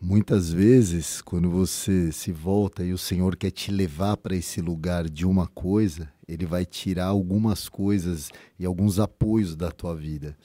muitas 0.00 0.50
vezes 0.52 1.20
quando 1.20 1.50
você 1.50 2.10
se 2.12 2.32
volta 2.32 2.84
e 2.84 2.92
o 2.92 2.98
Senhor 2.98 3.36
quer 3.36 3.50
te 3.50 3.70
levar 3.70 4.16
para 4.16 4.34
esse 4.34 4.60
lugar 4.60 5.08
de 5.08 5.26
uma 5.26 5.46
coisa, 5.46 6.10
ele 6.26 6.46
vai 6.46 6.64
tirar 6.64 7.06
algumas 7.06 7.68
coisas 7.68 8.30
e 8.58 8.64
alguns 8.64 8.98
apoios 8.98 9.56
da 9.56 9.70
tua 9.70 9.94
vida, 9.94 10.36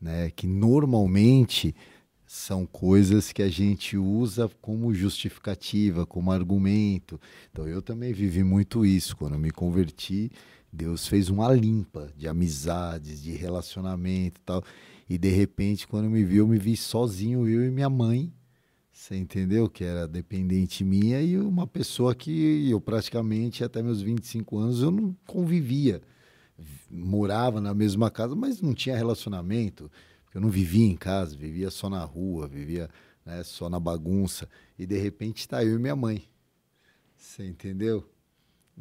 né? 0.00 0.30
Que 0.30 0.46
normalmente 0.46 1.74
são 2.26 2.64
coisas 2.64 3.32
que 3.32 3.42
a 3.42 3.48
gente 3.48 3.96
usa 3.96 4.48
como 4.60 4.94
justificativa, 4.94 6.06
como 6.06 6.30
argumento. 6.30 7.20
Então 7.50 7.66
eu 7.66 7.82
também 7.82 8.12
vivi 8.12 8.44
muito 8.44 8.86
isso 8.86 9.16
quando 9.16 9.32
eu 9.32 9.38
me 9.38 9.50
converti. 9.50 10.30
Deus 10.72 11.06
fez 11.06 11.28
uma 11.28 11.52
limpa 11.52 12.12
de 12.16 12.28
amizades, 12.28 13.22
de 13.22 13.32
relacionamento 13.32 14.40
e 14.40 14.44
tal. 14.44 14.64
E 15.08 15.18
de 15.18 15.28
repente, 15.28 15.88
quando 15.88 16.08
me 16.08 16.24
viu, 16.24 16.44
eu 16.44 16.48
me 16.48 16.58
vi 16.58 16.76
sozinho, 16.76 17.48
eu 17.48 17.64
e 17.64 17.70
minha 17.70 17.90
mãe. 17.90 18.32
Você 18.92 19.16
entendeu? 19.16 19.68
Que 19.68 19.82
era 19.82 20.06
dependente 20.06 20.84
minha 20.84 21.20
e 21.22 21.38
uma 21.38 21.66
pessoa 21.66 22.14
que 22.14 22.70
eu 22.70 22.80
praticamente, 22.80 23.64
até 23.64 23.82
meus 23.82 24.02
25 24.02 24.58
anos, 24.58 24.82
eu 24.82 24.90
não 24.90 25.16
convivia. 25.26 26.00
Morava 26.90 27.60
na 27.60 27.72
mesma 27.72 28.10
casa, 28.10 28.36
mas 28.36 28.60
não 28.60 28.74
tinha 28.74 28.96
relacionamento. 28.96 29.90
Eu 30.34 30.40
não 30.40 30.50
vivia 30.50 30.86
em 30.86 30.96
casa, 30.96 31.36
vivia 31.36 31.70
só 31.70 31.88
na 31.88 32.04
rua, 32.04 32.46
vivia 32.46 32.88
né, 33.24 33.42
só 33.42 33.68
na 33.68 33.80
bagunça. 33.80 34.48
E 34.78 34.86
de 34.86 34.98
repente 34.98 35.38
está 35.38 35.64
eu 35.64 35.76
e 35.76 35.78
minha 35.78 35.96
mãe. 35.96 36.22
Você 37.16 37.46
entendeu? 37.46 38.08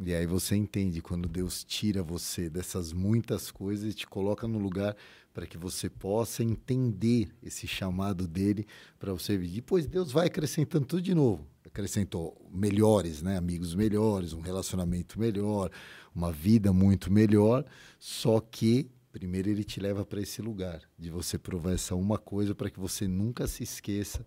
E 0.02 0.14
aí 0.14 0.26
você 0.26 0.56
entende 0.56 1.02
quando 1.02 1.28
Deus 1.28 1.62
tira 1.64 2.02
você 2.02 2.50
dessas 2.50 2.94
muitas 2.94 3.52
coisas 3.52 3.92
e 3.92 3.94
te 3.94 4.08
coloca 4.08 4.48
no 4.48 4.58
lugar 4.58 4.96
para 5.34 5.46
que 5.46 5.58
você 5.58 5.90
possa 5.90 6.42
entender 6.42 7.30
esse 7.44 7.68
chamado 7.68 8.26
dele 8.26 8.66
para 8.98 9.12
você 9.12 9.38
vir. 9.38 9.50
Depois 9.50 9.86
Deus 9.86 10.12
vai 10.12 10.28
acrescentando 10.28 10.86
tudo 10.86 11.02
de 11.02 11.14
novo. 11.14 11.46
Acrescentou 11.66 12.50
melhores, 12.50 13.22
né? 13.22 13.38
Amigos 13.38 13.76
melhores, 13.76 14.32
um 14.32 14.40
relacionamento 14.40 15.20
melhor, 15.20 15.70
uma 16.16 16.32
vida 16.32 16.72
muito 16.72 17.12
melhor. 17.12 17.66
Só 18.00 18.40
que 18.40 18.90
primeiro 19.12 19.50
ele 19.50 19.66
te 19.66 19.82
leva 19.82 20.06
para 20.06 20.22
esse 20.22 20.42
lugar 20.42 20.82
de 20.98 21.10
você 21.10 21.38
provar 21.38 21.74
essa 21.74 21.94
uma 21.94 22.18
coisa 22.18 22.56
para 22.56 22.70
que 22.70 22.80
você 22.80 23.06
nunca 23.06 23.48
se 23.48 23.64
esqueça 23.64 24.26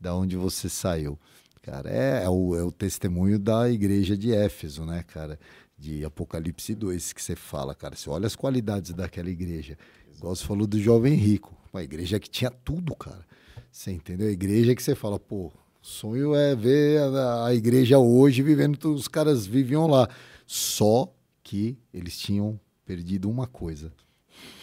da 0.00 0.14
onde 0.16 0.36
você 0.36 0.68
saiu. 0.68 1.16
Cara, 1.62 1.88
é, 1.88 2.24
é 2.24 2.28
o, 2.28 2.56
é 2.56 2.62
o 2.64 2.72
testemunho 2.72 3.38
da 3.38 3.70
igreja 3.70 4.16
de 4.16 4.34
Éfeso, 4.34 4.84
né, 4.84 5.04
cara? 5.06 5.38
De 5.78 6.04
Apocalipse 6.04 6.74
2, 6.74 7.12
que 7.12 7.22
você 7.22 7.36
fala, 7.36 7.72
cara. 7.72 7.94
Você 7.94 8.10
olha 8.10 8.26
as 8.26 8.34
qualidades 8.34 8.92
daquela 8.92 9.30
igreja. 9.30 9.78
Igual 10.16 10.34
você 10.34 10.44
falou 10.44 10.66
do 10.66 10.78
jovem 10.80 11.14
rico. 11.14 11.56
Uma 11.72 11.82
igreja 11.82 12.18
que 12.18 12.28
tinha 12.28 12.50
tudo, 12.50 12.94
cara. 12.96 13.24
Você 13.70 13.92
entendeu? 13.92 14.28
A 14.28 14.32
igreja 14.32 14.74
que 14.74 14.82
você 14.82 14.96
fala, 14.96 15.20
pô, 15.20 15.46
o 15.46 15.52
sonho 15.80 16.34
é 16.34 16.54
ver 16.56 17.00
a, 17.00 17.46
a 17.46 17.54
igreja 17.54 17.96
hoje 17.96 18.42
vivendo, 18.42 18.76
tudo, 18.76 18.96
os 18.96 19.08
caras 19.08 19.46
viviam 19.46 19.86
lá. 19.86 20.08
Só 20.44 21.14
que 21.44 21.78
eles 21.94 22.18
tinham 22.18 22.58
perdido 22.84 23.30
uma 23.30 23.46
coisa. 23.46 23.92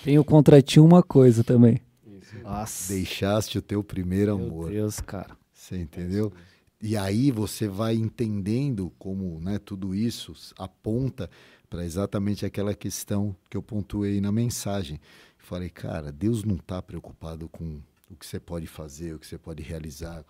Tenho 0.03 0.23
contra 0.23 0.61
ti 0.61 0.81
uma 0.81 1.01
coisa 1.01 1.45
também. 1.45 1.81
Nossa. 2.43 2.93
Deixaste 2.93 3.57
o 3.57 3.61
teu 3.61 3.83
primeiro 3.83 4.37
Meu 4.37 4.47
amor. 4.47 4.69
Deus, 4.69 4.99
cara. 4.99 5.37
Você 5.53 5.77
entendeu? 5.77 6.31
E 6.81 6.95
aí 6.95 7.29
você 7.29 7.67
vai 7.67 7.95
entendendo 7.95 8.89
como 8.97 9.39
né, 9.41 9.59
tudo 9.59 9.93
isso 9.93 10.33
aponta 10.57 11.29
para 11.69 11.83
exatamente 11.85 12.45
aquela 12.45 12.73
questão 12.73 13.35
que 13.49 13.57
eu 13.57 13.61
pontuei 13.61 14.21
na 14.21 14.31
mensagem. 14.31 14.99
Falei, 15.37 15.69
cara, 15.69 16.11
Deus 16.11 16.43
não 16.43 16.55
está 16.55 16.81
preocupado 16.81 17.49
com 17.49 17.81
o 18.09 18.15
que 18.15 18.25
você 18.25 18.39
pode 18.39 18.65
fazer, 18.65 19.13
o 19.13 19.19
que 19.19 19.27
você 19.27 19.37
pode 19.37 19.61
realizar. 19.61 20.23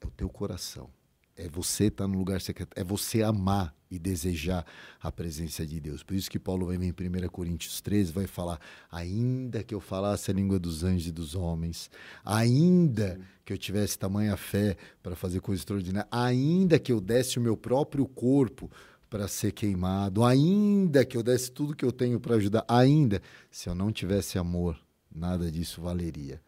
É 0.00 0.06
o 0.06 0.10
teu 0.10 0.28
coração. 0.28 0.90
É 1.36 1.48
você 1.48 1.86
estar 1.86 2.06
no 2.06 2.16
lugar 2.16 2.40
secreto. 2.40 2.72
É 2.76 2.84
você 2.84 3.22
amar 3.22 3.74
e 3.90 3.98
desejar 3.98 4.64
a 5.00 5.10
presença 5.10 5.66
de 5.66 5.80
Deus. 5.80 6.02
Por 6.02 6.14
isso 6.14 6.30
que 6.30 6.38
Paulo 6.38 6.66
vir 6.66 6.82
em 6.82 6.90
1 6.90 7.28
Coríntios 7.28 7.80
13, 7.80 8.12
vai 8.12 8.26
falar: 8.26 8.60
ainda 8.90 9.62
que 9.62 9.74
eu 9.74 9.80
falasse 9.80 10.30
a 10.30 10.34
língua 10.34 10.58
dos 10.58 10.84
anjos 10.84 11.08
e 11.08 11.12
dos 11.12 11.34
homens, 11.34 11.90
ainda 12.24 13.20
que 13.44 13.52
eu 13.52 13.58
tivesse 13.58 13.98
tamanha 13.98 14.36
fé 14.36 14.76
para 15.02 15.16
fazer 15.16 15.40
coisa 15.40 15.60
extraordinária, 15.60 16.08
ainda 16.10 16.78
que 16.78 16.92
eu 16.92 17.00
desse 17.00 17.38
o 17.38 17.42
meu 17.42 17.56
próprio 17.56 18.06
corpo 18.06 18.70
para 19.10 19.28
ser 19.28 19.52
queimado, 19.52 20.24
ainda 20.24 21.04
que 21.04 21.16
eu 21.16 21.22
desse 21.22 21.50
tudo 21.50 21.76
que 21.76 21.84
eu 21.84 21.92
tenho 21.92 22.18
para 22.18 22.34
ajudar, 22.34 22.64
ainda, 22.66 23.22
se 23.48 23.68
eu 23.68 23.74
não 23.74 23.92
tivesse 23.92 24.38
amor, 24.38 24.76
nada 25.14 25.52
disso 25.52 25.80
valeria. 25.80 26.40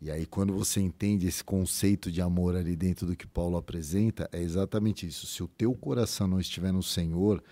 E 0.00 0.10
aí, 0.10 0.24
quando 0.24 0.54
você 0.54 0.80
entende 0.80 1.26
esse 1.26 1.44
conceito 1.44 2.10
de 2.10 2.22
amor 2.22 2.56
ali 2.56 2.74
dentro 2.74 3.06
do 3.06 3.14
que 3.14 3.26
Paulo 3.26 3.58
apresenta, 3.58 4.28
é 4.32 4.40
exatamente 4.40 5.06
isso. 5.06 5.26
Se 5.26 5.42
o 5.42 5.48
teu 5.48 5.74
coração 5.74 6.26
não 6.26 6.40
estiver 6.40 6.72
no 6.72 6.82
Senhor, 6.82 7.42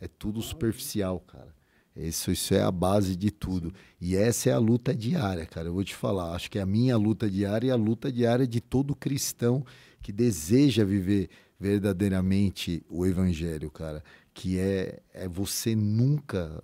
é 0.00 0.06
tudo 0.06 0.40
superficial, 0.40 1.18
cara. 1.20 1.52
Isso, 1.96 2.30
isso 2.30 2.54
é 2.54 2.62
a 2.62 2.70
base 2.70 3.16
de 3.16 3.32
tudo. 3.32 3.72
E 4.00 4.16
essa 4.16 4.50
é 4.50 4.52
a 4.52 4.58
luta 4.58 4.94
diária, 4.94 5.44
cara. 5.44 5.68
Eu 5.68 5.74
vou 5.74 5.84
te 5.84 5.94
falar. 5.94 6.34
Acho 6.34 6.50
que 6.50 6.58
é 6.58 6.62
a 6.62 6.66
minha 6.66 6.96
luta 6.96 7.28
diária 7.28 7.68
e 7.68 7.70
a 7.70 7.76
luta 7.76 8.12
diária 8.12 8.46
de 8.46 8.60
todo 8.60 8.94
cristão 8.94 9.64
que 10.02 10.12
deseja 10.12 10.84
viver 10.84 11.30
verdadeiramente 11.58 12.84
o 12.88 13.06
evangelho, 13.06 13.70
cara. 13.70 14.04
Que 14.32 14.58
é, 14.58 15.00
é 15.12 15.28
você 15.28 15.74
nunca. 15.74 16.62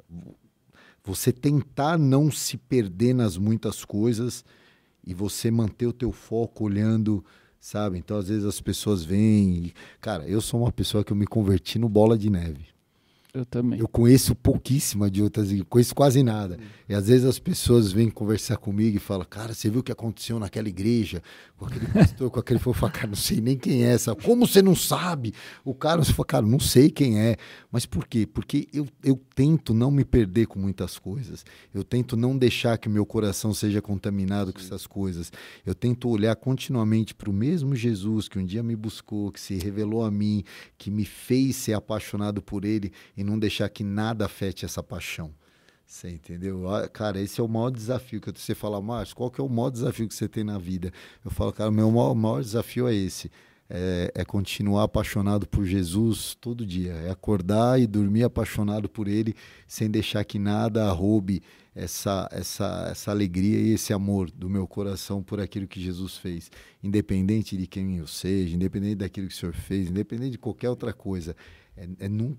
Você 1.02 1.32
tentar 1.32 1.96
não 1.96 2.30
se 2.30 2.56
perder 2.56 3.14
nas 3.14 3.36
muitas 3.36 3.84
coisas 3.84 4.44
e 5.06 5.14
você 5.14 5.50
manter 5.50 5.86
o 5.86 5.92
teu 5.92 6.12
foco 6.12 6.64
olhando, 6.64 7.24
sabe? 7.60 7.98
Então, 7.98 8.16
às 8.16 8.28
vezes 8.28 8.44
as 8.44 8.60
pessoas 8.60 9.04
vêm. 9.04 9.66
E... 9.66 9.74
Cara, 10.00 10.26
eu 10.28 10.40
sou 10.40 10.60
uma 10.60 10.72
pessoa 10.72 11.04
que 11.04 11.12
eu 11.12 11.16
me 11.16 11.26
converti 11.26 11.78
no 11.78 11.88
bola 11.88 12.16
de 12.16 12.30
neve. 12.30 12.66
Eu 13.32 13.44
também. 13.46 13.78
Eu 13.78 13.86
conheço 13.86 14.34
pouquíssima 14.34 15.08
de 15.08 15.22
outras, 15.22 15.46
igrejas, 15.46 15.66
conheço 15.68 15.94
quase 15.94 16.22
nada. 16.22 16.58
E 16.88 16.94
às 16.94 17.06
vezes 17.06 17.24
as 17.24 17.38
pessoas 17.38 17.92
vêm 17.92 18.10
conversar 18.10 18.56
comigo 18.56 18.96
e 18.96 19.00
falam, 19.00 19.24
cara, 19.24 19.54
você 19.54 19.70
viu 19.70 19.80
o 19.80 19.82
que 19.82 19.92
aconteceu 19.92 20.38
naquela 20.40 20.68
igreja? 20.68 21.22
Com 21.56 21.66
aquele 21.66 21.86
pastor, 21.86 22.30
com 22.30 22.40
aquele 22.40 22.58
fofa, 22.58 22.90
cara, 22.90 23.06
não 23.06 23.14
sei 23.14 23.40
nem 23.40 23.56
quem 23.56 23.84
é 23.84 23.92
essa. 23.92 24.16
Como 24.16 24.46
você 24.46 24.60
não 24.60 24.74
sabe? 24.74 25.32
O 25.64 25.72
cara, 25.72 26.02
você 26.02 26.12
fala, 26.12 26.26
cara, 26.26 26.46
não 26.46 26.58
sei 26.58 26.90
quem 26.90 27.20
é. 27.20 27.36
Mas 27.70 27.86
por 27.86 28.06
quê? 28.08 28.26
Porque 28.26 28.66
eu, 28.72 28.88
eu 29.04 29.20
tento 29.34 29.72
não 29.72 29.90
me 29.92 30.04
perder 30.04 30.46
com 30.46 30.58
muitas 30.58 30.98
coisas. 30.98 31.44
Eu 31.72 31.84
tento 31.84 32.16
não 32.16 32.36
deixar 32.36 32.78
que 32.78 32.88
meu 32.88 33.06
coração 33.06 33.54
seja 33.54 33.80
contaminado 33.80 34.52
com 34.52 34.58
essas 34.58 34.86
coisas. 34.86 35.30
Eu 35.64 35.74
tento 35.74 36.08
olhar 36.08 36.34
continuamente 36.34 37.14
para 37.14 37.30
o 37.30 37.32
mesmo 37.32 37.76
Jesus 37.76 38.28
que 38.28 38.38
um 38.38 38.44
dia 38.44 38.62
me 38.62 38.74
buscou, 38.74 39.30
que 39.30 39.40
se 39.40 39.54
revelou 39.54 40.04
a 40.04 40.10
mim, 40.10 40.42
que 40.76 40.90
me 40.90 41.04
fez 41.04 41.54
ser 41.54 41.74
apaixonado 41.74 42.42
por 42.42 42.64
ele 42.64 42.92
e 43.20 43.24
não 43.24 43.38
deixar 43.38 43.68
que 43.68 43.84
nada 43.84 44.24
afete 44.24 44.64
essa 44.64 44.82
paixão. 44.82 45.30
Você 45.86 46.08
entendeu? 46.08 46.72
Ah, 46.72 46.88
Cara, 46.88 47.20
esse 47.20 47.38
é 47.38 47.44
o 47.44 47.48
maior 47.48 47.70
desafio 47.70 48.18
que 48.20 48.30
eu- 48.30 48.34
você 48.34 48.54
fala, 48.54 48.80
Márcio, 48.80 49.14
qual 49.14 49.30
que 49.30 49.40
é 49.40 49.44
o 49.44 49.48
maior 49.48 49.70
desafio 49.70 50.08
que 50.08 50.14
você 50.14 50.26
tem 50.26 50.42
na 50.42 50.56
vida? 50.56 50.90
Eu 51.22 51.30
falo, 51.30 51.52
cara, 51.52 51.68
o 51.68 51.72
meu 51.72 51.90
maior, 51.90 52.14
maior 52.14 52.40
desafio 52.40 52.88
é 52.88 52.94
esse. 52.94 53.30
É, 53.68 54.10
é 54.14 54.24
continuar 54.24 54.84
apaixonado 54.84 55.46
por 55.46 55.66
Jesus 55.66 56.34
todo 56.40 56.64
dia. 56.64 56.92
É 56.94 57.10
acordar 57.10 57.78
e 57.78 57.86
dormir 57.86 58.24
apaixonado 58.24 58.88
por 58.88 59.06
Ele, 59.06 59.34
sem 59.66 59.90
deixar 59.90 60.24
que 60.24 60.38
nada 60.38 60.90
roube 60.90 61.42
essa, 61.74 62.26
essa, 62.32 62.88
essa 62.90 63.10
alegria 63.10 63.58
e 63.60 63.72
esse 63.74 63.92
amor 63.92 64.30
do 64.30 64.48
meu 64.48 64.66
coração 64.66 65.22
por 65.22 65.40
aquilo 65.40 65.68
que 65.68 65.80
Jesus 65.80 66.16
fez. 66.16 66.50
Independente 66.82 67.56
de 67.56 67.66
quem 67.66 67.98
eu 67.98 68.06
seja, 68.06 68.54
independente 68.56 68.96
daquilo 68.96 69.28
que 69.28 69.34
o 69.34 69.36
Senhor 69.36 69.54
fez, 69.54 69.90
independente 69.90 70.32
de 70.32 70.38
qualquer 70.38 70.70
outra 70.70 70.92
coisa. 70.92 71.36
É, 71.76 71.88
é 72.06 72.08
nunca, 72.08 72.38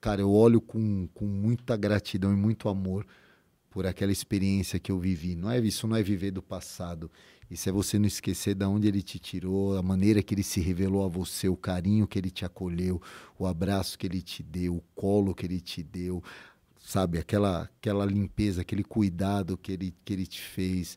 cara, 0.00 0.20
eu 0.20 0.30
olho 0.30 0.60
com, 0.60 1.08
com 1.14 1.26
muita 1.26 1.76
gratidão 1.76 2.32
e 2.32 2.36
muito 2.36 2.68
amor 2.68 3.06
por 3.70 3.86
aquela 3.86 4.10
experiência 4.10 4.80
que 4.80 4.90
eu 4.90 4.98
vivi. 4.98 5.36
Não 5.36 5.50
é 5.50 5.58
isso, 5.60 5.86
não 5.86 5.96
é 5.96 6.02
viver 6.02 6.32
do 6.32 6.42
passado. 6.42 7.10
Isso 7.50 7.68
é 7.68 7.72
você 7.72 7.98
não 7.98 8.06
esquecer 8.06 8.54
de 8.54 8.64
onde 8.64 8.86
ele 8.86 9.02
te 9.02 9.18
tirou, 9.18 9.76
a 9.76 9.82
maneira 9.82 10.22
que 10.22 10.34
ele 10.34 10.42
se 10.42 10.60
revelou 10.60 11.04
a 11.04 11.08
você, 11.08 11.48
o 11.48 11.56
carinho 11.56 12.06
que 12.06 12.18
ele 12.18 12.30
te 12.30 12.44
acolheu, 12.44 13.02
o 13.38 13.46
abraço 13.46 13.98
que 13.98 14.06
ele 14.06 14.22
te 14.22 14.42
deu, 14.42 14.76
o 14.76 14.84
colo 14.94 15.34
que 15.34 15.46
ele 15.46 15.60
te 15.60 15.82
deu, 15.82 16.22
sabe? 16.78 17.18
Aquela, 17.18 17.62
aquela 17.62 18.04
limpeza, 18.04 18.60
aquele 18.60 18.84
cuidado 18.84 19.56
que 19.56 19.72
ele, 19.72 19.94
que 20.04 20.12
ele 20.12 20.26
te 20.26 20.40
fez, 20.40 20.96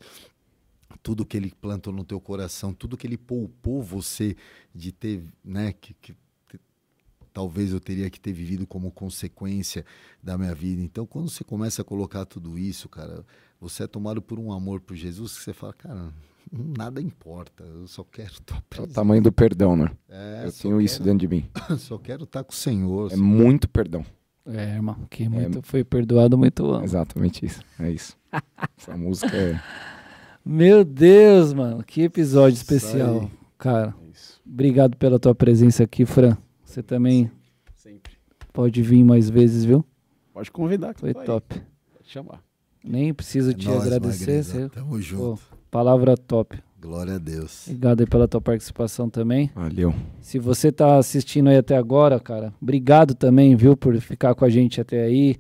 tudo 1.02 1.26
que 1.26 1.38
ele 1.38 1.52
plantou 1.60 1.92
no 1.92 2.04
teu 2.04 2.20
coração, 2.22 2.72
tudo 2.72 2.98
que 2.98 3.08
ele 3.08 3.18
poupou 3.18 3.82
você 3.82 4.36
de 4.76 4.92
ter, 4.92 5.24
né? 5.44 5.74
Que, 5.74 5.96
que 5.96 6.16
talvez 7.34 7.72
eu 7.74 7.80
teria 7.80 8.10
que 8.10 8.20
ter 8.20 8.32
vivido 8.32 8.66
como 8.68 8.92
consequência 8.92 9.84
da 10.22 10.38
minha 10.38 10.54
vida. 10.54 10.82
Então, 10.82 11.06
quando 11.06 11.30
você 11.30 11.44
começa 11.44 11.82
a 11.82 11.86
colocar 11.86 12.26
tudo 12.26 12.58
isso, 12.58 12.88
cara, 12.88 13.26
você 13.60 13.84
é 13.84 13.88
tomado 13.88 14.22
por 14.22 14.40
um 14.40 14.52
amor 14.52 14.80
por 14.82 14.96
Jesus 14.96 15.38
que 15.38 15.44
você 15.44 15.54
fala, 15.54 15.74
cara, 15.74 16.14
nada 16.78 17.02
importa, 17.02 17.64
eu 17.64 17.88
só 17.88 18.04
quero 18.04 18.34
estar 18.34 18.62
É 18.78 18.82
o 18.82 18.88
tamanho 18.88 19.22
do 19.22 19.32
perdão, 19.32 19.76
né? 19.76 19.90
É, 20.10 20.44
eu 20.46 20.52
tenho 20.52 20.80
isso 20.82 20.98
quero- 20.98 21.06
dentro 21.06 21.28
de 21.28 21.36
mim. 21.36 21.50
Só 21.80 21.98
quero 21.98 22.26
estar 22.26 22.44
com 22.44 22.52
o 22.52 22.56
Senhor. 22.56 23.12
É 23.12 23.16
muito 23.16 23.68
perdão. 23.68 24.06
É, 24.46 24.74
irmão, 24.76 24.98
que 25.10 25.28
muito 25.30 25.62
foi 25.62 25.84
perdoado, 25.86 26.38
muito 26.38 26.66
amo. 26.70 26.84
Exatamente 26.84 27.46
isso. 27.46 27.62
É 27.80 27.90
isso. 27.90 28.18
Essa 28.78 28.96
música 28.98 29.36
é. 29.36 29.60
Meu 30.46 30.84
Deus, 30.84 31.54
mano, 31.54 31.82
que 31.84 32.02
episódio 32.02 32.56
Isso 32.56 32.64
especial. 32.64 33.32
Cara, 33.58 33.96
É 34.06 34.10
isso. 34.12 34.42
obrigado 34.46 34.98
pela 34.98 35.18
tua 35.18 35.34
presença 35.34 35.84
aqui, 35.86 36.06
Fran. 36.06 36.38
Você 36.74 36.82
também 36.82 37.30
Sempre. 37.76 38.14
pode 38.52 38.82
vir 38.82 39.04
mais 39.04 39.30
vezes, 39.30 39.64
viu? 39.64 39.86
Pode 40.34 40.50
convidar. 40.50 40.96
que 40.96 41.02
Foi 41.02 41.10
eu 41.12 41.14
tô 41.14 41.20
aí. 41.20 41.26
top. 41.28 41.62
Pode 41.94 42.10
chamar. 42.10 42.44
Nem 42.84 43.14
preciso 43.14 43.52
É 43.52 43.54
te 43.54 43.68
nóis, 43.68 43.84
agradecer. 43.84 44.44
Você... 44.44 44.70
Tamo 44.70 45.00
junto. 45.00 45.40
Palavra 45.70 46.18
top. 46.18 46.58
Glória 46.82 47.16
a 47.16 47.18
Deus. 47.20 47.68
Obrigado 47.68 48.00
aí 48.02 48.08
pela 48.08 48.28
tua 48.28 48.42
participação 48.42 49.08
também. 49.08 49.52
Valeu. 49.54 49.94
Se 50.20 50.40
você 50.40 50.72
tá 50.72 50.98
assistindo 50.98 51.48
aí 51.50 51.58
até 51.58 51.78
agora, 51.78 52.20
cara, 52.20 52.52
obrigado 52.60 53.14
também, 53.14 53.56
viu, 53.56 53.78
por 53.78 53.96
ficar 54.02 54.34
com 54.34 54.44
a 54.44 54.50
gente 54.50 54.82
até 54.82 55.04
aí. 55.04 55.36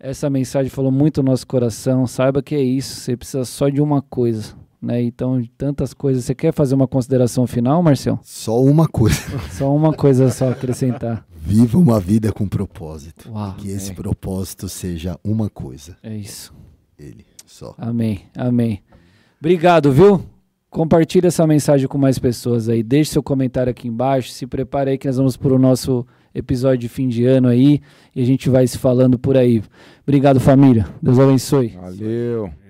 Essa 0.00 0.30
mensagem 0.30 0.70
falou 0.70 0.90
muito 0.90 1.22
no 1.22 1.30
nosso 1.30 1.46
coração. 1.46 2.06
Saiba 2.06 2.42
que 2.42 2.54
é 2.54 2.62
isso, 2.62 2.98
você 2.98 3.14
precisa 3.14 3.44
só 3.44 3.68
de 3.68 3.80
uma 3.82 4.00
coisa, 4.00 4.54
né? 4.82 5.00
Então, 5.00 5.40
tantas 5.56 5.94
coisas. 5.94 6.24
Você 6.24 6.34
quer 6.34 6.52
fazer 6.52 6.74
uma 6.74 6.88
consideração 6.88 7.46
final, 7.46 7.82
Marcelo? 7.82 8.18
Só 8.22 8.60
uma 8.60 8.88
coisa. 8.88 9.20
Só 9.52 9.74
uma 9.74 9.92
coisa 9.92 10.28
só 10.30 10.50
acrescentar. 10.50 11.24
Viva 11.34 11.78
uma 11.78 12.00
vida 12.00 12.32
com 12.32 12.48
propósito. 12.48 13.30
Uau, 13.30 13.54
que 13.54 13.68
esse 13.68 13.92
é. 13.92 13.94
propósito 13.94 14.68
seja 14.68 15.18
uma 15.24 15.48
coisa. 15.48 15.96
É 16.02 16.14
isso. 16.14 16.52
Ele. 16.98 17.24
Só. 17.46 17.74
Amém. 17.78 18.22
Amém. 18.36 18.82
Obrigado, 19.40 19.92
viu? 19.92 20.22
Compartilhe 20.70 21.26
essa 21.26 21.46
mensagem 21.46 21.86
com 21.86 21.98
mais 21.98 22.18
pessoas 22.18 22.68
aí. 22.68 22.82
Deixe 22.82 23.12
seu 23.12 23.22
comentário 23.22 23.70
aqui 23.70 23.88
embaixo. 23.88 24.30
Se 24.30 24.46
prepare 24.46 24.92
aí 24.92 24.98
que 24.98 25.06
nós 25.06 25.16
vamos 25.16 25.36
para 25.36 25.52
o 25.52 25.58
nosso 25.58 26.06
episódio 26.34 26.78
de 26.78 26.88
fim 26.88 27.08
de 27.08 27.26
ano 27.26 27.48
aí. 27.48 27.80
E 28.14 28.22
a 28.22 28.24
gente 28.24 28.48
vai 28.48 28.66
se 28.66 28.78
falando 28.78 29.18
por 29.18 29.36
aí. 29.36 29.62
Obrigado, 30.02 30.40
família. 30.40 30.86
Deus 31.02 31.18
abençoe. 31.18 31.68
Valeu. 31.70 32.61